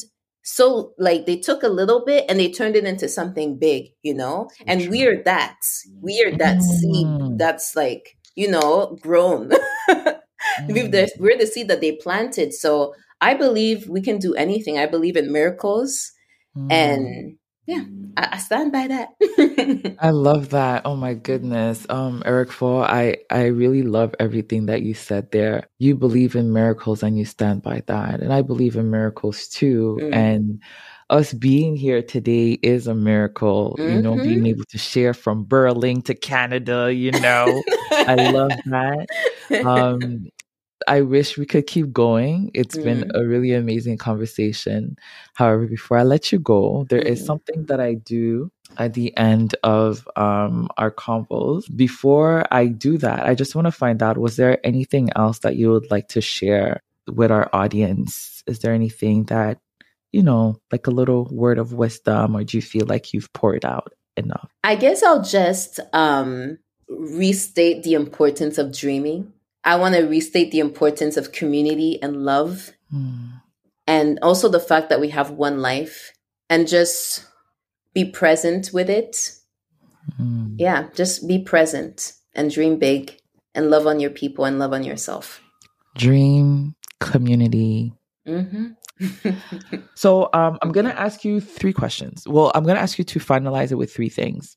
so 0.50 0.94
like 0.98 1.26
they 1.26 1.38
took 1.38 1.62
a 1.62 1.68
little 1.68 2.04
bit 2.04 2.26
and 2.28 2.40
they 2.40 2.52
turned 2.52 2.76
it 2.76 2.84
into 2.84 3.08
something 3.08 3.60
big, 3.60 3.90
you 4.02 4.16
know? 4.16 4.50
And 4.66 4.90
we're 4.90 5.22
that. 5.24 5.58
We're 6.02 6.36
that 6.38 6.64
seed 6.64 7.06
mm. 7.06 7.38
that's 7.38 7.76
like, 7.76 8.18
you 8.36 8.50
know, 8.50 8.98
grown. 9.00 9.50
the, 9.88 10.22
mm. 10.68 11.10
we're 11.20 11.38
the 11.38 11.46
seed 11.46 11.68
that 11.68 11.82
they 11.82 11.92
planted. 11.92 12.54
So 12.54 12.96
I 13.22 13.34
believe 13.34 13.88
we 13.90 14.02
can 14.02 14.20
do 14.20 14.34
anything. 14.36 14.78
I 14.78 14.86
believe 14.86 15.18
in 15.18 15.32
miracles. 15.32 16.12
Mm. 16.56 16.72
And 16.72 17.38
yeah, 17.66 17.84
I, 18.18 18.30
I 18.34 18.38
stand 18.38 18.72
by 18.72 18.88
that. 18.88 19.96
I 20.02 20.10
love 20.10 20.50
that. 20.50 20.84
Oh 20.86 20.96
my 20.96 21.14
goodness. 21.14 21.86
Um, 21.90 22.24
Erockfor, 22.26 22.84
I, 22.84 23.18
I 23.30 23.46
really 23.46 23.84
love 23.84 24.16
everything 24.20 24.66
that 24.68 24.82
you 24.82 24.94
said 24.94 25.32
there. 25.32 25.68
You 25.78 25.96
believe 25.96 26.36
in 26.36 26.52
miracles 26.52 27.04
and 27.04 27.18
you 27.18 27.26
stand 27.26 27.62
by 27.62 27.84
that. 27.86 28.22
And 28.22 28.34
I 28.34 28.42
believe 28.42 28.76
in 28.76 28.90
miracles 28.90 29.48
too. 29.48 30.00
Mm. 30.02 30.16
And 30.16 30.64
us 31.10 31.34
being 31.34 31.76
here 31.76 32.02
today 32.02 32.54
is 32.64 32.88
a 32.88 32.96
miracle, 32.96 33.76
mm-hmm. 33.78 33.96
you 33.96 34.02
know, 34.02 34.16
being 34.16 34.40
mm-hmm. 34.40 34.46
able 34.48 34.66
to 34.66 34.78
share 34.78 35.14
from 35.14 35.46
Berlin 35.46 36.02
to 36.04 36.16
Canada, 36.16 36.94
you 36.94 37.12
know. 37.12 37.62
I 37.92 38.32
love 38.32 38.52
that. 38.66 39.08
Um, 39.66 40.28
I 40.88 41.02
wish 41.02 41.38
we 41.38 41.46
could 41.46 41.68
keep 41.68 41.92
going. 41.92 42.52
It's 42.54 42.78
mm. 42.78 42.84
been 42.84 43.12
a 43.14 43.26
really 43.26 43.54
amazing 43.54 43.98
conversation. 43.98 44.98
However, 45.34 45.68
before 45.68 45.98
I 45.98 46.04
let 46.04 46.32
you 46.32 46.40
go, 46.40 46.86
there 46.90 47.02
mm. 47.02 47.06
is 47.06 47.26
something 47.26 47.66
that 47.66 47.80
I 47.80 47.96
do 47.96 48.52
at 48.78 48.94
the 48.94 49.16
end 49.18 49.56
of 49.64 50.08
um, 50.16 50.70
our 50.78 50.92
convos. 50.92 51.66
Before 51.76 52.46
I 52.52 52.68
do 52.68 52.98
that, 53.00 53.26
I 53.26 53.36
just 53.36 53.56
want 53.56 53.66
to 53.66 53.72
find 53.72 54.02
out 54.02 54.18
was 54.18 54.36
there 54.36 54.66
anything 54.66 55.10
else 55.16 55.40
that 55.40 55.56
you 55.56 55.72
would 55.72 55.90
like 55.92 56.08
to 56.10 56.22
share 56.22 56.82
with 57.08 57.32
our 57.32 57.50
audience? 57.54 58.44
Is 58.48 58.60
there 58.60 58.74
anything 58.74 59.26
that, 59.26 59.60
you 60.12 60.24
know, 60.24 60.60
like 60.72 60.88
a 60.88 60.92
little 60.92 61.28
word 61.32 61.58
of 61.58 61.74
wisdom, 61.74 62.36
or 62.36 62.44
do 62.44 62.58
you 62.58 62.62
feel 62.62 62.86
like 62.86 63.14
you've 63.14 63.32
poured 63.34 63.66
out 63.66 63.94
enough? 64.18 64.50
I 64.64 64.76
guess 64.76 65.04
I'll 65.04 65.24
just 65.24 65.80
um, 65.94 66.58
restate 66.88 67.84
the 67.84 67.94
importance 67.94 68.58
of 68.58 68.76
dreaming 68.76 69.34
I 69.64 69.76
want 69.76 69.96
to 69.96 70.04
restate 70.04 70.52
the 70.52 70.60
importance 70.60 71.18
of 71.18 71.32
community 71.32 72.02
and 72.02 72.24
love. 72.24 72.72
Mm. 72.94 73.42
And 73.88 74.20
also 74.22 74.50
the 74.50 74.60
fact 74.60 74.90
that 74.90 75.00
we 75.00 75.10
have 75.10 75.32
one 75.32 75.62
life 75.62 76.14
and 76.50 76.68
just 76.68 77.26
be 77.94 78.06
present 78.06 78.72
with 78.74 78.90
it. 78.90 79.32
Mm. 80.20 80.56
Yeah, 80.58 80.88
just 80.94 81.28
be 81.28 81.40
present 81.40 82.14
and 82.34 82.52
dream 82.52 82.78
big 82.78 83.20
and 83.56 83.70
love 83.70 83.88
on 83.88 84.00
your 84.00 84.12
people 84.12 84.46
and 84.46 84.60
love 84.60 84.74
on 84.74 84.84
yourself. 84.84 85.42
Dream, 85.96 86.76
community. 87.00 87.94
Mm-hmm. 88.28 88.68
so 89.96 90.30
um, 90.34 90.58
I'm 90.62 90.72
going 90.72 90.86
to 90.86 91.00
ask 91.00 91.24
you 91.24 91.42
three 91.42 91.74
questions. 91.74 92.28
Well, 92.28 92.52
I'm 92.54 92.64
going 92.64 92.76
to 92.76 92.82
ask 92.82 92.98
you 92.98 93.06
to 93.06 93.20
finalize 93.20 93.72
it 93.72 93.76
with 93.76 93.94
three 93.94 94.10
things. 94.10 94.56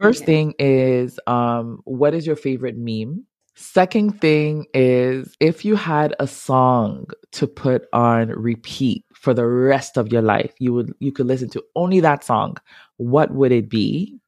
First 0.00 0.22
okay. 0.22 0.26
thing 0.26 0.54
is 0.58 1.18
um, 1.26 1.80
what 1.84 2.14
is 2.14 2.26
your 2.26 2.36
favorite 2.36 2.76
meme? 2.76 3.26
Second 3.54 4.20
thing 4.20 4.66
is 4.72 5.36
if 5.38 5.64
you 5.64 5.76
had 5.76 6.14
a 6.18 6.26
song 6.26 7.06
to 7.32 7.46
put 7.46 7.86
on 7.92 8.28
repeat 8.28 9.04
for 9.14 9.34
the 9.34 9.46
rest 9.46 9.98
of 9.98 10.10
your 10.10 10.22
life, 10.22 10.54
you 10.58 10.72
would 10.72 10.94
you 11.00 11.12
could 11.12 11.26
listen 11.26 11.50
to 11.50 11.62
only 11.76 12.00
that 12.00 12.24
song. 12.24 12.56
What 12.96 13.30
would 13.32 13.52
it 13.52 13.68
be? 13.68 14.18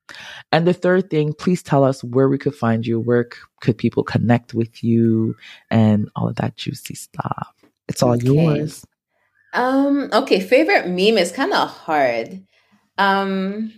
And 0.52 0.66
the 0.66 0.74
third 0.74 1.08
thing, 1.08 1.32
please 1.32 1.62
tell 1.62 1.84
us 1.84 2.04
where 2.04 2.28
we 2.28 2.36
could 2.36 2.54
find 2.54 2.86
you, 2.86 3.00
where 3.00 3.26
c- 3.32 3.38
could 3.62 3.78
people 3.78 4.02
connect 4.02 4.52
with 4.52 4.84
you 4.84 5.34
and 5.70 6.10
all 6.14 6.28
of 6.28 6.36
that 6.36 6.56
juicy 6.56 6.94
stuff. 6.94 7.54
It's 7.88 8.02
all 8.02 8.12
okay. 8.12 8.26
yours. 8.26 8.84
Um 9.54 10.10
okay, 10.12 10.40
favorite 10.40 10.86
meme 10.88 11.16
is 11.16 11.32
kind 11.32 11.52
of 11.54 11.68
hard. 11.70 12.44
Um 12.98 13.72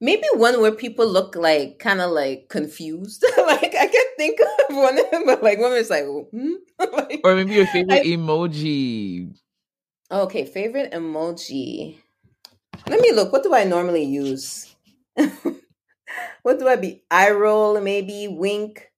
maybe 0.00 0.26
one 0.34 0.60
where 0.60 0.72
people 0.72 1.06
look 1.06 1.36
like 1.36 1.78
kind 1.78 2.00
of 2.00 2.10
like 2.10 2.48
confused. 2.48 3.24
like 3.36 3.74
I 3.74 3.86
can't 3.86 4.16
think 4.16 4.40
of 4.40 4.76
one, 4.76 4.98
but 5.26 5.42
like 5.42 5.58
one 5.58 5.72
is 5.72 5.90
like, 5.90 6.04
hmm? 6.04 6.54
like, 6.78 7.20
or 7.24 7.34
maybe 7.34 7.54
your 7.54 7.66
favorite 7.66 8.02
I, 8.02 8.04
emoji. 8.04 9.34
Okay, 10.10 10.44
favorite 10.46 10.92
emoji. 10.92 11.98
Let 12.88 13.00
me 13.00 13.12
look. 13.12 13.32
What 13.32 13.42
do 13.42 13.54
I 13.54 13.64
normally 13.64 14.04
use? 14.04 14.74
what 16.42 16.58
do 16.58 16.68
I 16.68 16.76
be? 16.76 17.02
Eye 17.10 17.30
roll, 17.30 17.80
maybe 17.80 18.28
wink. 18.28 18.90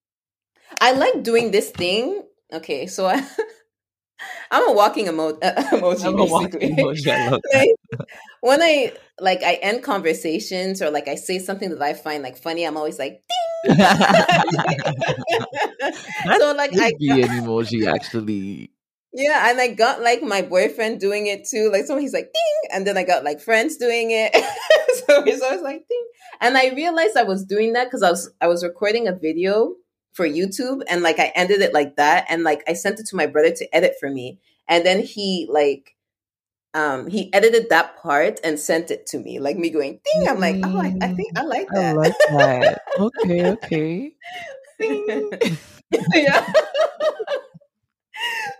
I 0.79 0.93
like 0.93 1.23
doing 1.23 1.51
this 1.51 1.69
thing. 1.71 2.23
Okay, 2.53 2.87
so 2.87 3.07
I. 3.07 3.27
I'm 4.51 4.69
a 4.69 4.73
walking 4.73 5.07
emo- 5.07 5.39
uh, 5.39 5.63
emoji. 5.71 6.05
I'm 6.05 6.19
a 6.19 6.25
walking 6.25 6.75
emoji. 6.75 7.07
I 7.07 7.29
like, 7.53 7.69
when 8.41 8.61
I 8.61 8.93
like 9.19 9.43
I 9.43 9.53
end 9.55 9.83
conversations 9.83 10.81
or 10.81 10.91
like 10.91 11.07
I 11.07 11.15
say 11.15 11.39
something 11.39 11.69
that 11.69 11.81
I 11.81 11.93
find 11.93 12.21
like 12.23 12.37
funny, 12.37 12.65
I'm 12.65 12.77
always 12.77 12.99
like 12.99 13.23
ding. 13.29 13.75
so 16.39 16.53
like 16.53 16.77
I 16.77 16.93
be 16.99 17.09
an 17.21 17.29
emoji 17.29 17.87
actually. 17.87 18.71
Yeah, 19.13 19.49
and 19.49 19.59
I 19.59 19.69
got 19.73 20.01
like 20.01 20.23
my 20.23 20.41
boyfriend 20.41 20.99
doing 20.99 21.27
it 21.27 21.45
too. 21.45 21.69
Like 21.71 21.85
so 21.85 21.97
he's 21.97 22.13
like 22.13 22.31
ding, 22.33 22.69
and 22.73 22.87
then 22.87 22.97
I 22.97 23.03
got 23.03 23.23
like 23.23 23.41
friends 23.41 23.77
doing 23.77 24.11
it. 24.11 24.33
so 25.05 25.23
he's 25.23 25.41
always 25.41 25.61
like 25.61 25.85
ding. 25.87 26.07
And 26.39 26.57
I 26.57 26.69
realized 26.69 27.17
I 27.17 27.23
was 27.23 27.45
doing 27.45 27.73
that 27.73 27.85
because 27.85 28.03
I 28.03 28.09
was 28.09 28.31
I 28.41 28.47
was 28.47 28.63
recording 28.63 29.07
a 29.07 29.13
video 29.13 29.75
for 30.13 30.27
YouTube 30.27 30.81
and 30.89 31.01
like 31.01 31.19
I 31.19 31.31
ended 31.35 31.61
it 31.61 31.73
like 31.73 31.95
that 31.95 32.25
and 32.29 32.43
like 32.43 32.63
I 32.67 32.73
sent 32.73 32.99
it 32.99 33.07
to 33.07 33.15
my 33.15 33.27
brother 33.27 33.51
to 33.51 33.75
edit 33.75 33.95
for 33.99 34.09
me. 34.09 34.39
And 34.67 34.85
then 34.85 35.01
he 35.01 35.47
like 35.49 35.95
um 36.73 37.07
he 37.07 37.33
edited 37.33 37.69
that 37.69 37.97
part 37.97 38.39
and 38.43 38.59
sent 38.59 38.91
it 38.91 39.05
to 39.05 39.17
me 39.19 39.39
like 39.39 39.57
me 39.57 39.69
going 39.69 39.99
ding 40.13 40.29
i'm 40.29 40.39
like 40.39 40.55
oh 40.63 40.77
I, 40.77 40.95
I 41.01 41.13
think 41.13 41.37
i 41.37 41.43
like 41.43 41.67
that. 41.73 41.85
i 41.85 41.91
like 41.91 42.13
that. 42.29 42.81
Okay 42.97 43.49
okay. 43.51 44.11
Yeah. 46.13 46.53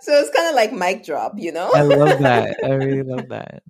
So 0.02 0.12
it's 0.14 0.36
kind 0.36 0.50
of 0.50 0.56
like 0.56 0.74
mic 0.74 1.06
drop 1.06 1.36
you 1.38 1.52
know? 1.52 1.72
I 1.74 1.84
love 1.84 2.20
that. 2.20 2.58
I 2.64 2.70
really 2.72 3.04
love 3.04 3.30
that 3.30 3.64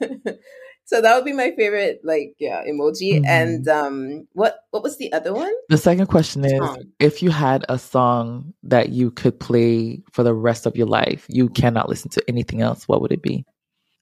so 0.84 1.00
that 1.00 1.14
would 1.14 1.24
be 1.24 1.32
my 1.32 1.52
favorite 1.56 2.00
like 2.04 2.34
yeah 2.38 2.62
emoji 2.64 3.14
mm-hmm. 3.14 3.24
and 3.26 3.68
um 3.68 4.26
what 4.32 4.60
what 4.70 4.82
was 4.82 4.98
the 4.98 5.12
other 5.12 5.32
one 5.32 5.52
the 5.68 5.78
second 5.78 6.06
question 6.06 6.44
is 6.44 6.58
song. 6.58 6.84
if 6.98 7.22
you 7.22 7.30
had 7.30 7.64
a 7.68 7.78
song 7.78 8.52
that 8.62 8.90
you 8.90 9.10
could 9.10 9.38
play 9.38 10.02
for 10.12 10.22
the 10.22 10.34
rest 10.34 10.66
of 10.66 10.76
your 10.76 10.86
life 10.86 11.26
you 11.28 11.48
cannot 11.48 11.88
listen 11.88 12.10
to 12.10 12.22
anything 12.28 12.60
else 12.60 12.86
what 12.86 13.00
would 13.00 13.12
it 13.12 13.22
be 13.22 13.44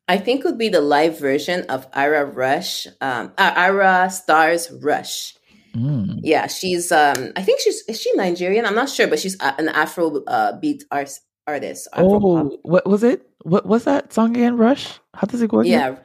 I 0.08 0.18
think 0.18 0.44
would 0.44 0.58
be 0.58 0.68
the 0.68 0.80
live 0.80 1.18
version 1.18 1.62
of 1.70 1.90
Ayra 1.92 2.34
Rush, 2.34 2.86
um, 3.00 3.32
uh, 3.38 3.54
Ayra 3.54 4.10
Starr's 4.10 4.70
Rush. 4.70 5.34
Mm. 5.74 6.20
Yeah, 6.22 6.48
she's. 6.48 6.92
Um, 6.92 7.32
I 7.36 7.42
think 7.42 7.60
she's. 7.60 7.82
Is 7.88 8.00
she 8.00 8.12
Nigerian? 8.14 8.66
I'm 8.66 8.74
not 8.74 8.90
sure, 8.90 9.06
but 9.06 9.18
she's 9.18 9.36
an 9.40 9.68
Afro 9.70 10.22
uh, 10.24 10.58
beat 10.58 10.84
art, 10.90 11.10
artist. 11.46 11.88
Afro 11.92 12.14
oh, 12.14 12.20
pop. 12.20 12.58
what 12.62 12.86
was 12.86 13.02
it? 13.02 13.26
What 13.42 13.64
was 13.64 13.84
that 13.84 14.12
song 14.12 14.36
again? 14.36 14.56
Rush. 14.56 14.98
How 15.14 15.26
does 15.26 15.40
it 15.40 15.48
go? 15.48 15.60
Again? 15.60 15.72
Yeah. 15.72 15.98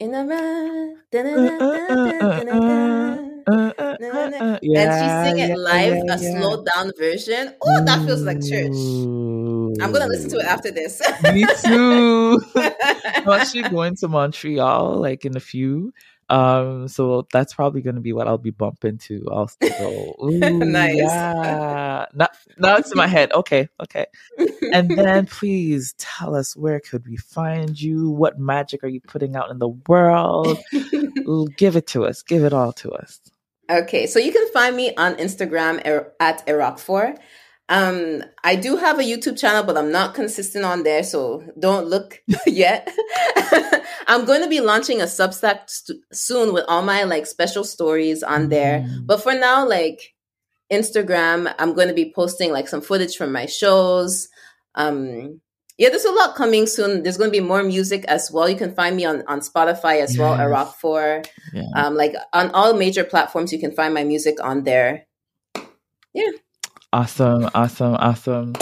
In 0.00 0.14
a 0.14 0.20
and 0.20 0.30
uh, 3.48 3.50
uh, 3.50 3.72
uh, 3.74 4.58
she 4.60 5.08
sing 5.26 5.38
it 5.40 5.58
live, 5.58 5.94
yeah, 5.96 6.14
a 6.14 6.18
yeah. 6.20 6.38
slowed 6.38 6.68
down 6.72 6.92
version. 6.96 7.54
Oh, 7.60 7.84
that 7.84 8.06
feels 8.06 8.22
like 8.22 8.40
church. 8.40 8.76
I'm 9.82 9.90
gonna 9.92 10.06
listen 10.06 10.30
to 10.30 10.38
it 10.38 10.44
after 10.44 10.70
this. 10.70 11.02
Me 11.34 11.44
too. 11.62 12.40
I'm 12.54 13.28
actually 13.28 13.68
going 13.70 13.96
to 13.96 14.06
Montreal 14.06 14.98
like 14.98 15.24
in 15.24 15.36
a 15.36 15.40
few. 15.40 15.92
Um, 16.30 16.88
so 16.88 17.26
that's 17.32 17.54
probably 17.54 17.80
gonna 17.80 18.00
be 18.00 18.12
what 18.12 18.28
I'll 18.28 18.38
be 18.38 18.50
bumping 18.50 18.98
to. 18.98 19.26
I'll 19.30 19.50
go, 19.60 20.16
Ooh, 20.22 20.58
nice. 20.58 20.96
Yeah. 20.96 22.06
Now, 22.14 22.28
now 22.58 22.76
it's 22.76 22.90
in 22.90 22.96
my 22.96 23.06
head. 23.06 23.32
Okay, 23.32 23.68
okay. 23.82 24.06
And 24.72 24.90
then 24.90 25.26
please 25.38 25.94
tell 25.98 26.34
us 26.34 26.56
where 26.56 26.80
could 26.80 27.06
we 27.06 27.16
find 27.16 27.80
you? 27.80 28.10
What 28.10 28.38
magic 28.38 28.84
are 28.84 28.88
you 28.88 29.00
putting 29.00 29.36
out 29.36 29.50
in 29.50 29.58
the 29.58 29.68
world? 29.68 30.58
Give 31.56 31.76
it 31.76 31.86
to 31.88 32.04
us. 32.04 32.22
Give 32.22 32.44
it 32.44 32.52
all 32.52 32.72
to 32.74 32.92
us. 32.92 33.20
Okay, 33.70 34.06
so 34.06 34.18
you 34.18 34.32
can 34.32 34.50
find 34.52 34.74
me 34.76 34.94
on 34.96 35.14
Instagram 35.16 35.86
er, 35.86 36.12
at 36.20 36.46
Erockfor. 36.46 37.18
Um, 37.68 38.22
I 38.42 38.56
do 38.56 38.76
have 38.76 38.98
a 38.98 39.02
YouTube 39.02 39.38
channel, 39.38 39.62
but 39.62 39.76
I'm 39.76 39.92
not 39.92 40.14
consistent 40.14 40.64
on 40.64 40.84
there, 40.84 41.02
so 41.02 41.44
don't 41.58 41.86
look 41.86 42.22
yet. 42.46 42.90
I'm 44.06 44.24
going 44.24 44.42
to 44.42 44.48
be 44.48 44.60
launching 44.60 45.00
a 45.00 45.04
Substack 45.04 45.68
st- 45.68 46.00
soon 46.12 46.54
with 46.54 46.64
all 46.66 46.82
my 46.82 47.02
like 47.04 47.26
special 47.26 47.64
stories 47.64 48.22
on 48.22 48.48
there. 48.48 48.80
Mm. 48.80 49.06
But 49.06 49.22
for 49.22 49.34
now, 49.34 49.68
like 49.68 50.14
Instagram, 50.72 51.54
I'm 51.58 51.74
going 51.74 51.88
to 51.88 51.94
be 51.94 52.12
posting 52.14 52.52
like 52.52 52.68
some 52.68 52.80
footage 52.80 53.16
from 53.16 53.32
my 53.32 53.44
shows. 53.44 54.28
Um, 54.74 55.40
yeah, 55.76 55.90
there's 55.90 56.04
a 56.04 56.12
lot 56.12 56.34
coming 56.34 56.66
soon. 56.66 57.02
There's 57.02 57.18
going 57.18 57.30
to 57.30 57.38
be 57.38 57.46
more 57.46 57.62
music 57.62 58.04
as 58.06 58.30
well. 58.32 58.48
You 58.48 58.56
can 58.56 58.74
find 58.74 58.96
me 58.96 59.04
on, 59.04 59.22
on 59.28 59.40
Spotify 59.40 60.02
as 60.02 60.16
yes. 60.16 60.18
well, 60.18 60.36
Erockfor. 60.36 61.24
Yeah. 61.52 61.68
Um, 61.76 61.94
like 61.94 62.14
on 62.32 62.50
all 62.50 62.74
major 62.74 63.04
platforms, 63.04 63.52
you 63.52 63.60
can 63.60 63.72
find 63.72 63.94
my 63.94 64.04
music 64.04 64.42
on 64.42 64.64
there. 64.64 65.06
Yeah. 66.14 66.30
Awesome, 66.92 67.50
awesome, 67.54 67.94
awesome. 67.96 68.54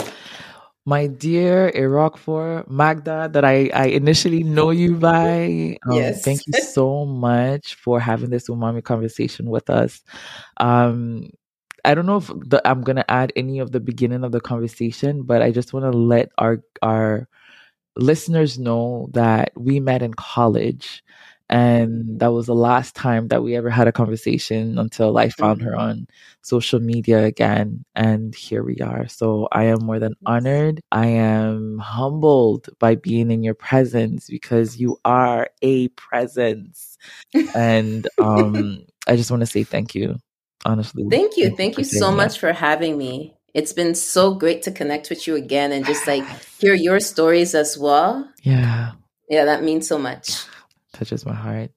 My 0.85 1.07
dear 1.07 1.71
Erockfor 1.71 2.67
Magda, 2.69 3.29
that 3.31 3.45
I, 3.45 3.69
I 3.73 3.85
initially 3.87 4.43
know 4.43 4.69
you 4.71 4.95
by. 4.95 5.77
Um, 5.87 5.95
yes. 5.95 6.23
Thank 6.23 6.41
you 6.47 6.53
so 6.73 7.05
much 7.05 7.75
for 7.75 7.99
having 7.99 8.29
this 8.29 8.49
umami 8.49 8.83
conversation 8.83 9.49
with 9.49 9.69
us. 9.69 10.01
Um, 10.57 11.29
I 11.85 11.93
don't 11.93 12.05
know 12.05 12.17
if 12.17 12.27
the, 12.27 12.61
I'm 12.65 12.81
gonna 12.81 13.05
add 13.07 13.31
any 13.37 13.59
of 13.59 13.71
the 13.71 13.79
beginning 13.79 14.25
of 14.25 14.33
the 14.33 14.41
conversation, 14.41 15.23
but 15.23 15.41
I 15.41 15.51
just 15.51 15.73
want 15.73 15.85
to 15.85 15.97
let 15.97 16.29
our 16.37 16.61
our 16.81 17.29
listeners 17.95 18.59
know 18.59 19.09
that 19.13 19.51
we 19.55 19.79
met 19.79 20.01
in 20.01 20.13
college 20.13 21.03
and 21.49 22.19
that 22.19 22.33
was 22.33 22.47
the 22.47 22.55
last 22.55 22.93
time 22.93 23.29
that 23.29 23.41
we 23.41 23.55
ever 23.55 23.69
had 23.69 23.87
a 23.87 23.93
conversation 23.93 24.77
until 24.77 25.17
I 25.17 25.29
found 25.29 25.61
her 25.61 25.71
mm-hmm. 25.71 25.79
on 25.79 26.07
social 26.41 26.79
media 26.79 27.23
again. 27.23 27.85
And 27.95 28.35
here 28.35 28.63
we 28.63 28.77
are. 28.79 29.07
So 29.07 29.47
I 29.51 29.65
am 29.65 29.85
more 29.85 29.99
than 29.99 30.15
honored. 30.25 30.81
I 30.91 31.07
am 31.07 31.77
humbled 31.77 32.69
by 32.79 32.95
being 32.95 33.31
in 33.31 33.43
your 33.43 33.53
presence 33.53 34.27
because 34.29 34.77
you 34.77 34.99
are 35.05 35.49
a 35.61 35.87
presence. 35.89 36.97
and 37.55 38.07
um, 38.17 38.85
I 39.07 39.15
just 39.15 39.31
want 39.31 39.41
to 39.41 39.47
say 39.47 39.63
thank 39.63 39.95
you, 39.95 40.17
honestly. 40.65 41.05
Thank 41.09 41.37
you. 41.37 41.55
Thank, 41.55 41.77
you, 41.77 41.85
so 41.85 42.11
that. 42.11 42.17
much 42.17 42.39
for 42.39 42.51
having 42.51 42.97
me. 42.97 43.35
It's 43.53 43.71
been 43.71 43.95
so 43.95 44.33
great 44.33 44.63
to 44.63 44.71
connect 44.71 45.09
with 45.09 45.25
you 45.27 45.35
again 45.35 45.71
and 45.71 45.85
just 45.85 46.05
like 46.05 46.25
hear 46.59 46.73
your 46.73 46.99
stories 46.99 47.55
as 47.55 47.77
well. 47.77 48.29
Yeah. 48.43 48.91
Yeah, 49.29 49.45
that 49.45 49.63
means 49.63 49.87
so 49.87 49.97
much 49.97 50.45
touches 50.97 51.25
my 51.25 51.33
heart. 51.33 51.71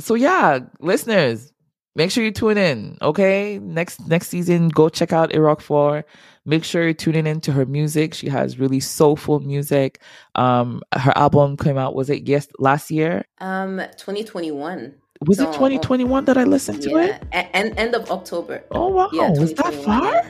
So 0.00 0.14
yeah, 0.14 0.60
listeners, 0.80 1.52
make 1.94 2.10
sure 2.10 2.22
you 2.22 2.30
tune 2.30 2.58
in. 2.58 2.98
Okay, 3.02 3.58
next 3.58 4.06
next 4.06 4.28
season, 4.28 4.68
go 4.68 4.88
check 4.88 5.12
out 5.12 5.30
Erockfor. 5.30 6.04
Make 6.44 6.62
sure 6.62 6.84
you're 6.84 6.94
tuning 6.94 7.26
into 7.26 7.50
her 7.52 7.66
music. 7.66 8.14
She 8.14 8.28
has 8.28 8.58
really 8.58 8.78
soulful 8.78 9.40
music. 9.40 10.00
Um, 10.36 10.82
her 10.94 11.16
album 11.16 11.56
came 11.56 11.78
out 11.78 11.94
was 11.94 12.08
it 12.10 12.28
yes 12.28 12.46
last 12.58 12.90
year? 12.90 13.24
Um, 13.38 13.78
2021. 13.96 14.94
Was 15.26 15.38
so, 15.38 15.44
it 15.44 15.54
2021 15.54 16.26
that 16.26 16.36
I 16.36 16.44
listened 16.44 16.82
to 16.82 16.90
yeah, 16.90 17.18
it? 17.32 17.48
And 17.54 17.76
end 17.78 17.94
of 17.94 18.10
October. 18.10 18.62
Oh 18.70 18.88
wow, 18.88 19.08
yeah, 19.12 19.30
was 19.30 19.54
that 19.54 19.74
far? 19.74 20.22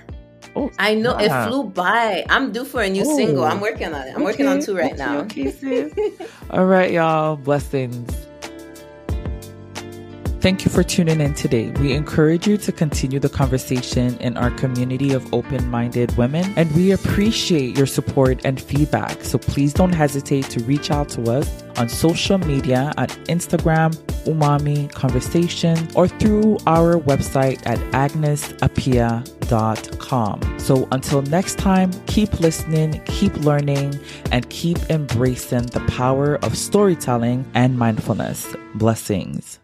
Oh, 0.56 0.72
I 0.78 0.94
know 0.94 1.14
wow. 1.14 1.20
it 1.20 1.48
flew 1.48 1.64
by. 1.64 2.24
I'm 2.30 2.50
due 2.50 2.64
for 2.64 2.80
a 2.80 2.88
new 2.88 3.04
oh, 3.06 3.16
single. 3.16 3.44
I'm 3.44 3.60
working 3.60 3.92
on 3.92 4.08
it. 4.08 4.10
I'm 4.12 4.16
okay, 4.16 4.24
working 4.24 4.48
on 4.48 4.60
two 4.60 4.74
right 4.74 4.94
okay, 4.94 4.96
now. 4.96 5.18
Okay, 5.18 5.92
All 6.50 6.64
right, 6.64 6.90
y'all. 6.90 7.36
Blessings. 7.36 8.26
Thank 10.46 10.62
you 10.64 10.70
for 10.70 10.84
tuning 10.84 11.20
in 11.20 11.34
today. 11.34 11.72
We 11.80 11.92
encourage 11.92 12.46
you 12.46 12.56
to 12.56 12.70
continue 12.70 13.18
the 13.18 13.28
conversation 13.28 14.16
in 14.18 14.36
our 14.36 14.52
community 14.52 15.12
of 15.12 15.34
open 15.34 15.68
minded 15.68 16.16
women, 16.16 16.52
and 16.54 16.72
we 16.76 16.92
appreciate 16.92 17.76
your 17.76 17.88
support 17.88 18.42
and 18.44 18.60
feedback. 18.60 19.24
So 19.24 19.38
please 19.38 19.72
don't 19.72 19.92
hesitate 19.92 20.44
to 20.50 20.62
reach 20.62 20.92
out 20.92 21.08
to 21.08 21.32
us 21.32 21.64
on 21.76 21.88
social 21.88 22.38
media 22.38 22.92
at 22.96 23.10
Instagram, 23.26 23.96
Umami 24.24 24.88
Conversation, 24.92 25.88
or 25.96 26.06
through 26.06 26.58
our 26.68 26.94
website 26.94 27.66
at 27.66 27.80
agnesappiah.com. 27.90 30.58
So 30.60 30.86
until 30.92 31.22
next 31.22 31.58
time, 31.58 31.90
keep 32.06 32.38
listening, 32.38 33.02
keep 33.06 33.34
learning, 33.38 33.98
and 34.30 34.48
keep 34.48 34.78
embracing 34.90 35.66
the 35.66 35.80
power 35.88 36.36
of 36.44 36.56
storytelling 36.56 37.44
and 37.54 37.76
mindfulness. 37.76 38.54
Blessings. 38.76 39.58